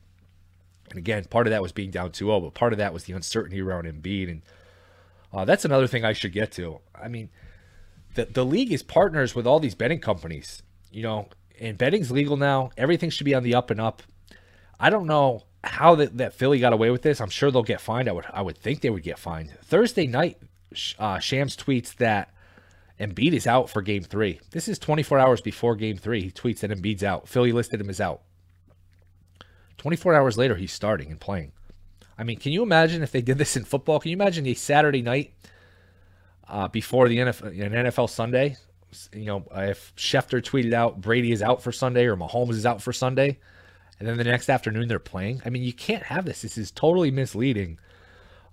And 0.90 0.98
again, 0.98 1.26
part 1.26 1.48
of 1.48 1.52
that 1.52 1.62
was 1.62 1.72
being 1.72 1.92
down 1.92 2.12
2 2.12 2.26
0, 2.26 2.40
but 2.42 2.54
part 2.54 2.74
of 2.74 2.80
that 2.80 2.94
was 2.94 3.04
the 3.04 3.14
uncertainty 3.14 3.62
around 3.62 3.86
Embiid. 3.86 4.30
And 4.30 4.42
uh, 5.32 5.46
that's 5.46 5.66
another 5.66 5.88
thing 5.88 6.04
I 6.04 6.14
should 6.14 6.34
get 6.34 6.52
to. 6.54 6.80
I 7.00 7.08
mean, 7.08 7.30
the, 8.16 8.26
the 8.26 8.46
league 8.46 8.72
is 8.72 8.84
partners 8.84 9.36
with 9.36 9.48
all 9.48 9.60
these 9.60 9.76
betting 9.76 10.00
companies, 10.00 10.64
you 10.92 11.04
know, 11.04 11.30
and 11.60 11.78
betting's 11.78 12.12
legal 12.12 12.38
now. 12.38 12.72
Everything 12.78 13.10
should 13.10 13.26
be 13.26 13.36
on 13.36 13.44
the 13.44 13.56
up 13.56 13.70
and 13.70 13.80
up. 13.80 14.04
I 14.80 14.90
don't 14.90 15.08
know 15.08 15.44
how 15.64 15.96
that, 15.96 16.18
that 16.18 16.34
Philly 16.34 16.60
got 16.60 16.74
away 16.74 16.90
with 16.90 17.04
this. 17.04 17.22
I'm 17.22 17.30
sure 17.30 17.52
they'll 17.52 17.64
get 17.64 17.82
fined. 17.82 18.10
I 18.10 18.12
would 18.12 18.26
I 18.34 18.42
would 18.42 18.58
think 18.58 18.82
they 18.82 18.90
would 18.90 19.04
get 19.04 19.18
fined. 19.18 19.52
Thursday 19.64 20.08
night, 20.08 20.38
uh, 21.00 21.20
Shams 21.20 21.56
tweets 21.56 21.96
that 21.96 22.33
Embiid 23.04 23.34
is 23.34 23.48
out 23.48 23.70
for 23.70 23.82
game 23.82 24.04
three. 24.04 24.40
This 24.52 24.68
is 24.68 24.80
24 24.80 25.20
hours 25.20 25.42
before 25.42 25.76
game 25.76 25.98
three. 25.98 26.22
He 26.22 26.32
tweets 26.32 26.60
that 26.60 26.72
Embiid's 26.72 27.04
out. 27.04 27.28
Philly 27.28 27.52
listed 27.52 27.82
him 27.82 27.90
as 27.90 28.00
out. 28.00 28.22
24 29.78 30.14
hours 30.16 30.38
later, 30.38 30.56
he's 30.56 30.72
starting 30.72 31.12
and 31.12 31.20
playing. 31.20 31.52
I 32.18 32.24
mean, 32.24 32.38
can 32.38 32.52
you 32.52 32.64
imagine 32.64 33.04
if 33.04 33.12
they 33.12 33.22
did 33.22 33.38
this 33.38 33.58
in 33.58 33.66
football? 33.66 34.00
Can 34.00 34.12
you 34.12 34.18
imagine 34.18 34.46
a 34.48 34.54
Saturday 34.54 35.02
night 35.02 35.34
uh, 36.48 36.68
before 36.70 37.10
the 37.10 37.18
NFL, 37.18 37.48
an 37.62 37.72
NFL 37.72 38.10
Sunday? 38.10 38.56
You 39.12 39.26
know, 39.26 39.46
if 39.52 39.94
Schefter 39.96 40.42
tweeted 40.42 40.74
out 40.74 41.02
Brady 41.02 41.32
is 41.32 41.42
out 41.42 41.64
for 41.64 41.72
Sunday 41.72 42.06
or 42.06 42.16
Mahomes 42.16 42.52
is 42.52 42.66
out 42.66 42.82
for 42.82 42.94
Sunday, 42.94 43.40
and 44.00 44.08
then 44.08 44.18
the 44.18 44.24
next 44.24 44.50
afternoon 44.50 44.88
they're 44.88 45.00
playing. 45.00 45.42
I 45.46 45.50
mean, 45.50 45.64
you 45.64 45.74
can't 45.74 46.04
have 46.04 46.26
this. 46.26 46.44
This 46.44 46.58
is 46.58 46.72
totally 46.72 47.12
misleading. 47.12 47.80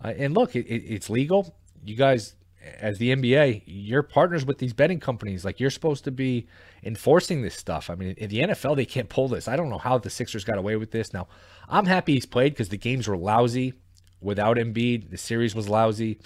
Uh, 0.02 0.14
and 0.16 0.34
look, 0.34 0.56
it, 0.56 0.66
it, 0.66 0.82
it's 0.86 1.10
legal. 1.10 1.54
You 1.84 1.94
guys 1.94 2.34
as 2.78 2.98
the 2.98 3.14
NBA, 3.14 3.62
you're 3.66 4.02
partners 4.02 4.44
with 4.44 4.58
these 4.58 4.72
betting 4.72 5.00
companies. 5.00 5.44
Like 5.44 5.60
you're 5.60 5.70
supposed 5.70 6.04
to 6.04 6.10
be 6.10 6.46
enforcing 6.82 7.42
this 7.42 7.54
stuff. 7.54 7.90
I 7.90 7.94
mean, 7.94 8.14
in 8.18 8.28
the 8.28 8.40
NFL, 8.40 8.76
they 8.76 8.84
can't 8.84 9.08
pull 9.08 9.28
this. 9.28 9.48
I 9.48 9.56
don't 9.56 9.70
know 9.70 9.78
how 9.78 9.98
the 9.98 10.10
Sixers 10.10 10.44
got 10.44 10.58
away 10.58 10.76
with 10.76 10.90
this. 10.90 11.12
Now, 11.12 11.28
I'm 11.68 11.86
happy 11.86 12.14
he's 12.14 12.26
played 12.26 12.52
because 12.52 12.68
the 12.68 12.76
games 12.76 13.08
were 13.08 13.16
lousy 13.16 13.74
without 14.20 14.56
Embiid. 14.56 15.10
The 15.10 15.16
series 15.16 15.54
was 15.54 15.68
lousy. 15.68 16.18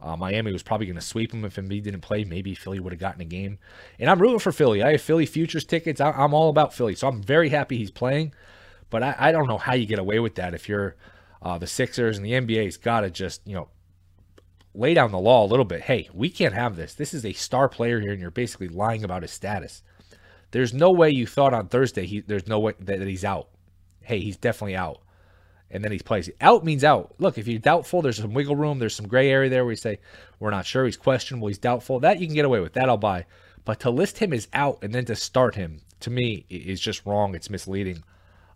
Uh, 0.00 0.16
Miami 0.16 0.52
was 0.52 0.62
probably 0.62 0.86
going 0.86 0.96
to 0.96 1.02
sweep 1.02 1.32
him 1.32 1.44
if 1.44 1.56
Embiid 1.56 1.84
didn't 1.84 2.02
play. 2.02 2.24
Maybe 2.24 2.54
Philly 2.54 2.80
would 2.80 2.92
have 2.92 3.00
gotten 3.00 3.22
a 3.22 3.26
game. 3.26 3.58
And 3.98 4.10
I'm 4.10 4.20
rooting 4.20 4.38
for 4.38 4.52
Philly. 4.52 4.82
I 4.82 4.92
have 4.92 5.00
Philly 5.00 5.24
futures 5.24 5.64
tickets. 5.64 6.00
I, 6.00 6.12
am 6.22 6.34
all 6.34 6.50
about 6.50 6.74
Philly, 6.74 6.94
so 6.94 7.08
I'm 7.08 7.22
very 7.22 7.48
happy 7.48 7.78
he's 7.78 7.90
playing. 7.90 8.34
But 8.90 9.02
I, 9.02 9.16
I 9.18 9.32
don't 9.32 9.48
know 9.48 9.58
how 9.58 9.74
you 9.74 9.86
get 9.86 9.98
away 9.98 10.18
with 10.20 10.34
that 10.34 10.52
if 10.52 10.68
you're 10.68 10.96
uh, 11.42 11.58
the 11.58 11.66
Sixers 11.66 12.18
and 12.18 12.26
the 12.26 12.32
NBA's 12.32 12.76
got 12.76 13.00
to 13.00 13.10
just 13.10 13.40
you 13.46 13.54
know 13.54 13.68
lay 14.76 14.94
down 14.94 15.10
the 15.10 15.18
law 15.18 15.44
a 15.44 15.48
little 15.48 15.64
bit. 15.64 15.82
Hey, 15.82 16.08
we 16.12 16.30
can't 16.30 16.54
have 16.54 16.76
this. 16.76 16.94
This 16.94 17.14
is 17.14 17.24
a 17.24 17.32
star 17.32 17.68
player 17.68 18.00
here, 18.00 18.12
and 18.12 18.20
you're 18.20 18.30
basically 18.30 18.68
lying 18.68 19.04
about 19.04 19.22
his 19.22 19.30
status. 19.30 19.82
There's 20.50 20.74
no 20.74 20.90
way 20.90 21.10
you 21.10 21.26
thought 21.26 21.54
on 21.54 21.68
Thursday 21.68 22.06
he 22.06 22.20
there's 22.20 22.46
no 22.46 22.60
way 22.60 22.74
that, 22.78 22.98
that 22.98 23.08
he's 23.08 23.24
out. 23.24 23.48
Hey, 24.02 24.20
he's 24.20 24.36
definitely 24.36 24.76
out. 24.76 25.00
And 25.70 25.82
then 25.82 25.90
he 25.90 25.98
plays. 25.98 26.30
Out 26.40 26.64
means 26.64 26.84
out. 26.84 27.14
Look, 27.18 27.38
if 27.38 27.48
you're 27.48 27.58
doubtful, 27.58 28.00
there's 28.00 28.18
some 28.18 28.34
wiggle 28.34 28.54
room. 28.54 28.78
There's 28.78 28.94
some 28.94 29.08
gray 29.08 29.30
area 29.30 29.50
there 29.50 29.64
where 29.64 29.72
you 29.72 29.76
say, 29.76 29.98
we're 30.38 30.50
not 30.50 30.64
sure. 30.64 30.84
He's 30.84 30.96
questionable. 30.96 31.48
He's 31.48 31.58
doubtful. 31.58 31.98
That 31.98 32.20
you 32.20 32.26
can 32.26 32.36
get 32.36 32.44
away 32.44 32.60
with. 32.60 32.74
That 32.74 32.88
I'll 32.88 32.96
buy. 32.96 33.26
But 33.64 33.80
to 33.80 33.90
list 33.90 34.18
him 34.18 34.32
as 34.32 34.46
out 34.52 34.78
and 34.82 34.94
then 34.94 35.04
to 35.06 35.16
start 35.16 35.56
him, 35.56 35.80
to 36.00 36.10
me, 36.10 36.46
is 36.48 36.80
just 36.80 37.04
wrong. 37.04 37.34
It's 37.34 37.50
misleading. 37.50 38.04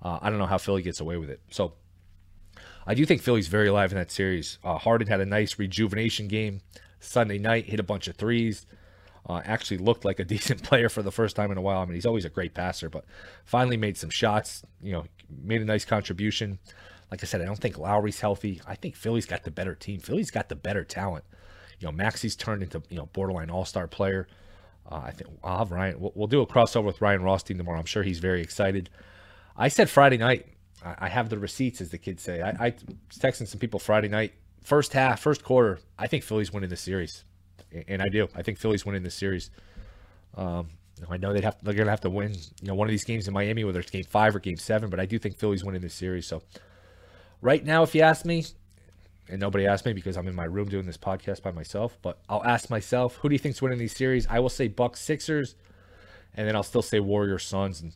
Uh, 0.00 0.20
I 0.22 0.30
don't 0.30 0.38
know 0.38 0.46
how 0.46 0.58
Philly 0.58 0.82
gets 0.82 1.00
away 1.00 1.16
with 1.16 1.30
it. 1.30 1.40
So 1.50 1.72
I 2.86 2.94
do 2.94 3.04
think 3.04 3.22
Philly's 3.22 3.48
very 3.48 3.68
alive 3.68 3.92
in 3.92 3.98
that 3.98 4.10
series. 4.10 4.58
Uh, 4.64 4.78
Harden 4.78 5.08
had 5.08 5.20
a 5.20 5.26
nice 5.26 5.58
rejuvenation 5.58 6.28
game 6.28 6.60
Sunday 6.98 7.38
night, 7.38 7.66
hit 7.66 7.80
a 7.80 7.84
bunch 7.84 8.08
of 8.08 8.16
threes. 8.16 8.66
Uh, 9.28 9.42
actually 9.44 9.78
looked 9.78 10.04
like 10.04 10.18
a 10.18 10.24
decent 10.36 10.62
player 10.62 10.88
for 10.88 11.02
the 11.02 11.12
first 11.12 11.36
time 11.36 11.50
in 11.50 11.58
a 11.58 11.60
while. 11.60 11.80
I 11.80 11.84
mean, 11.84 11.94
he's 11.94 12.06
always 12.06 12.24
a 12.24 12.30
great 12.30 12.54
passer, 12.54 12.88
but 12.88 13.04
finally 13.44 13.76
made 13.76 13.96
some 13.96 14.10
shots. 14.10 14.62
You 14.82 14.92
know, 14.92 15.04
made 15.42 15.60
a 15.60 15.64
nice 15.64 15.84
contribution. 15.84 16.58
Like 17.10 17.22
I 17.22 17.26
said, 17.26 17.40
I 17.40 17.44
don't 17.44 17.58
think 17.58 17.76
Lowry's 17.76 18.20
healthy. 18.20 18.60
I 18.66 18.76
think 18.76 18.96
Philly's 18.96 19.26
got 19.26 19.42
the 19.42 19.50
better 19.50 19.74
team. 19.74 20.00
Philly's 20.00 20.30
got 20.30 20.48
the 20.48 20.56
better 20.56 20.84
talent. 20.84 21.24
You 21.80 21.86
know, 21.86 21.92
Maxey's 21.92 22.36
turned 22.36 22.62
into 22.62 22.82
you 22.88 22.96
know 22.96 23.06
borderline 23.06 23.50
All 23.50 23.64
Star 23.64 23.86
player. 23.86 24.28
Uh, 24.90 25.02
I 25.04 25.10
think 25.10 25.30
I'll 25.44 25.58
have 25.58 25.70
Ryan. 25.70 26.00
We'll, 26.00 26.12
we'll, 26.14 26.26
do 26.26 26.40
a 26.40 26.46
crossover 26.46 26.84
with 26.84 27.00
Ryan 27.00 27.22
Rothstein 27.22 27.58
tomorrow. 27.58 27.78
I'm 27.78 27.84
sure 27.84 28.02
he's 28.02 28.18
very 28.18 28.42
excited. 28.42 28.90
I 29.56 29.68
said 29.68 29.90
Friday 29.90 30.16
night. 30.16 30.46
I, 30.84 30.94
I 30.98 31.08
have 31.08 31.28
the 31.28 31.38
receipts, 31.38 31.80
as 31.80 31.90
the 31.90 31.98
kids 31.98 32.22
say. 32.22 32.40
I, 32.42 32.50
I 32.50 32.74
was 33.08 33.18
texting 33.18 33.46
some 33.46 33.60
people 33.60 33.80
Friday 33.80 34.08
night. 34.08 34.32
First 34.62 34.92
half, 34.92 35.20
first 35.20 35.42
quarter. 35.42 35.80
I 35.98 36.06
think 36.06 36.22
Philly's 36.22 36.52
winning 36.52 36.70
the 36.70 36.76
series, 36.76 37.24
and 37.88 38.02
I 38.02 38.08
do. 38.08 38.28
I 38.34 38.42
think 38.42 38.58
Philly's 38.58 38.84
winning 38.84 39.02
the 39.02 39.10
series. 39.10 39.50
Um, 40.36 40.68
I 41.08 41.16
know 41.16 41.32
they'd 41.32 41.44
have 41.44 41.56
they're 41.62 41.74
gonna 41.74 41.90
have 41.90 42.02
to 42.02 42.10
win, 42.10 42.34
you 42.60 42.68
know, 42.68 42.74
one 42.74 42.86
of 42.86 42.90
these 42.90 43.04
games 43.04 43.26
in 43.26 43.32
Miami, 43.32 43.64
whether 43.64 43.80
it's 43.80 43.90
game 43.90 44.04
five 44.04 44.36
or 44.36 44.38
game 44.38 44.58
seven. 44.58 44.90
But 44.90 45.00
I 45.00 45.06
do 45.06 45.18
think 45.18 45.38
Philly's 45.38 45.64
winning 45.64 45.80
this 45.80 45.94
series. 45.94 46.26
So 46.26 46.42
right 47.40 47.64
now, 47.64 47.82
if 47.82 47.94
you 47.94 48.02
ask 48.02 48.26
me, 48.26 48.44
and 49.30 49.40
nobody 49.40 49.66
asked 49.66 49.86
me 49.86 49.92
because 49.92 50.16
I'm 50.16 50.28
in 50.28 50.34
my 50.34 50.44
room 50.44 50.68
doing 50.68 50.86
this 50.86 50.98
podcast 50.98 51.42
by 51.42 51.52
myself, 51.52 51.96
but 52.02 52.18
I'll 52.28 52.44
ask 52.44 52.68
myself, 52.68 53.16
who 53.16 53.28
do 53.28 53.34
you 53.34 53.38
think's 53.38 53.62
winning 53.62 53.78
these 53.78 53.96
series? 53.96 54.26
I 54.26 54.40
will 54.40 54.48
say 54.48 54.68
Bucks 54.68 55.00
Sixers, 55.00 55.54
and 56.34 56.46
then 56.46 56.54
I'll 56.54 56.62
still 56.62 56.82
say 56.82 57.00
Warriors 57.00 57.44
Suns, 57.44 57.80
and 57.80 57.92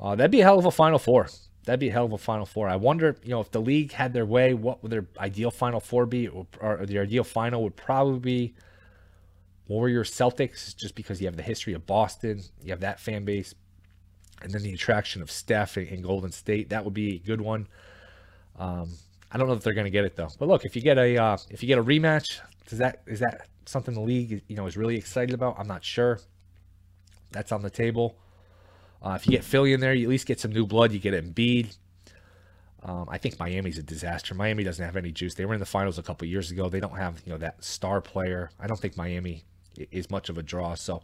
uh, 0.00 0.16
that'd 0.16 0.30
be 0.30 0.40
a 0.40 0.44
hell 0.44 0.58
of 0.58 0.66
a 0.66 0.70
Final 0.70 0.98
Four. 0.98 1.28
That'd 1.64 1.80
be 1.80 1.88
a 1.88 1.92
hell 1.92 2.04
of 2.04 2.12
a 2.12 2.18
Final 2.18 2.46
Four. 2.46 2.68
I 2.68 2.76
wonder, 2.76 3.16
you 3.22 3.30
know, 3.30 3.40
if 3.40 3.50
the 3.50 3.60
league 3.60 3.92
had 3.92 4.12
their 4.12 4.26
way, 4.26 4.52
what 4.52 4.82
would 4.82 4.92
their 4.92 5.06
ideal 5.18 5.50
Final 5.50 5.80
Four 5.80 6.06
be? 6.06 6.28
Or, 6.28 6.46
or 6.60 6.84
their 6.84 7.02
ideal 7.02 7.24
final 7.24 7.62
would 7.62 7.76
probably 7.76 8.18
be 8.18 8.54
Warriors 9.66 10.10
Celtics, 10.10 10.76
just 10.76 10.94
because 10.94 11.20
you 11.20 11.26
have 11.26 11.36
the 11.36 11.42
history 11.42 11.72
of 11.72 11.86
Boston, 11.86 12.42
you 12.62 12.70
have 12.70 12.80
that 12.80 13.00
fan 13.00 13.24
base, 13.24 13.54
and 14.42 14.52
then 14.52 14.62
the 14.62 14.74
attraction 14.74 15.22
of 15.22 15.30
Steph 15.30 15.76
and, 15.78 16.02
Golden 16.02 16.32
State. 16.32 16.68
That 16.68 16.84
would 16.84 16.92
be 16.92 17.16
a 17.16 17.18
good 17.18 17.40
one. 17.40 17.66
Um, 18.58 18.90
I 19.32 19.38
don't 19.38 19.48
know 19.48 19.54
if 19.54 19.62
they're 19.62 19.74
going 19.74 19.86
to 19.86 19.90
get 19.90 20.04
it 20.04 20.16
though. 20.16 20.28
But 20.38 20.48
look, 20.48 20.64
if 20.64 20.76
you 20.76 20.82
get 20.82 20.98
a 20.98 21.16
uh, 21.16 21.38
if 21.48 21.62
you 21.62 21.66
get 21.66 21.78
a 21.78 21.82
rematch, 21.82 22.40
does 22.68 22.78
that 22.78 23.02
is 23.06 23.20
that 23.20 23.48
something 23.64 23.94
the 23.94 24.00
league 24.00 24.42
you 24.48 24.56
know 24.56 24.66
is 24.66 24.76
really 24.76 24.96
excited 24.96 25.34
about? 25.34 25.58
I'm 25.58 25.66
not 25.66 25.82
sure. 25.82 26.20
That's 27.32 27.50
on 27.50 27.62
the 27.62 27.70
table. 27.70 28.16
Uh, 29.04 29.14
if 29.14 29.26
you 29.26 29.32
get 29.32 29.44
Philly 29.44 29.74
in 29.74 29.80
there, 29.80 29.92
you 29.92 30.06
at 30.06 30.10
least 30.10 30.26
get 30.26 30.40
some 30.40 30.50
new 30.50 30.66
blood. 30.66 30.90
You 30.92 30.98
get 30.98 31.12
Embiid. 31.12 31.76
Um, 32.82 33.06
I 33.08 33.18
think 33.18 33.38
Miami's 33.38 33.78
a 33.78 33.82
disaster. 33.82 34.34
Miami 34.34 34.64
doesn't 34.64 34.84
have 34.84 34.96
any 34.96 35.12
juice. 35.12 35.34
They 35.34 35.44
were 35.44 35.54
in 35.54 35.60
the 35.60 35.66
finals 35.66 35.98
a 35.98 36.02
couple 36.02 36.26
years 36.26 36.50
ago. 36.50 36.68
They 36.68 36.80
don't 36.80 36.96
have 36.96 37.22
you 37.26 37.32
know 37.32 37.38
that 37.38 37.62
star 37.62 38.00
player. 38.00 38.50
I 38.58 38.66
don't 38.66 38.80
think 38.80 38.96
Miami 38.96 39.44
is 39.90 40.10
much 40.10 40.30
of 40.30 40.38
a 40.38 40.42
draw. 40.42 40.74
So 40.74 41.02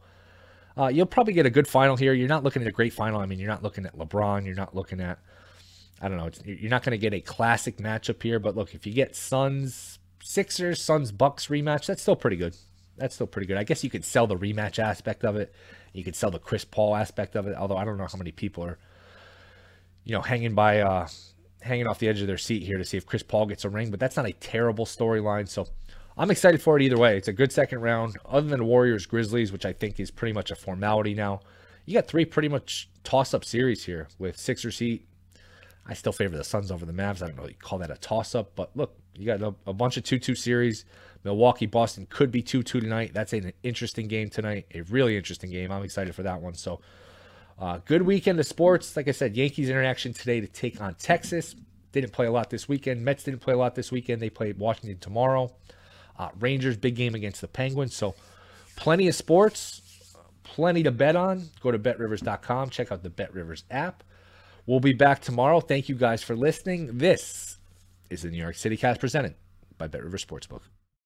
uh, 0.79 0.89
you'll 0.89 1.07
probably 1.07 1.35
get 1.35 1.45
a 1.47 1.51
good 1.51 1.69
final 1.69 1.97
here. 1.97 2.15
You're 2.15 2.29
not 2.29 2.43
looking 2.43 2.63
at 2.63 2.69
a 2.69 2.73
great 2.73 2.95
final. 2.95 3.21
I 3.21 3.27
mean, 3.27 3.39
you're 3.39 3.51
not 3.51 3.63
looking 3.63 3.85
at 3.85 3.97
LeBron. 3.97 4.47
You're 4.47 4.55
not 4.55 4.75
looking 4.75 5.01
at 5.01 5.19
I 6.01 6.09
don't 6.09 6.17
know. 6.17 6.31
you're 6.45 6.71
not 6.71 6.83
going 6.83 6.93
to 6.93 6.99
get 6.99 7.13
a 7.13 7.21
classic 7.21 7.77
matchup 7.77 8.23
here. 8.23 8.39
But 8.39 8.57
look, 8.57 8.75
if 8.75 8.87
you 8.87 8.95
get 8.95 9.15
Suns 9.15 9.99
Sixers 10.23 10.83
Suns 10.83 11.13
Bucks 11.13 11.49
rematch, 11.49 11.87
that's 11.87 12.01
still 12.01 12.17
pretty 12.17 12.37
good. 12.37 12.57
That's 13.01 13.15
still 13.15 13.27
pretty 13.27 13.47
good. 13.47 13.57
I 13.57 13.65
guess 13.65 13.83
you 13.83 13.91
could 13.91 14.05
sell 14.05 14.27
the 14.27 14.37
rematch 14.37 14.79
aspect 14.79 15.25
of 15.25 15.37
it. 15.37 15.53
You 15.93 16.05
could 16.05 16.15
sell 16.15 16.31
the 16.31 16.39
Chris 16.39 16.65
Paul 16.65 16.95
aspect 16.95 17.35
of 17.35 17.47
it. 17.47 17.57
Although 17.57 17.77
I 17.77 17.85
don't 17.85 17.97
know 17.97 18.07
how 18.07 18.19
many 18.19 18.31
people 18.31 18.63
are, 18.65 18.79
you 20.05 20.13
know, 20.13 20.21
hanging 20.21 20.55
by, 20.55 20.81
uh, 20.81 21.09
hanging 21.63 21.87
off 21.87 21.99
the 21.99 22.09
edge 22.09 22.21
of 22.21 22.27
their 22.27 22.39
seat 22.39 22.63
here 22.63 22.79
to 22.79 22.85
see 22.85 22.97
if 22.97 23.07
Chris 23.07 23.23
Paul 23.23 23.47
gets 23.47 23.65
a 23.65 23.71
ring. 23.71 23.91
But 23.91 23.99
that's 23.99 24.17
not 24.17 24.27
a 24.27 24.33
terrible 24.33 24.85
storyline. 24.85 25.49
So 25.49 25.67
I'm 26.17 26.31
excited 26.31 26.61
for 26.61 26.77
it 26.77 26.83
either 26.83 26.99
way. 26.99 27.17
It's 27.17 27.29
a 27.29 27.33
good 27.33 27.51
second 27.53 27.81
round. 27.81 28.17
Other 28.27 28.49
than 28.49 28.67
Warriors 28.67 29.07
Grizzlies, 29.07 29.51
which 29.51 29.65
I 29.65 29.73
think 29.73 29.99
is 29.99 30.11
pretty 30.11 30.35
much 30.35 30.51
a 30.51 30.57
formality 30.57 31.15
now. 31.15 31.41
You 31.87 31.95
got 31.95 32.07
three 32.07 32.27
pretty 32.27 32.49
much 32.49 32.89
toss 33.03 33.33
up 33.33 33.45
series 33.45 33.85
here 33.85 34.09
with 34.19 34.39
Sixers 34.39 34.79
Heat. 34.79 35.07
I 35.87 35.95
still 35.95 36.13
favor 36.13 36.37
the 36.37 36.45
Suns 36.45 36.71
over 36.71 36.85
the 36.87 36.93
Mavs. 36.93 37.23
I 37.23 37.27
don't 37.27 37.37
know 37.37 37.49
you 37.49 37.55
call 37.55 37.79
that 37.79 37.91
a 37.91 37.97
toss 37.97 38.35
up, 38.35 38.55
but 38.55 38.71
look, 38.77 38.95
you 39.17 39.27
got 39.27 39.43
a, 39.43 39.55
a 39.67 39.73
bunch 39.73 39.97
of 39.97 40.05
2 40.05 40.19
2 40.19 40.35
series. 40.35 40.85
Milwaukee 41.25 41.67
Boston 41.67 42.07
could 42.09 42.31
be 42.31 42.43
2 42.43 42.63
2 42.63 42.81
tonight. 42.81 43.13
That's 43.13 43.33
an 43.33 43.53
interesting 43.63 44.09
game 44.09 44.31
tonight. 44.31 44.67
A 44.75 44.83
really 44.83 45.17
interesting 45.17 45.51
game. 45.51 45.71
I'm 45.71 45.83
excited 45.83 46.15
for 46.15 46.23
that 46.23 46.41
one. 46.41 46.55
So, 46.55 46.81
uh, 47.59 47.81
good 47.85 48.03
weekend 48.03 48.41
of 48.41 48.47
sports. 48.47 48.97
Like 48.97 49.09
I 49.09 49.13
said, 49.13 49.37
Yankees 49.37 49.69
interaction 49.69 50.13
today 50.13 50.41
to 50.41 50.47
take 50.47 50.81
on 50.81 50.95
Texas. 50.95 51.55
Didn't 51.93 52.13
play 52.13 52.27
a 52.27 52.33
lot 52.33 52.49
this 52.51 52.69
weekend. 52.69 53.05
Mets 53.05 53.25
didn't 53.25 53.41
play 53.41 53.53
a 53.53 53.59
lot 53.59 53.75
this 53.75 53.93
weekend. 53.93 54.23
They 54.23 54.31
play 54.31 54.53
Washington 54.53 54.99
tomorrow. 54.99 55.53
Uh, 56.19 56.29
Rangers, 56.39 56.77
big 56.77 56.95
game 56.97 57.15
against 57.15 57.41
the 57.41 57.49
Penguins. 57.49 57.95
So, 57.95 58.15
plenty 58.77 59.09
of 59.09 59.15
sports, 59.15 60.15
plenty 60.43 60.83
to 60.85 60.91
bet 60.91 61.17
on. 61.17 61.51
Go 61.63 61.71
to 61.71 61.79
betrivers.com. 61.79 62.71
Check 62.71 62.93
out 62.93 63.03
the 63.03 63.11
BetRivers 63.11 63.65
app. 63.71 64.05
We'll 64.67 64.81
be 64.81 64.93
back 64.93 65.21
tomorrow. 65.21 65.61
Thank 65.61 65.89
you 65.89 65.95
guys 65.95 66.23
for 66.23 66.37
listening. 66.37 66.99
This 66.99 67.59
is 68.09 68.23
the 68.23 68.31
New 68.31 68.39
York 68.39 68.57
City 68.57 68.77
Cast 68.77 69.01
presented 69.01 69.35
by 69.79 69.89
BetRivers 69.89 70.25
Sportsbook. 70.25 70.61